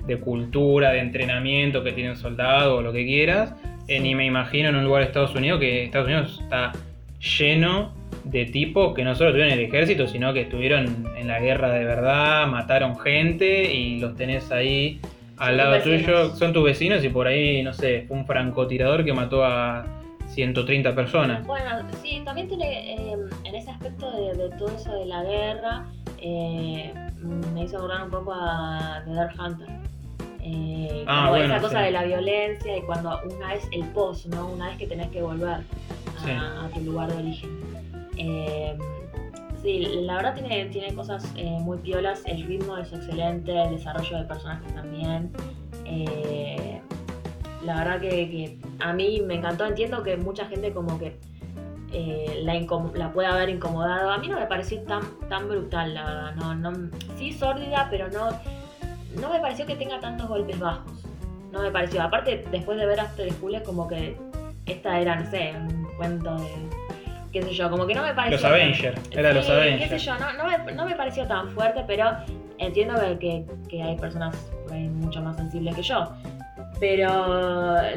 [0.06, 3.54] de cultura, de entrenamiento que tienen soldados o lo que quieras.
[3.86, 6.72] Eh, ni me imagino en un lugar de Estados Unidos que Estados Unidos está
[7.20, 7.92] lleno
[8.24, 11.70] de tipos que no solo estuvieron en el ejército, sino que estuvieron en la guerra
[11.70, 15.00] de verdad, mataron gente y los tenés ahí
[15.38, 16.34] al lado tuyo.
[16.36, 19.86] Son tus vecinos y por ahí, no sé, fue un francotirador que mató a
[20.26, 21.46] 130 personas.
[21.46, 21.70] Bueno,
[22.02, 25.86] sí, también tiene eh, en ese aspecto de, de todo eso de la guerra,
[26.20, 26.92] eh,
[27.22, 29.68] me hizo acordar un poco a The Dark Hunter.
[30.40, 31.84] Eh, Ah, como bueno, esa cosa sí.
[31.86, 34.48] de la violencia y cuando una vez el post, ¿no?
[34.48, 35.62] Una vez que tenés que volver a,
[36.24, 36.30] Sí.
[36.30, 37.50] a tu lugar de origen.
[38.16, 38.76] Eh,
[39.62, 44.18] sí, la verdad tiene, tiene cosas eh, muy piolas, el ritmo es excelente, el desarrollo
[44.18, 45.30] de personajes también.
[45.84, 46.80] Eh,
[47.64, 51.18] la verdad que, que a mí me encantó, entiendo que mucha gente como que
[51.92, 52.54] eh, la,
[52.94, 54.10] la puede haber incomodado.
[54.10, 56.34] A mí no me pareció tan, tan brutal, la verdad.
[56.36, 58.30] No, no, sí sórdida, pero no,
[59.20, 60.92] no me pareció que tenga tantos golpes bajos.
[61.52, 62.02] No me pareció.
[62.02, 64.16] Aparte, después de ver After School es como que
[64.66, 66.48] esta era, no sé, un cuento de...
[67.32, 68.36] qué sé yo, como que no me pareció...
[68.36, 69.90] Los Avengers, era los Avengers.
[69.90, 72.10] qué sé yo, no, no, me, no me pareció tan fuerte, pero
[72.58, 76.12] entiendo que, que- que hay personas por ahí mucho más sensibles que yo.
[76.80, 77.08] Pero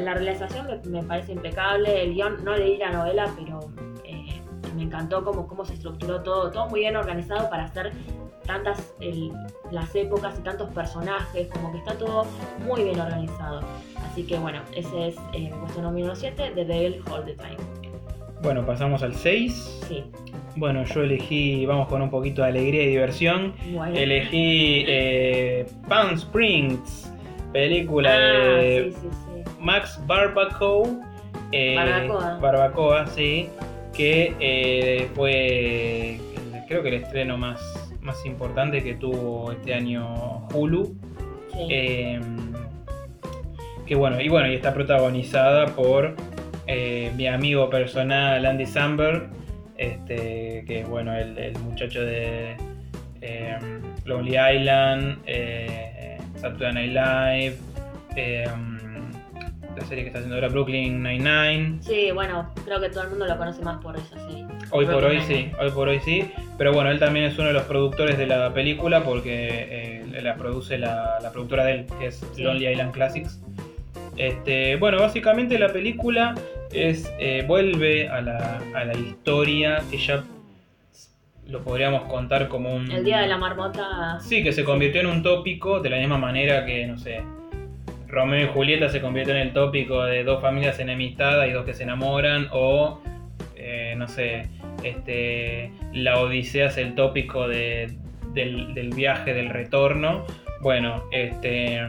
[0.00, 3.60] la realización me, me parece impecable, el guion, no leí la novela, pero
[4.04, 4.40] eh,
[4.74, 7.92] me encantó cómo, cómo se estructuró todo, todo muy bien organizado para hacer
[8.44, 9.30] tantas el-
[9.70, 12.26] las épocas y tantos personajes, como que está todo
[12.66, 13.60] muy bien organizado.
[14.10, 17.56] Así que bueno, ese es eh, puesto número 7, The Devil All the Time.
[18.42, 19.84] Bueno, pasamos al 6.
[19.88, 20.02] Sí.
[20.56, 23.54] Bueno, yo elegí, vamos con un poquito de alegría y diversión.
[23.72, 23.96] Bueno.
[23.96, 27.11] Elegí eh, Palm Springs,
[27.52, 28.18] película Ah,
[28.56, 29.08] de sí, sí,
[29.44, 29.52] sí.
[29.60, 30.88] Max Barbacoa.
[31.52, 32.38] eh, Barbacoa.
[32.40, 33.48] Barbacoa, sí.
[33.92, 36.18] Que eh, fue,
[36.68, 37.60] creo que el estreno más,
[38.00, 40.96] más importante que tuvo este año Hulu.
[41.68, 42.18] Eh,
[43.86, 46.14] que bueno, y bueno, y está protagonizada por
[46.66, 49.28] eh, mi amigo personal Andy Samberg,
[49.76, 52.56] este, que es bueno, el, el muchacho de
[53.20, 53.58] eh,
[54.04, 55.91] Lonely Island, eh,
[56.42, 57.56] Saturday Night Live,
[58.16, 58.44] eh,
[59.76, 61.78] la serie que está haciendo ahora Brooklyn Nine-Nine.
[61.80, 64.44] Sí, bueno, creo que todo el mundo lo conoce más por eso, sí.
[64.70, 66.30] Hoy por hoy sí, hoy por hoy sí.
[66.58, 70.34] Pero bueno, él también es uno de los productores de la película porque eh, la
[70.34, 72.42] produce la, la productora de él, que es Sí.
[72.42, 73.40] Lonely Island Classics.
[74.16, 76.34] Este, bueno, básicamente la película
[76.72, 80.22] es eh, vuelve a la, a la historia que ya
[81.48, 82.90] lo podríamos contar como un...
[82.90, 84.18] El día de la marmota.
[84.20, 87.22] Sí, que se convirtió en un tópico de la misma manera que, no sé,
[88.08, 91.74] Romeo y Julieta se convirtió en el tópico de dos familias enemistadas y dos que
[91.74, 93.00] se enamoran, o,
[93.56, 94.48] eh, no sé,
[94.84, 97.96] este, la Odisea es el tópico de-
[98.34, 100.24] del, del viaje, del retorno.
[100.60, 101.80] Bueno, este...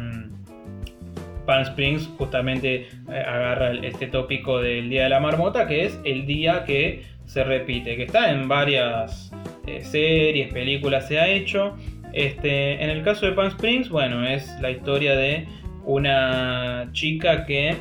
[1.46, 6.26] Palm Springs justamente eh, agarra este tópico del Día de la Marmota, que es el
[6.26, 9.32] día que se repite, que está en varias
[9.68, 11.76] eh, series, películas, se ha hecho.
[12.14, 15.48] Este, en el caso de Palm Springs, bueno, es la historia de
[15.86, 17.76] una chica que,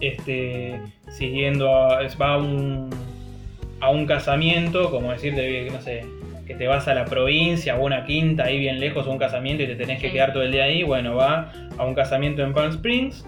[0.00, 0.80] este,
[1.10, 2.90] siguiendo, a, va a un,
[3.80, 6.04] a un casamiento, como decirte, no sé,
[6.46, 9.62] que te vas a la provincia o una quinta ahí bien lejos a un casamiento
[9.62, 10.14] y te tenés que Sí.
[10.14, 13.24] quedar todo el día ahí, bueno, va a un casamiento en Palm Springs,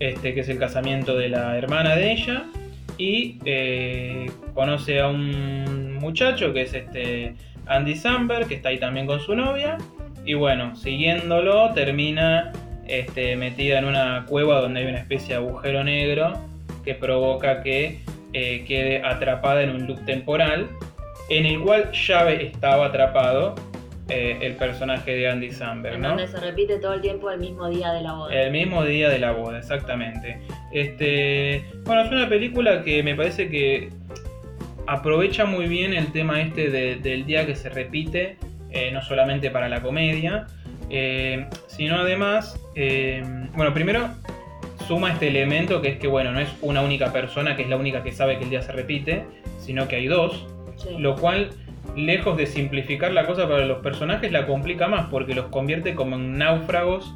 [0.00, 2.44] este, que es el casamiento de la hermana de ella,
[2.98, 7.34] y eh, conoce a un muchacho que es este
[7.66, 9.78] Andy Samberg, que está ahí también con su novia,
[10.24, 12.52] y bueno, siguiéndolo termina
[12.86, 16.32] este, metida en una cueva donde hay una especie de agujero negro
[16.84, 18.00] que provoca que
[18.32, 20.68] eh, quede atrapada en un loop temporal
[21.28, 23.54] en el cual ya estaba atrapado
[24.08, 26.08] eh, el personaje de Andy Samberg, En ¿no?
[26.08, 28.34] donde se repite todo el tiempo el mismo día de la boda.
[28.34, 30.38] El mismo día de la boda, exactamente.
[30.72, 33.90] Este, bueno, es una película que me parece que
[34.86, 38.36] aprovecha muy bien el tema este de- del día que se repite,
[38.70, 40.46] eh, no solamente para la comedia,
[40.90, 42.58] eh, sino además,
[43.54, 44.08] bueno, primero
[44.86, 47.76] suma este elemento que es que, bueno, no es una única persona que es la
[47.76, 49.24] única que sabe que el día se repite,
[49.58, 50.90] sino que hay dos, Sí.
[50.98, 51.50] lo cual,
[51.98, 56.16] lejos de simplificar la cosa para los personajes, la complica más porque los convierte como
[56.16, 57.14] en náufragos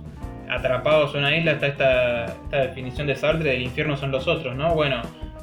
[0.49, 1.53] atrapados en una isla.
[1.53, 4.75] Está esta, esta definición de Sartre del infierno son los otros, ¿no?
[4.75, 5.01] Bueno,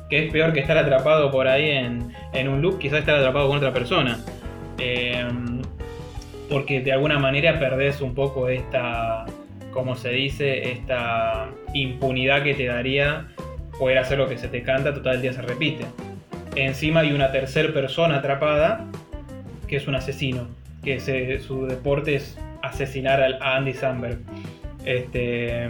[0.09, 3.47] que es peor que estar atrapado por ahí en, en un loop, quizás estar atrapado
[3.47, 4.19] con otra persona.
[4.77, 5.27] Eh,
[6.49, 9.25] porque de alguna manera perdés un poco esta,
[9.71, 13.27] como se dice, esta impunidad que te daría
[13.77, 15.85] poder hacer lo que se te canta, total el día se repite.
[16.55, 18.85] Encima hay una tercera persona atrapada,
[19.69, 20.47] que es un asesino,
[20.83, 20.99] que
[21.39, 24.17] su deporte es asesinar a Andy Samberg.
[24.85, 25.69] Este,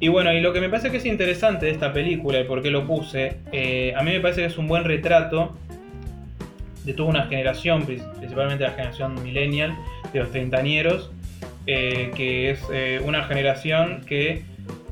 [0.00, 2.62] y bueno, y lo que me parece que es interesante de esta película y por
[2.62, 5.56] qué lo puse, eh, a mí me parece que es un buen retrato
[6.84, 9.76] de toda una generación, pri- principalmente la generación millennial,
[10.12, 11.10] de los treintañeros,
[11.66, 14.42] eh, que es eh, una generación que,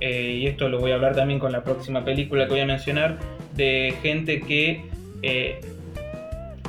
[0.01, 3.17] y esto lo voy a hablar también con la próxima película que voy a mencionar,
[3.55, 4.83] de gente que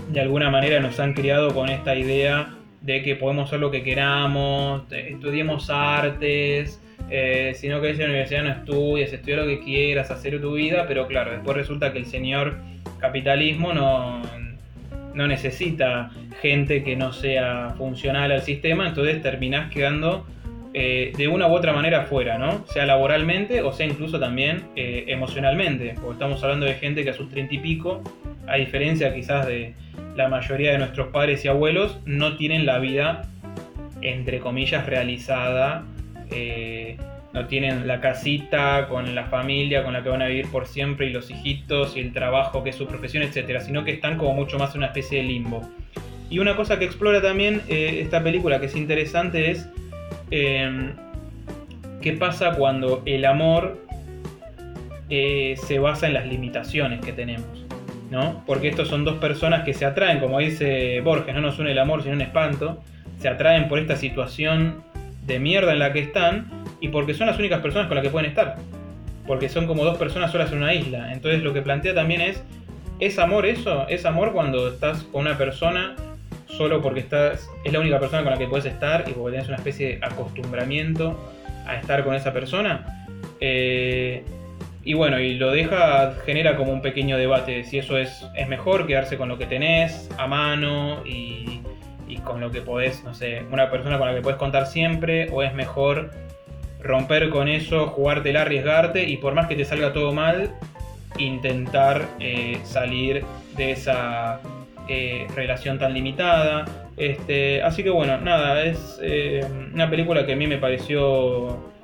[0.09, 3.83] de alguna manera nos han criado con esta idea de que podemos hacer lo que
[3.83, 9.37] queramos, eh, estudiemos artes, eh, si no querés ir a la universidad no estudies, estudia
[9.37, 12.55] lo que quieras, hacer tu vida, pero claro, después resulta que el señor
[12.99, 14.21] capitalismo no,
[15.13, 16.11] no necesita
[16.41, 20.25] gente que no sea funcional al sistema, entonces terminás quedando
[20.73, 22.65] eh, de una u otra manera fuera, ¿no?
[22.67, 27.29] Sea laboralmente o sea incluso también emocionalmente, porque estamos hablando de gente que a sus
[27.29, 28.03] treinta y pico,
[28.47, 29.73] a diferencia quizás de
[30.15, 33.27] la mayoría de nuestros padres y abuelos, no tienen la vida,
[34.01, 35.83] entre comillas, realizada,
[36.31, 36.97] eh,
[37.33, 41.07] no tienen la casita con la familia con la que van a vivir por siempre
[41.07, 44.33] y los hijitos y el trabajo que es su profesión, etcétera, sino que están como
[44.33, 45.69] mucho más en una especie de limbo.
[46.29, 49.69] Y una cosa que explora también eh, esta película que es interesante es
[50.31, 50.91] eh,
[52.01, 53.77] qué pasa cuando el amor
[55.09, 57.66] eh, se basa en las limitaciones que tenemos.
[58.09, 58.43] ¿No?
[58.45, 61.79] Porque estos son dos personas que se atraen, como dice Borges, no nos une el
[61.79, 62.81] amor sino un espanto,
[63.19, 64.83] se atraen por esta situación
[65.25, 68.09] de mierda en la que están y porque son las únicas personas con las que
[68.09, 68.55] pueden estar.
[69.25, 71.11] Porque son como dos personas solas en una isla.
[71.11, 72.41] Entonces lo que plantea también es
[72.99, 73.87] ¿Es amor eso?
[73.89, 75.95] ¿Es amor cuando estás con una persona
[76.47, 79.47] solo porque estás, es la única persona con la que puedes estar y porque tienes
[79.47, 81.31] una especie de acostumbramiento
[81.67, 83.05] a estar con esa persona?
[83.39, 84.23] Eh,
[84.87, 88.87] y bueno, y lo deja, genera como un pequeño debate si eso es, es mejor
[88.87, 91.59] quedarse con lo que tenés a mano y,
[92.07, 95.27] y con lo que podés, no sé, una persona con la que puedes contar siempre,
[95.33, 96.11] o es mejor
[96.81, 100.51] romper con eso, jugártela, arriesgarte y por más que te salga todo mal,
[101.17, 103.25] intentar eh, salir
[103.57, 104.39] de esa
[104.87, 106.63] eh, relación tan limitada.
[106.95, 111.75] Este, así que bueno, nada, es eh, una película que a mí me pareció...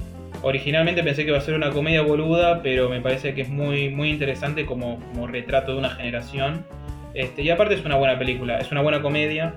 [0.43, 3.89] Originalmente pensé que iba a ser una comedia boluda, pero me parece que es muy,
[3.89, 6.65] muy interesante como, como retrato de una generación.
[7.13, 9.55] Este, y aparte es una buena película, es una buena comedia.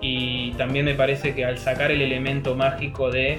[0.00, 3.38] Y también me parece que al sacar el elemento mágico de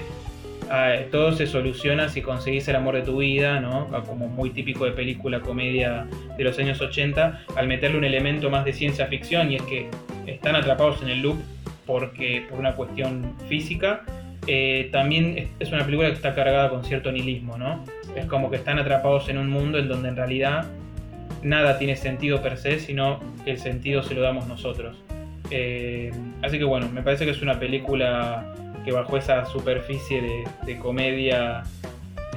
[0.70, 3.88] ah, todo se soluciona si conseguís el amor de tu vida, ¿no?
[3.94, 6.06] Ah, como muy típico de película comedia
[6.36, 9.88] de los años 80, al meterle un elemento más de ciencia ficción y es que
[10.26, 11.38] están atrapados en el loop
[11.86, 14.04] porque por una cuestión física,
[14.46, 17.84] eh, también es una película que está cargada con cierto nihilismo, ¿no?
[18.16, 20.66] Es como que están atrapados en un mundo en donde en realidad
[21.42, 24.96] nada tiene sentido per se, sino que el sentido se lo damos nosotros.
[25.50, 26.10] Eh,
[26.42, 28.52] así que bueno, me parece que es una película
[28.84, 31.62] que bajo esa superficie de, comedia,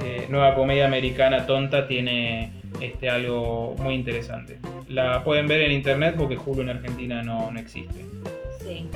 [0.04, 4.58] eh, nueva comedia americana tonta, tiene este, algo muy interesante.
[4.88, 8.04] La pueden ver en internet porque Hulu en Argentina no, existe.
[8.62, 8.86] Sí.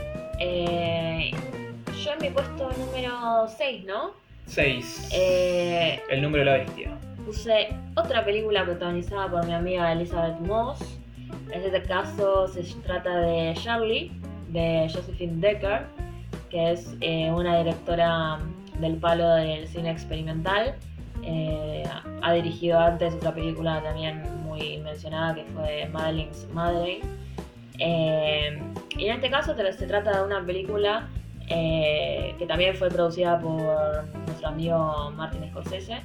[2.05, 4.13] Yo en mi puesto número 6, ¿no?
[4.47, 5.09] 6.
[5.13, 6.99] El número de la bestia.
[7.25, 11.01] Puse otra película protagonizada por mi amiga Elizabeth Moss
[11.53, 14.13] en este caso se trata de Charlie,
[14.49, 15.85] de Josephine Decker,
[16.49, 18.39] que es eh, una directora
[18.79, 20.77] del palo del cine experimental.
[21.23, 21.85] Eh,
[22.23, 27.01] ha dirigido antes otra película también muy mencionada que fue Madeline's Madre.
[27.79, 28.59] Eh,
[28.97, 31.09] y en este caso se trata de una película
[31.51, 36.01] que también fue producida por nuestro amigo Martin Scorsese,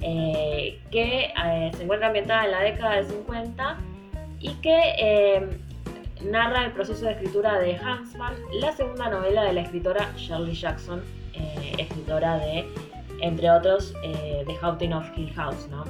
[0.00, 1.32] que
[1.76, 3.78] se encuentra ambientada en la década del 50
[4.42, 5.48] y que eh,
[6.24, 11.00] narra el proceso de escritura de Hansman, la segunda novela de la escritora Shirley Jackson,
[11.32, 12.66] eh, escritora de,
[13.20, 15.68] entre otros, eh, The Haunting of Hill House.
[15.70, 15.84] ¿no?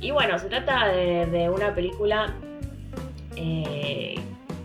[0.00, 2.34] y bueno, se trata de, una película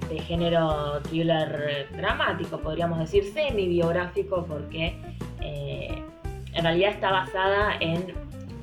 [0.10, 4.98] de género thriller dramático, podríamos decir, semi-biográfico, porque
[5.40, 8.14] en realidad está basada en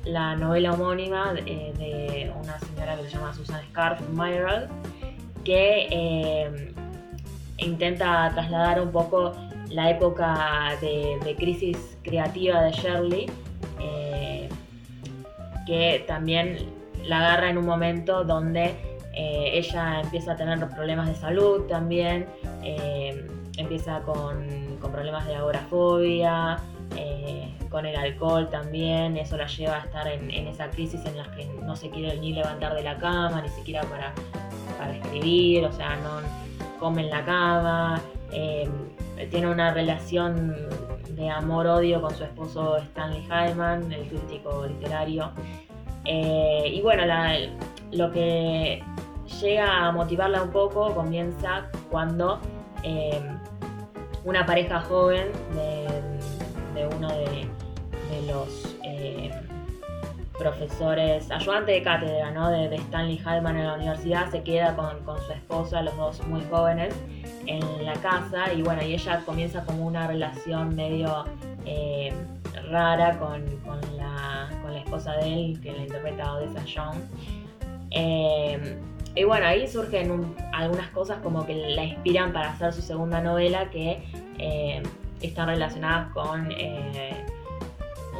[0.05, 4.69] la novela homónima de, una señora que se llama Susan Scarf Myral,
[5.43, 6.73] que eh,
[7.57, 9.33] intenta trasladar un poco
[9.69, 13.25] la época de, crisis creativa de Shirley,
[13.81, 14.49] eh,
[15.65, 16.57] que también
[17.03, 18.75] la agarra en un momento donde
[19.17, 22.27] eh, ella empieza a tener problemas de salud también,
[23.57, 26.57] empieza con, problemas de agorafobia,
[27.69, 31.45] con el alcohol también, eso la lleva a estar en, esa crisis en la que
[31.63, 34.13] no se quiere ni levantar de la cama, ni siquiera para,
[34.93, 36.21] escribir, o sea, no
[36.79, 38.01] come en la cama,
[39.29, 40.55] tiene una relación
[41.17, 45.31] de amor-odio con su esposo Stanley Hyman, el crítico literario.
[46.05, 47.03] Eh, y bueno,
[47.91, 48.81] lo que
[49.41, 52.39] llega a motivarla un poco comienza cuando
[52.83, 53.37] em,
[54.23, 57.47] una pareja joven de, uno de,
[58.27, 59.31] los eh,
[60.37, 62.49] profesores, ayudante de cátedra ¿no?
[62.49, 66.93] de, Stanley Hallman en la universidad, se queda con, su esposa, los dos muy jóvenes,
[67.45, 71.25] en la casa y bueno, y ella comienza como una relación medio
[71.65, 72.13] eh,
[72.69, 73.43] rara con,
[73.95, 76.97] la, esposa de él, que la interpreta Odessa Young.
[77.91, 78.77] Eh,
[79.17, 83.69] y bueno, ahí surgen algunas cosas como que la inspiran para hacer su segunda novela
[83.71, 84.03] que
[85.21, 86.49] están relacionadas con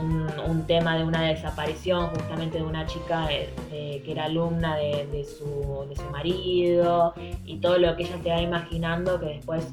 [0.02, 7.14] un, tema de una desaparición justamente de una chica que era alumna de, su, marido
[7.46, 9.72] y todo lo que ella se va imaginando que después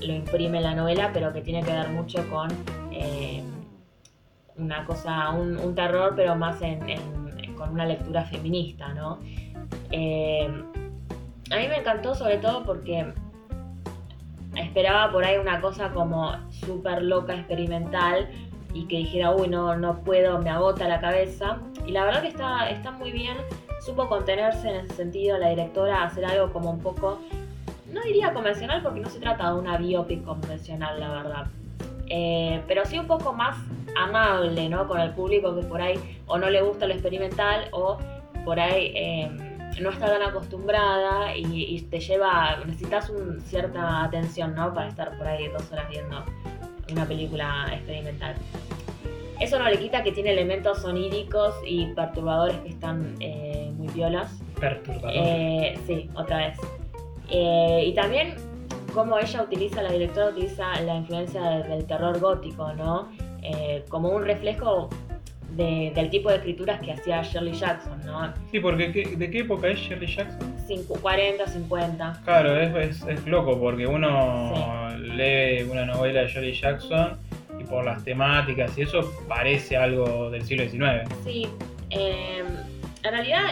[0.00, 2.48] lo imprime en la novela, pero que tiene que ver mucho con
[4.56, 6.58] una cosa, un, terror, pero más
[7.56, 9.18] con una lectura feminista, ¿no?
[9.92, 10.64] Em,
[11.50, 13.12] a mí me encantó sobre todo porque
[14.56, 18.28] esperaba por ahí una cosa como súper loca, experimental,
[18.74, 21.58] y que dijera, uy, no, no puedo, me agota la cabeza.
[21.86, 23.36] Y la verdad que está, está muy bien,
[23.84, 27.18] supo contenerse en ese sentido la directora, hacer algo como un poco,
[27.90, 31.46] no diría convencional porque no se trata de una biopic convencional, la verdad.
[32.08, 33.56] Eh, pero sí un poco más
[33.96, 34.88] amable, ¿no?
[34.88, 37.98] Con el público que por ahí o no le gusta lo experimental o
[38.44, 44.72] por ahí eh, no está tan acostumbrada y, te lleva, necesitas un, cierta atención, ¿no?
[44.74, 46.24] Para estar por ahí dos horas viendo
[46.90, 48.34] una película experimental.
[49.40, 54.40] Eso no le quita que tiene elementos soníricos y perturbadores que están eh, muy violas.
[54.60, 55.16] Perturbadores.
[55.16, 56.58] Eh, sí, otra vez.
[57.28, 58.36] Eh, y también
[58.94, 63.08] cómo ella utiliza, la directora utiliza la influencia del terror gótico, ¿no?
[63.88, 64.88] como un reflejo
[65.56, 68.32] del tipo de escrituras que hacía Shirley Jackson, ¿no?
[68.50, 70.52] Sí, porque ¿de qué época es Shirley Jackson?
[71.00, 72.20] 40, 50.
[72.24, 77.18] Claro, es, es, loco porque uno lee una novela de Shirley Jackson
[77.58, 81.08] y por las temáticas y eso parece algo del siglo XIX.
[81.24, 81.48] Sí,
[81.90, 82.46] em,
[83.02, 83.44] en realidad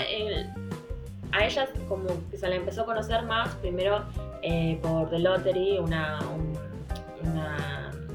[1.32, 4.05] a ella como que se la empezó a conocer más primero
[4.43, 6.18] eh, por The Lottery, una,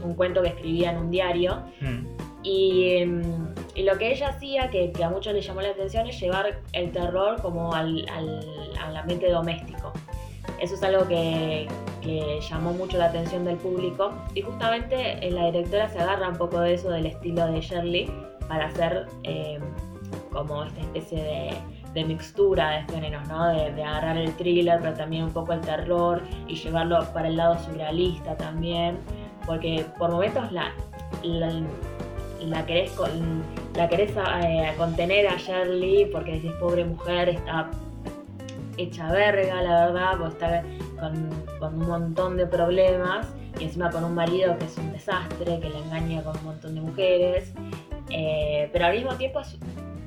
[0.04, 1.64] un, cuento que escribía en un diario.
[1.82, 2.15] Mm.
[2.46, 6.60] Em, y, lo que ella hacía, que, a muchos les llamó la atención, es llevar
[6.74, 9.92] el terror como al, al, ambiente doméstico.
[10.62, 11.68] Eso es algo que,
[12.50, 16.60] llamó mucho la atención del público y justamente eh, la directora se agarra un poco
[16.60, 18.12] de eso del estilo de Shirley
[18.48, 19.60] para hacer em,
[20.32, 21.58] como esta especie
[21.96, 23.48] de, mixtura de géneros, ¿no?
[23.48, 27.58] De, agarrar el thriller pero también un poco el terror y llevarlo para el lado
[27.58, 29.00] surrealista también,
[29.48, 30.72] porque por momentos la
[31.24, 31.52] la
[32.46, 32.92] la querés
[34.44, 37.70] eh, contener a Shirley porque decís, pobre mujer, está
[38.78, 40.64] hecha verga, la verdad, porque está
[41.60, 43.28] con, un montón de problemas
[43.60, 46.76] y encima con un marido que es un desastre, que le engaña con un montón
[46.76, 47.54] de mujeres,
[48.10, 49.42] eh, pero al mismo tiempo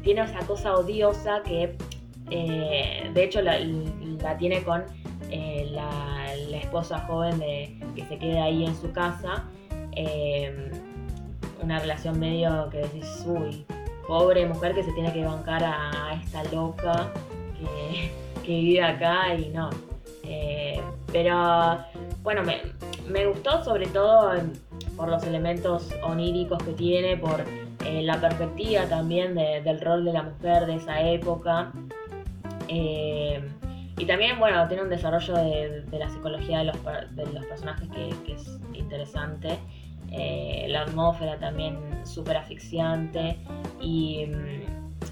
[0.03, 1.77] tiene esa cosa odiosa que
[2.31, 3.59] eh, de hecho la,
[4.39, 4.85] tiene con
[5.31, 9.45] la, esposa joven de, que se queda ahí en su casa
[11.63, 13.67] una relación medio que decís, uy,
[14.07, 17.13] pobre mujer que se tiene que bancar a esta loca
[18.43, 19.71] que, vive acá y no.
[20.25, 20.81] Eh,
[21.13, 21.79] pero
[22.23, 24.33] bueno, me, gustó sobre todo
[24.97, 27.45] por los elementos oníricos que tiene, por
[27.85, 31.73] eh, la perspectiva también del rol de la mujer de esa época.
[32.69, 33.43] Eh,
[33.97, 36.77] y también, bueno, tiene un desarrollo de, la psicología de los,
[37.47, 39.59] personajes que, que es interesante.
[40.13, 43.37] Eh, la atmósfera también súper asfixiante
[43.81, 44.27] y,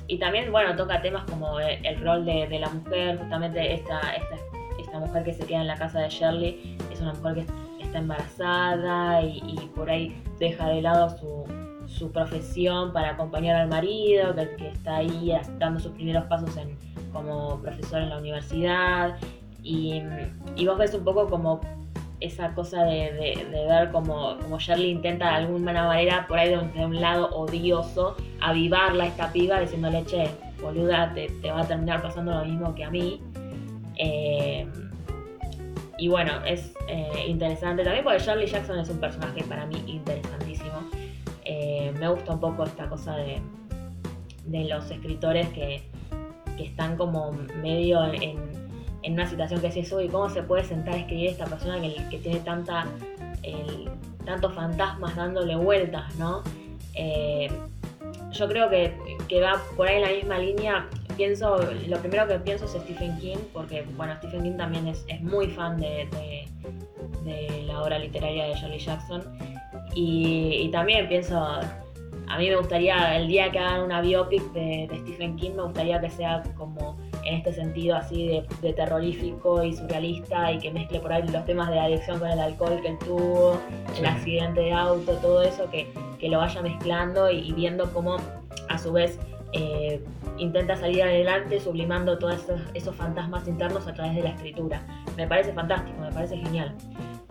[0.09, 4.36] y, también, bueno, toca temas como el, rol de, la mujer, justamente esta, esta,
[4.81, 7.44] esta, mujer que se queda en la casa de Shirley es una mujer
[7.78, 11.44] que está embarazada y, por ahí deja de lado su,
[11.86, 16.78] su profesión para acompañar al marido, que, que, está ahí dando sus primeros pasos en,
[17.12, 19.16] como profesor en la universidad.
[19.62, 20.01] Y,
[20.55, 21.60] y vos ves un poco como
[22.20, 27.01] esa cosa de, ver como, como Shirley intenta de alguna manera, por ahí de un,
[27.01, 30.28] lado odioso, avivarla esta piba diciéndole, che,
[30.62, 33.20] boluda, te, va a terminar pasando lo mismo que a mí.
[33.97, 34.66] Eh,
[35.98, 40.90] y bueno, es eh, interesante también porque Shirley Jackson es un personaje para mí interesantísimo.
[41.44, 43.40] Eh, me gusta un poco esta cosa de,
[44.47, 45.82] de los escritores que,
[46.56, 47.32] que están como
[47.62, 48.65] medio en
[49.07, 51.81] en una situación que es eso y cómo se puede sentar a escribir esta persona
[51.81, 52.87] que, tiene tanta,
[54.24, 56.43] tantos fantasmas dándole vueltas, ¿no?
[56.95, 57.49] Eh,
[58.33, 58.93] yo creo que,
[59.28, 60.89] que, va por ahí en la misma línea.
[61.16, 61.57] Pienso,
[61.87, 65.47] lo primero que pienso es Stephen King, porque bueno, Stephen King también es, es muy
[65.47, 66.09] fan de,
[67.24, 69.23] de, la obra literaria de Shirley Jackson.
[69.95, 75.37] Y, también pienso, a mí me gustaría, el día que hagan una biopic de Stephen
[75.37, 78.28] King, me gustaría que sea como en este sentido así
[78.62, 82.39] de, terrorífico y surrealista y que mezcle por ahí los temas de adicción con el
[82.39, 83.61] alcohol que él tuvo,
[83.98, 85.86] el accidente de auto, todo eso, que,
[86.28, 88.16] lo vaya mezclando y, viendo cómo
[88.69, 89.19] a su vez
[89.53, 90.03] eh,
[90.39, 92.44] intenta salir adelante sublimando todos
[92.74, 94.82] esos, fantasmas internos a través de la escritura.
[95.16, 96.74] Me parece fantástico, me parece genial.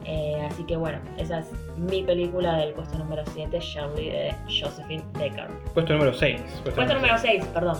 [0.05, 1.47] Eh, así que bueno, esa es
[1.77, 5.47] mi película del puesto número 7, Shirley de Josephine Decker.
[5.73, 6.41] Puesto número 6.
[6.63, 7.77] Puesto, número 6, perdón.